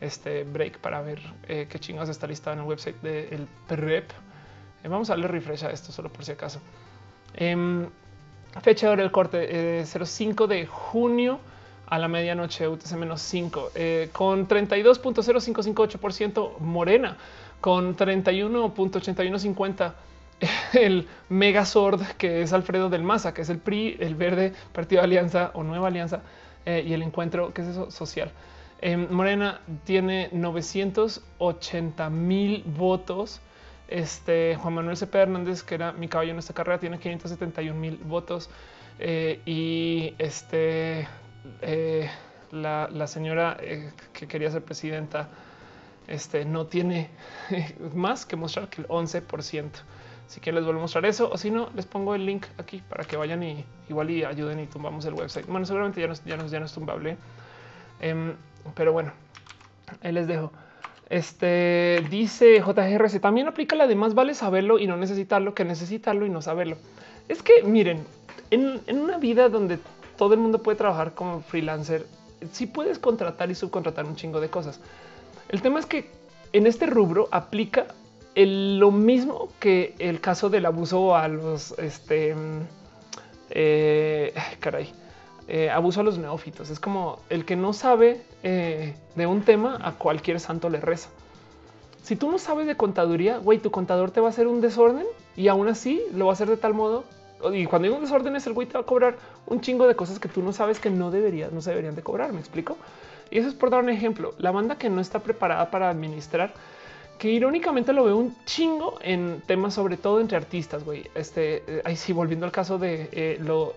[0.00, 4.10] este, break para ver eh, qué chingados está listado en el website del PREP.
[4.88, 6.60] Vamos a darle refresh a esto solo por si acaso.
[7.34, 7.86] Em,
[8.62, 11.40] fecha del corte, 05 de junio
[11.86, 17.16] a la medianoche UTC menos 5 eh, con 32.0558% Morena
[17.60, 19.92] con 31.8150
[20.74, 25.50] el Megazord que es Alfredo del Maza, que es el PRI, el Verde, Partido Alianza
[25.54, 26.20] o Nueva Alianza
[26.64, 28.30] eh, y el encuentro que es eso social.
[28.80, 33.40] Em, Morena tiene 980 mil votos.
[33.88, 37.96] Este Juan Manuel Cepeda Hernández, que era mi caballo en esta carrera, tiene 571 mil
[37.98, 38.50] votos.
[38.98, 41.06] Eh, y este
[41.60, 42.10] eh,
[42.50, 45.28] la, señora eh, que quería ser presidenta
[46.08, 47.10] este, no tiene
[47.94, 49.70] más que mostrar que el 11%.
[50.28, 52.82] Si quieren les vuelvo a mostrar eso o si no les pongo el link aquí
[52.88, 55.46] para que vayan y igual y ayuden y tumbamos el website.
[55.46, 57.16] Bueno, seguramente ya no es tumbable,
[58.00, 58.34] em,
[58.74, 59.12] pero bueno,
[60.02, 60.52] ahí les dejo.
[61.08, 66.26] Este dice JGRC también aplica la de más vale saberlo y no necesitarlo que necesitarlo
[66.26, 66.76] y no saberlo.
[67.28, 68.04] Es que miren,
[68.50, 69.78] en, una vida donde
[70.16, 72.06] todo el mundo puede trabajar como freelancer.
[72.52, 74.80] Si puedes contratar y subcontratar un chingo de cosas.
[75.48, 76.10] El tema es que
[76.52, 77.86] en este rubro aplica
[78.34, 82.34] lo mismo que el caso del abuso a los este
[83.50, 84.92] eh, caray,
[85.48, 86.70] eh, abuso a los neófitos.
[86.70, 91.08] Es como el que no sabe eh, de un tema a cualquier santo le reza.
[92.02, 95.06] Si tú no sabes de contaduría, güey, tu contador te va a hacer un desorden
[95.36, 97.04] y aún así lo va a hacer de tal modo
[97.52, 99.16] y cuando hay un desorden es el güey te va a cobrar
[99.46, 102.02] un chingo de cosas que tú no sabes que no deberías, no se deberían de
[102.02, 102.32] cobrar.
[102.32, 102.76] Me explico.
[103.30, 104.34] Y eso es por dar un ejemplo.
[104.38, 106.54] La banda que no está preparada para administrar,
[107.18, 110.84] que irónicamente lo veo un chingo en temas, sobre todo entre artistas.
[110.84, 113.74] Güey, este eh, ahí sí, volviendo al caso de lo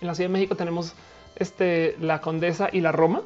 [0.00, 0.94] en la Ciudad de México tenemos
[1.36, 3.22] este la Condesa y la Roma.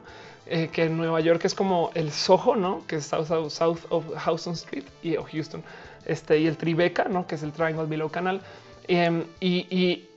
[0.51, 2.83] eh, que en Nueva York es como el Soho, no?
[2.87, 5.63] Que es South, South, of Houston Street y Houston,
[6.07, 7.27] este y el Tribeca, no?
[7.27, 8.41] Que es el Triangle Below Canal.
[8.87, 10.09] Em, y,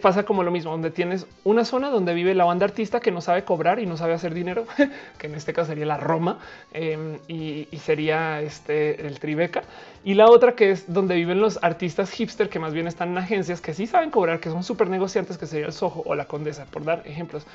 [0.00, 3.20] pasa como lo mismo, donde tienes una zona donde vive la banda artista que no
[3.20, 4.66] sabe cobrar y no sabe hacer dinero,
[5.18, 6.38] que en este caso sería la Roma
[6.72, 9.62] em, y, sería este el Tribeca.
[10.04, 13.18] Y la otra que es donde viven los artistas hipster que más bien están en
[13.18, 16.26] agencias que sí saben cobrar, que son súper negociantes, que sería el Soho o la
[16.26, 17.46] Condesa, por dar ejemplos.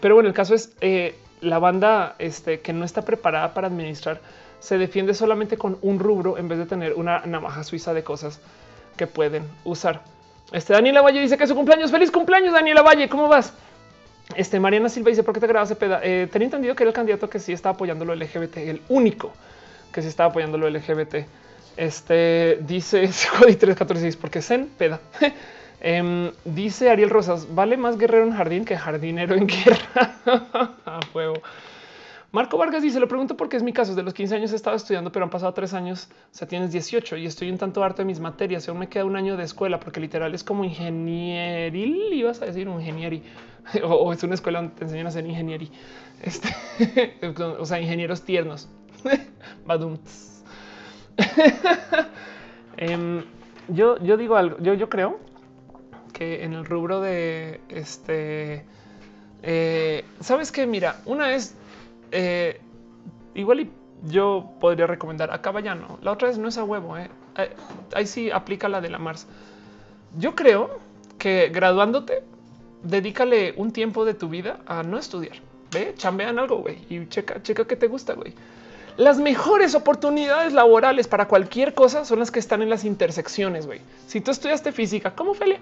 [0.00, 4.20] Pero bueno, el caso es eh, la banda este, que no está preparada para administrar
[4.60, 8.40] se defiende solamente con un rubro en vez de tener una navaja suiza de cosas
[8.96, 10.02] que pueden usar.
[10.52, 11.90] Este Daniela Valle dice que es su cumpleaños.
[11.90, 13.08] Feliz cumpleaños, Daniela Valle.
[13.08, 13.52] ¿Cómo vas?
[14.34, 16.00] Este Mariana Silva dice: ¿Por qué te grabas peda?
[16.02, 19.32] Eh, tenía entendido que era el candidato que sí estaba apoyando lo LGBT, el único
[19.92, 21.26] que sí estaba apoyando lo LGBT.
[21.76, 25.00] Este dice Jodi 346 porque Zen peda.
[25.80, 30.16] Em, dice Ariel Rosas: Vale más guerrero en jardín que jardinero en guerra.
[30.84, 31.34] A fuego.
[32.30, 33.94] Marco Vargas dice: Lo pregunto porque es mi caso.
[33.94, 36.08] De los 15 años he estado estudiando, pero han pasado tres años.
[36.32, 38.68] O sea, tienes 18 y estoy un tanto harto de mis materias.
[38.68, 42.12] Aún me queda un año de escuela porque literal es como ingenieril.
[42.12, 43.22] Ibas a decir un ingenieri
[43.82, 45.70] o, es una escuela donde te enseñan a hacer ingeniería.
[46.22, 46.48] Este,
[47.58, 48.68] o sea, ingenieros tiernos.
[49.66, 49.98] Badum.
[52.76, 53.24] Em,
[53.68, 54.58] yo, yo digo algo.
[54.60, 55.18] Yo, yo creo
[56.12, 58.64] que en el rubro de este,
[59.42, 61.54] eh, sabes que mira, una es
[62.10, 62.60] eh,
[63.34, 63.70] igual y
[64.04, 66.96] yo podría recomendar acá no La otra vez no es a huevo.
[66.96, 67.08] Eh.
[67.94, 69.26] Ahí sí aplica la de la Mars.
[70.16, 70.78] Yo creo
[71.18, 72.22] que graduándote,
[72.82, 75.36] dedícale un tiempo de tu vida a no estudiar.
[75.72, 78.32] Ve, chambean algo, güey, y checa, checa que te gusta, güey.
[78.96, 83.80] Las mejores oportunidades laborales para cualquier cosa son las que están en las intersecciones, güey.
[84.08, 85.60] Si tú estudiaste física, como Felia,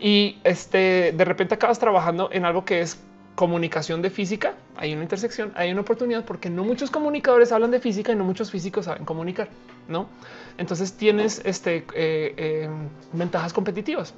[0.00, 2.98] y este de repente acabas trabajando en algo que es
[3.38, 7.78] comunicación de física, hay una intersección, hay una oportunidad porque no muchos comunicadores hablan de
[7.78, 9.48] física y no muchos físicos saben comunicar,
[9.86, 10.08] ¿no?
[10.56, 12.68] Entonces tienes este, eh, eh,
[13.12, 14.12] ventajas competitivas.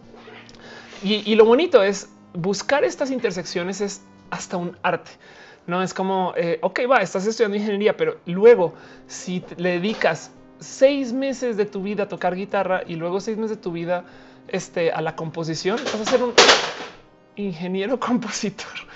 [1.02, 5.10] Y, lo bonito es buscar estas intersecciones es hasta un arte.
[5.66, 8.72] No es como, eh, ok, va, estás estudiando ingeniería, pero luego
[9.06, 10.30] si le dedicas
[10.60, 14.06] seis meses de tu vida a tocar guitarra y luego seis meses de tu vida
[14.48, 16.32] este, a la composición, vas a ser un
[17.36, 18.88] ingeniero compositor.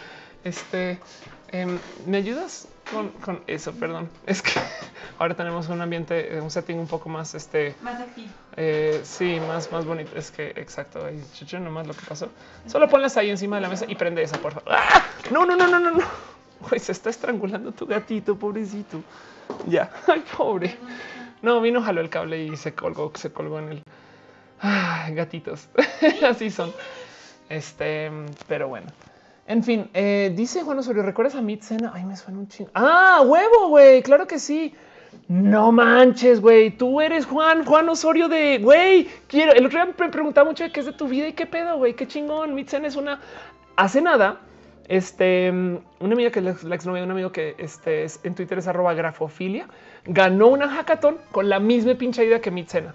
[0.45, 0.99] Este,
[1.49, 2.69] em, ¿me ayudas
[3.25, 3.73] con, eso?
[3.73, 4.11] Perdón.
[4.27, 4.53] Es que
[5.19, 8.29] ahora tenemos un ambiente, un setting un poco más, este, más activo.
[8.57, 10.17] Eh, sí, más, más bonito.
[10.17, 11.05] Es que exacto.
[11.05, 12.29] Ahí, chuchu, nomás lo que pasó.
[12.67, 14.73] Solo ponlas ahí encima de la mesa y prende esa, por favor.
[14.73, 15.03] ¡Ah!
[15.31, 16.05] No, no, no, no, no, no.
[16.79, 19.03] se está estrangulando tu gatito, pobrecito.
[19.67, 20.77] Ya, ay, pobre.
[21.43, 23.83] No, vino, jaló el cable y se colgó, se colgó en el.
[24.61, 25.69] Ay, gatitos.
[26.23, 26.73] Así son.
[27.49, 28.11] Este,
[28.47, 28.87] pero bueno.
[29.47, 31.93] En fin, eh, dice Juan Osorio, ¿recuerdas a Mitzena?
[31.95, 32.71] Ay, me suena un chingo.
[32.75, 34.75] Ah, huevo, güey, claro que sí.
[35.29, 40.09] No manches, güey, tú eres Juan, Juan Osorio de, güey, quiero, el otro día me
[40.11, 42.55] preguntaba mucho de qué es de tu vida y qué pedo, güey, qué chingón.
[42.55, 43.21] Mitzena es una,
[43.77, 44.41] hace nada,
[44.89, 48.59] este, una amiga que es la exnovia de un amigo que este, es, en Twitter
[48.59, 49.67] es arroba grafofilia,
[50.05, 52.95] ganó una hackathon con la misma pinche idea que Mitzena.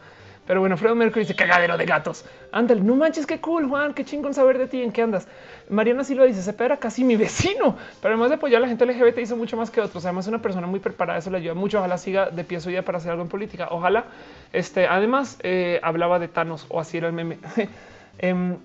[0.50, 2.26] Pero bueno, Fredo Mercury dice cagadero de gatos.
[2.52, 5.28] Ándale, no manches, qué cool, Juan, qué chingón saber de ti, en qué andas.
[5.70, 8.84] Mariana Silva dice, se era casi mi vecino, pero además de apoyar a la gente
[8.84, 10.04] LGBT hizo mucho más que otros.
[10.06, 11.78] Además, una persona muy preparada, eso le ayuda mucho.
[11.78, 13.68] Ojalá siga de pie su día para hacer algo en política.
[13.70, 14.06] Ojalá.
[14.52, 17.38] Este, además, eh, hablaba de Thanos o así era el meme.
[18.18, 18.58] Em,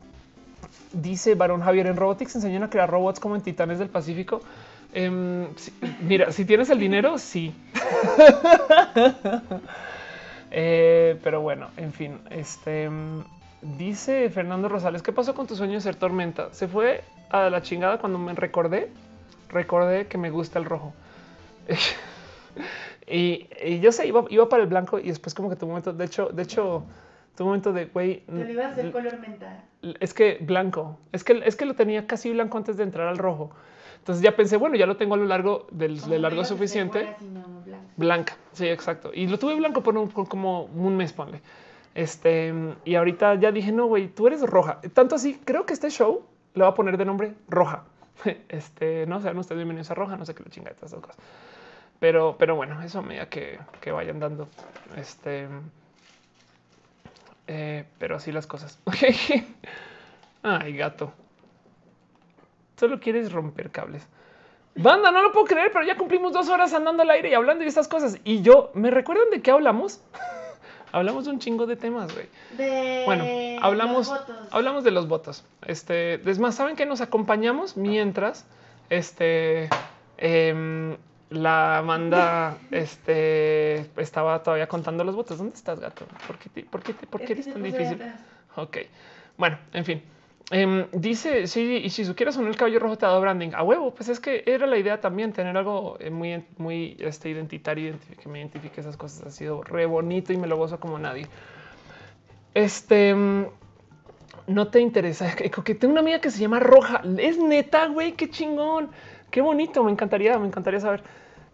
[0.94, 4.40] dice Barón Javier en Robotics enseñan a crear robots como en Titanes del Pacífico.
[4.94, 5.48] Em,
[6.00, 7.54] mira, si tienes el dinero, sí.
[10.56, 12.88] Eh, pero bueno, en fin, este
[13.60, 16.54] dice Fernando Rosales, ¿qué pasó con tu sueño de ser tormenta?
[16.54, 18.88] Se fue a la chingada cuando me recordé,
[19.48, 20.92] recordé que me gusta el rojo.
[23.08, 26.04] y, yo sé, iba, iba para el blanco y después como que tu momento, de
[26.04, 26.84] hecho, de hecho,
[27.36, 28.20] tu momento de güey.
[28.20, 29.60] Te ibas color mental.
[29.98, 33.18] Es que blanco, es que, es que lo tenía casi blanco antes de entrar al
[33.18, 33.50] rojo.
[34.04, 37.16] Entonces ya pensé, bueno, ya lo tengo a lo largo del, largo suficiente.
[37.96, 38.36] Blanca.
[38.52, 39.10] sí, exacto.
[39.14, 41.40] Y lo tuve blanco por, como un mes, ponle.
[41.94, 42.52] Este,
[42.84, 44.82] y ahorita ya dije, no, güey, tú eres roja.
[44.92, 46.22] Tanto así, creo que este show
[46.52, 47.84] le va a poner de nombre roja.
[48.50, 51.16] Este, no sean ustedes bienvenidos a roja, no sé qué le chinga estas dos cosas.
[51.98, 54.48] Pero, pero bueno, eso a medida que, que vayan dando.
[54.98, 55.48] Este,
[57.46, 58.78] eh, pero así las cosas.
[60.42, 61.10] Ay, gato.
[62.76, 64.06] Solo quieres romper cables.
[64.76, 67.62] Banda, no lo puedo creer, pero ya cumplimos dos horas andando al aire y hablando
[67.62, 68.18] de estas cosas.
[68.24, 70.02] Y yo, ¿me recuerdan de qué hablamos?
[70.92, 72.26] hablamos de un chingo de temas, güey.
[73.04, 73.24] Bueno,
[73.62, 74.12] hablamos,
[74.50, 75.44] hablamos de los votos.
[75.66, 78.46] Este, es más, saben que nos acompañamos mientras
[78.90, 79.68] este
[80.16, 80.96] Em,
[81.30, 85.38] la banda este, estaba todavía contando los votos.
[85.38, 86.06] ¿Dónde estás, gato?
[86.26, 88.00] ¿Por qué, por qué, por qué eres tan difícil?
[88.56, 88.78] Ok,
[89.36, 90.02] bueno, en fin.
[90.50, 93.62] Em, dice sí, y si quieres poner el cabello rojo te ha dado branding a
[93.62, 93.94] huevo.
[93.94, 98.28] Pues es que era la idea también tener algo eh, muy, muy este, identitario, que
[98.28, 99.26] me identifique esas cosas.
[99.26, 101.26] Ha sido re bonito y me lo gozo como nadie.
[102.52, 103.46] Este em,
[104.46, 107.02] no te interesa que tengo una amiga que se llama Roja.
[107.18, 108.90] Es neta, güey, qué chingón,
[109.30, 109.82] qué bonito.
[109.82, 111.02] Me encantaría, me encantaría saber.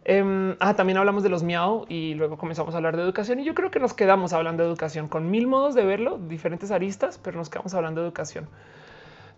[0.05, 3.39] Em, ah, también hablamos de los miau y luego comenzamos a hablar de educación.
[3.39, 6.71] Y yo creo que nos quedamos hablando de educación con mil modos de verlo, diferentes
[6.71, 8.49] aristas, pero nos quedamos hablando de educación.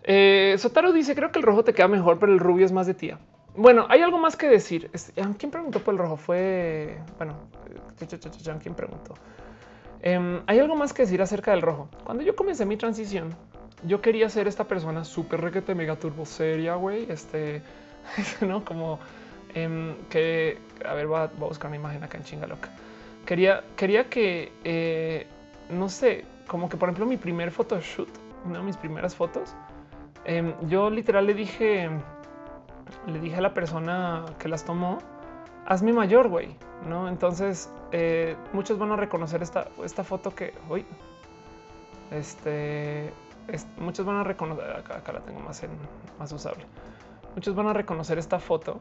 [0.03, 2.87] Eh, Sotaro dice: Creo que el rojo te queda mejor, pero el rubio es más
[2.87, 3.19] de tía.
[3.55, 4.89] Bueno, hay algo más que decir.
[5.37, 6.17] ¿Quién preguntó por el rojo?
[6.17, 7.35] Fue bueno,
[7.97, 9.13] ¿quién preguntó?
[10.01, 11.87] Em, hay algo más que decir acerca del rojo.
[12.03, 13.33] Cuando yo comencé mi transición,
[13.85, 17.09] yo quería ser esta persona súper requete mega turbo seria, güey.
[17.09, 17.61] Este,
[18.41, 18.99] no como
[19.53, 22.69] em, que a ver, voy a, buscar una imagen acá en chinga loca.
[23.25, 25.27] Quería, quería que eh,
[25.69, 28.09] no sé, como que por ejemplo, mi primer photoshoot,
[28.45, 29.55] una de mis primeras fotos,
[30.25, 31.89] em, yo literal le dije,
[33.07, 34.99] le dije a la persona que las tomó,
[35.65, 36.55] hazme mayor, güey,
[36.87, 37.07] no?
[37.07, 40.85] Entonces, eh, muchos van a reconocer esta, esta foto que hoy,
[42.11, 43.13] este,
[43.77, 45.71] muchos van a reconocer, acá, la tengo más, en,
[46.19, 46.65] más usable.
[47.35, 48.79] Muchos van a reconocer esta foto,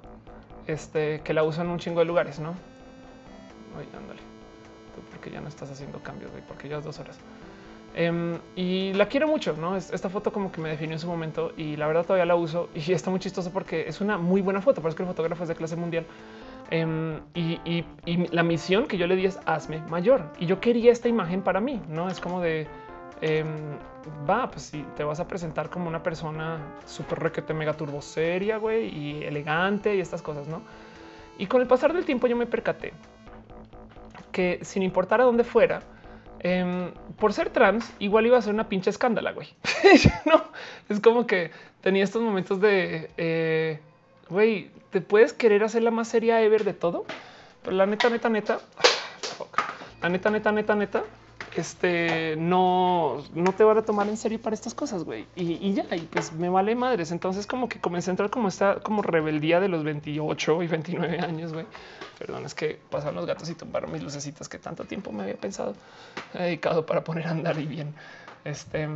[0.67, 2.51] este, que la usan en un chingo de lugares, no?
[3.79, 4.21] Oye, ándale,
[5.11, 7.19] porque ya no estás haciendo cambios, güey, porque ya es dos horas.
[7.95, 9.77] Em, y la quiero mucho, ¿no?
[9.77, 12.71] Esta foto como que me definió en su momento y la verdad todavía la uso
[12.75, 15.49] y está muy chistoso porque es una muy buena foto, parece que el fotógrafo es
[15.49, 16.07] de clase mundial.
[16.71, 17.85] Em, y,
[18.31, 20.33] la misión que yo le di es hazme mayor.
[20.39, 22.67] Y yo quería esta imagen para mí, no es como de
[23.21, 23.47] em,
[24.29, 28.57] va, pues si te vas a presentar como una persona súper requete mega turbo seria,
[28.57, 30.63] güey, y elegante y estas cosas, no?
[31.39, 32.93] Y con el pasar del tiempo yo me percaté
[34.33, 35.83] que sin importar a dónde fuera,
[36.43, 39.49] em, por ser trans, igual iba a ser una pinche escándala, güey.
[40.27, 40.45] no,
[40.89, 43.81] es como que tenía estos momentos de eh,
[44.33, 47.05] güey, te puedes querer hacer la más seria ever de todo,
[47.63, 48.61] pero la neta, neta, neta,
[50.01, 51.05] la neta, neta, neta, neta,
[51.61, 55.27] este no, no te van a tomar en serio para estas cosas, güey.
[55.37, 57.13] Y, ya, y pues me vale madres.
[57.13, 61.21] Entonces, como que comencé a entrar como esta como rebeldía de los 28 y 29
[61.21, 61.67] años, güey.
[62.19, 65.37] Perdón, es que pasaron los gatos y tumbaron mis lucecitas que tanto tiempo me había
[65.37, 65.75] pensado,
[66.33, 67.95] dedicado para poner a andar y bien.
[68.45, 68.89] Este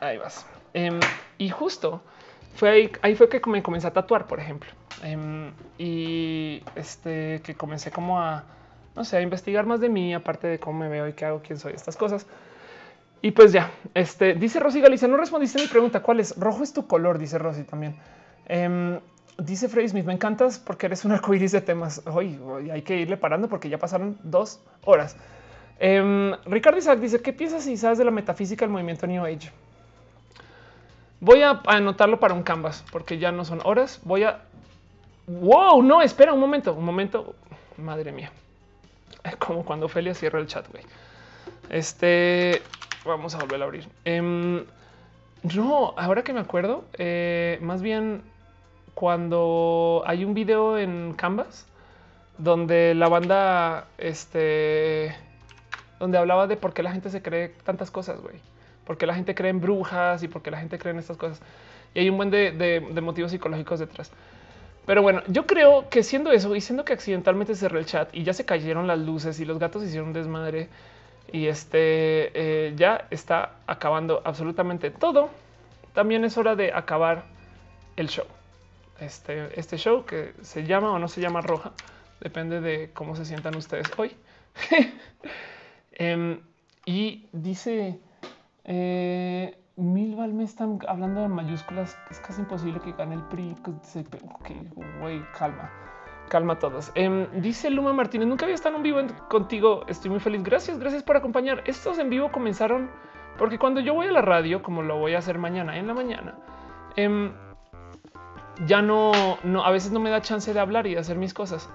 [0.00, 0.46] ahí vas.
[0.74, 1.00] Em,
[1.38, 2.02] y justo
[2.54, 4.70] fue ahí, fue que me comencé a tatuar, por ejemplo.
[5.02, 8.44] Em, y este que comencé como a,
[8.96, 11.58] no sé, investigar más de mí, aparte de cómo me veo y qué hago, quién
[11.58, 12.26] soy, estas cosas.
[13.22, 16.00] Y pues ya, este dice Rosy Galicia, no respondiste a mi pregunta.
[16.00, 16.36] ¿Cuál es?
[16.38, 17.96] Rojo es tu color, dice Rosy también.
[18.46, 19.00] Em,
[19.38, 22.02] dice Freddy Smith, me encantas porque eres un arcoíris de temas.
[22.06, 22.38] Hoy
[22.72, 25.16] hay que irle parando porque ya pasaron dos horas.
[25.80, 29.50] Um, Ricardo Isaac dice: ¿Qué piensas si sabes de la metafísica del movimiento New Age?
[31.20, 34.00] Voy a anotarlo para un canvas porque ya no son horas.
[34.04, 34.40] Voy a.
[35.26, 37.34] Wow, no, espera un momento, un momento.
[37.76, 38.30] Madre mía.
[39.38, 40.84] Como cuando Ophelia cierra el chat, güey.
[41.70, 42.62] Este
[43.04, 43.88] vamos a volver a abrir.
[44.04, 44.64] Em,
[45.54, 48.22] no, ahora que me acuerdo, eh, más bien
[48.94, 51.66] cuando hay un video en Canvas
[52.38, 55.14] donde la banda, este,
[56.00, 58.40] donde hablaba de por qué la gente se cree tantas cosas, güey
[58.86, 61.40] porque la gente cree en brujas y porque la gente cree en estas cosas.
[61.92, 64.12] Y hay un buen de, motivos psicológicos detrás.
[64.86, 68.22] Pero bueno, yo creo que siendo eso y siendo que accidentalmente cerré el chat y
[68.22, 70.68] ya se cayeron las luces y los gatos hicieron desmadre
[71.32, 75.28] y este eh, ya está acabando absolutamente todo.
[75.92, 77.24] También es hora de acabar
[77.96, 78.26] el show.
[79.00, 81.72] Este, este show que se llama o no se llama roja,
[82.20, 84.14] depende de cómo se sientan ustedes hoy.
[85.98, 86.40] Em,
[86.84, 87.98] y dice
[88.64, 91.98] eh, Milval me están hablando en mayúsculas.
[92.10, 93.54] Es casi imposible que gane el PRI.
[95.00, 95.70] güey, calma,
[96.30, 96.90] calma todos.
[96.94, 99.84] Em, dice Luma Martínez: Nunca había estado en vivo contigo.
[99.86, 100.42] Estoy muy feliz.
[100.42, 101.62] Gracias, gracias por acompañar.
[101.66, 102.90] Estos en vivo comenzaron
[103.36, 105.92] porque cuando yo voy a la radio, como lo voy a hacer mañana en la
[105.92, 106.34] mañana,
[106.96, 107.32] em,
[108.66, 109.12] ya no,
[109.44, 111.68] no, a veces no me da chance de hablar y de hacer mis cosas.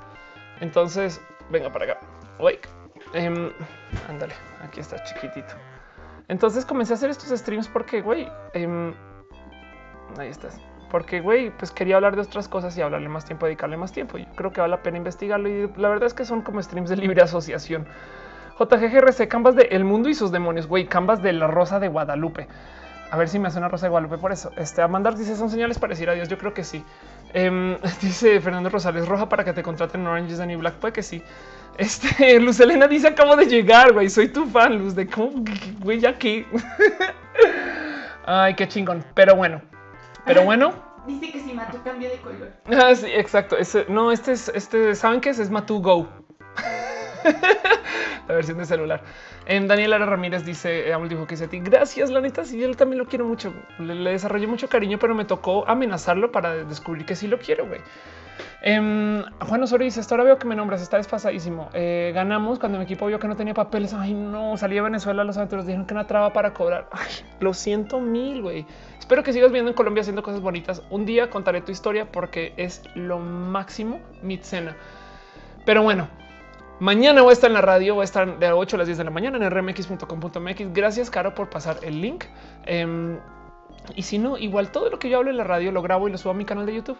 [0.59, 1.21] Entonces,
[1.51, 1.99] venga para acá.
[2.39, 2.67] Wake.
[3.13, 3.51] Em,
[4.09, 5.53] ándale, aquí está chiquitito.
[6.31, 8.93] Entonces comencé a hacer estos streams porque, güey, em,
[10.17, 10.61] ahí estás.
[10.89, 14.17] Porque, güey, pues quería hablar de otras cosas y hablarle más tiempo, dedicarle más tiempo.
[14.17, 16.89] Yo creo que vale la pena investigarlo y la verdad es que son como streams
[16.89, 17.85] de libre asociación.
[18.57, 22.47] JGGRC, Canvas de El Mundo y sus demonios, güey, Canvas de la Rosa de Guadalupe.
[23.11, 24.53] A ver si me hace una rosa de Guadalupe por eso.
[24.55, 26.29] Este Amandar dice son señales para decir adiós.
[26.29, 26.81] Yo creo que sí.
[27.33, 30.75] Em, dice Fernando Rosales roja para que te contraten en Orange is the New Black.
[30.75, 31.21] Puede que sí.
[31.77, 34.09] Este Luz Elena dice acabo de llegar, güey.
[34.09, 35.43] Soy tu fan, Luz de cómo,
[35.79, 36.45] güey, ya que.
[38.25, 39.03] Ay, qué chingón.
[39.13, 39.61] Pero bueno,
[40.25, 40.73] pero bueno.
[41.07, 42.51] Dice que si Matu cambia de color.
[42.71, 43.57] Ah, sí, exacto.
[43.89, 44.93] no, este es este.
[44.95, 45.39] Saben qué es?
[45.39, 46.07] Es Matu Go.
[48.27, 49.03] la versión de celular.
[49.45, 52.63] En Daniel Ara Ramírez dice, eh, dijo que dice a ti, gracias, la neta, sí,
[52.63, 53.53] él también lo quiero mucho.
[53.79, 57.67] Le, le, desarrollé mucho cariño, pero me tocó amenazarlo para descubrir que sí lo quiero,
[57.67, 57.81] güey.
[58.61, 61.69] Eh, Juan Osorio dice, ahora veo que me nombras, está desfasadísimo.
[61.73, 63.93] Eh, ganamos cuando mi equipo vio que no tenía papeles.
[63.93, 66.87] Ay, no, salí de Venezuela, los aventuros dijeron que no traba para cobrar.
[66.91, 68.65] Ay, lo siento mil, güey.
[68.99, 70.83] Espero que sigas viendo en Colombia haciendo cosas bonitas.
[70.89, 74.75] Un día contaré tu historia porque es lo máximo mi cena.
[75.65, 76.07] Pero bueno,
[76.79, 78.97] Mañana voy a estar en la radio, voy a estar de 8 a las 10
[78.97, 80.73] de la mañana en rmx.com.mx.
[80.73, 82.25] Gracias, Caro, por pasar el link.
[82.65, 83.19] Eh,
[83.95, 86.11] y si no, igual todo lo que yo hablo en la radio lo grabo y
[86.11, 86.97] lo subo a mi canal de YouTube.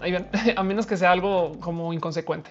[0.00, 2.50] Ahí ven, a menos que sea algo como inconsecuente.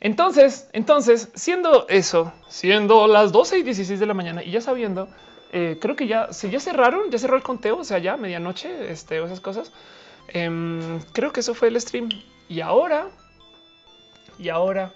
[0.00, 5.08] Entonces, entonces, siendo eso, siendo las 12 y 16 de la mañana y ya sabiendo,
[5.52, 8.90] eh, creo que ya, si ya cerraron, ya cerró el conteo, o sea, ya medianoche,
[8.90, 9.72] este, esas cosas.
[10.28, 12.08] Eh, creo que eso fue el stream.
[12.48, 13.08] Y ahora,
[14.38, 14.92] y ahora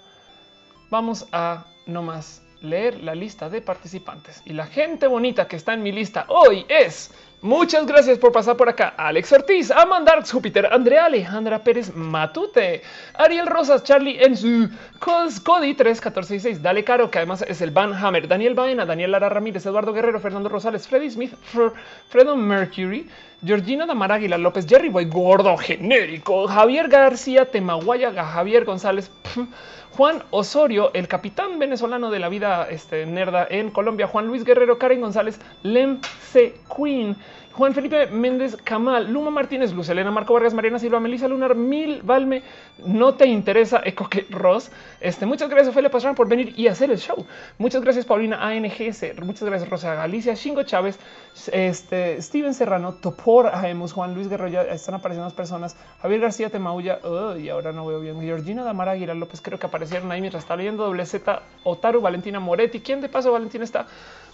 [0.89, 4.41] vamos a nomás leer la lista de participantes.
[4.45, 7.11] Y la gente bonita que está en mi lista hoy es
[7.43, 8.93] Muchas gracias por pasar por acá.
[8.97, 12.83] Alex Ortiz, Amanda Júpiter, Andrea Alejandra Pérez Matute,
[13.15, 18.53] Ariel Rosas, Charlie Enzu, Cody 3146, Dale Caro, que además es el Van Hammer, Daniel
[18.53, 21.33] Baena, Daniel Lara Ramírez, Eduardo Guerrero, Fernando Rosales, Freddy Smith,
[22.09, 23.09] Fredo Mercury,
[23.43, 29.09] Georgina Damar Águila López, Jerry Boy Gordo Genérico, Javier García Temaguaya, Javier González,
[29.97, 34.77] Juan Osorio, el capitán venezolano de la vida este, nerda en Colombia, Juan Luis Guerrero,
[34.77, 35.99] Karen González, Lem
[36.31, 36.55] C.
[36.73, 37.17] Queen,
[37.53, 42.01] Juan Felipe Méndez Camal, Luma Martínez, Luz Elena, Marco Vargas, Mariana Silva, Melissa Lunar, Mil,
[42.01, 42.43] Valme,
[42.85, 44.71] no te interesa, Ecoque Ross.
[44.99, 47.25] Este, muchas gracias, Ophelia Pastrana, por venir y hacer el show.
[47.57, 49.19] Muchas gracias, Paulina ANGS.
[49.23, 50.97] Muchas gracias, Rosa Galicia, Shingo Chávez,
[51.51, 55.75] este, Steven Serrano, Topor, Aemos, Juan Luis Guerrero, ya están apareciendo las personas.
[56.01, 56.99] Javier García Temaulla,
[57.37, 58.19] y ahora no veo bien.
[58.21, 60.85] Georgina Damara Aguilar López, creo que aparecieron ahí mientras estaba leyendo.
[60.85, 62.79] Doble Z, Otaru, Valentina Moretti.
[62.79, 63.87] ¿Quién de paso, Valentina está?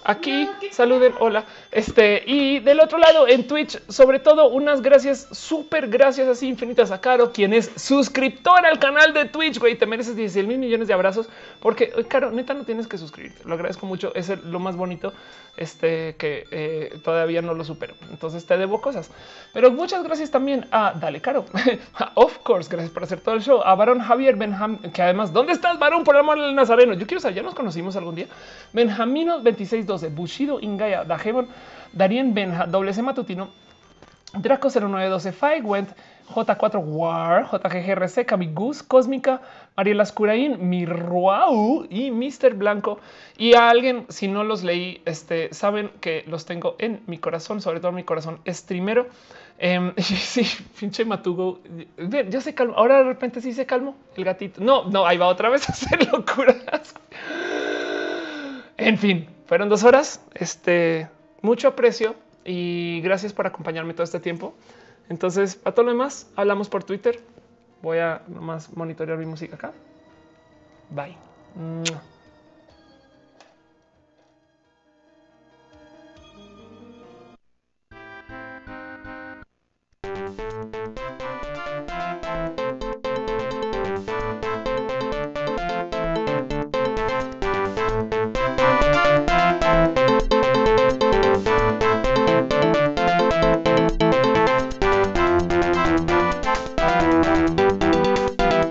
[0.07, 0.49] aquí.
[0.71, 1.43] Saluden, hola.
[1.71, 6.91] Este y del otro lado en Twitch, sobre todo, unas gracias, súper gracias así infinitas
[6.91, 9.59] a Caro, quien es suscriptor al canal de Twitch.
[9.59, 11.29] Güey, te mereces 16 mil millones de abrazos
[11.61, 13.43] porque, Caro, neta, no tienes que suscribirte.
[13.45, 14.13] Lo agradezco mucho.
[14.13, 15.13] Es lo más bonito
[15.55, 17.95] este que eh, todavía no lo supero.
[18.09, 19.09] Entonces te debo cosas,
[19.53, 21.45] pero muchas gracias también a Dale Caro.
[22.15, 23.61] of course, gracias por hacer todo el show.
[23.63, 26.03] A Barón Javier Benjamín, que además, ¿dónde estás, Barón?
[26.03, 26.93] Por amor del Nazareno.
[26.93, 28.27] Yo quiero saber, ya nos conocimos algún día.
[28.73, 31.47] Benjamino 2612, Bushido Ingaya, Dajemon,
[31.93, 33.49] Darien Benja, Doble C Matutino,
[34.33, 35.89] Draco 0912, Went,
[36.29, 39.41] J4 War, JGGRC, Camigus, Cósmica,
[39.77, 42.53] Mariela Ascurain, Mirruau y Mr.
[42.55, 42.99] Blanco.
[43.37, 47.61] Y a alguien, si no los leí, este, saben que los tengo en mi corazón,
[47.61, 49.07] sobre todo en mi corazón streamero.
[49.59, 50.45] Eh, sí,
[50.77, 51.61] pinche Matugo.
[52.29, 52.75] Ya se calmó.
[52.75, 54.61] Ahora de repente sí se calmó el gatito.
[54.61, 56.93] No, no, ahí va otra vez a hacer locuras.
[58.75, 60.21] En fin, fueron dos horas.
[60.33, 61.07] Este,
[61.47, 64.53] mucho aprecio y gracias por acompañarme todo este tiempo.
[65.09, 67.21] Entonces, a todo lo demás, hablamos por Twitter.
[67.81, 69.71] Voy a nomás monitorear mi música acá.
[70.89, 71.15] Bye.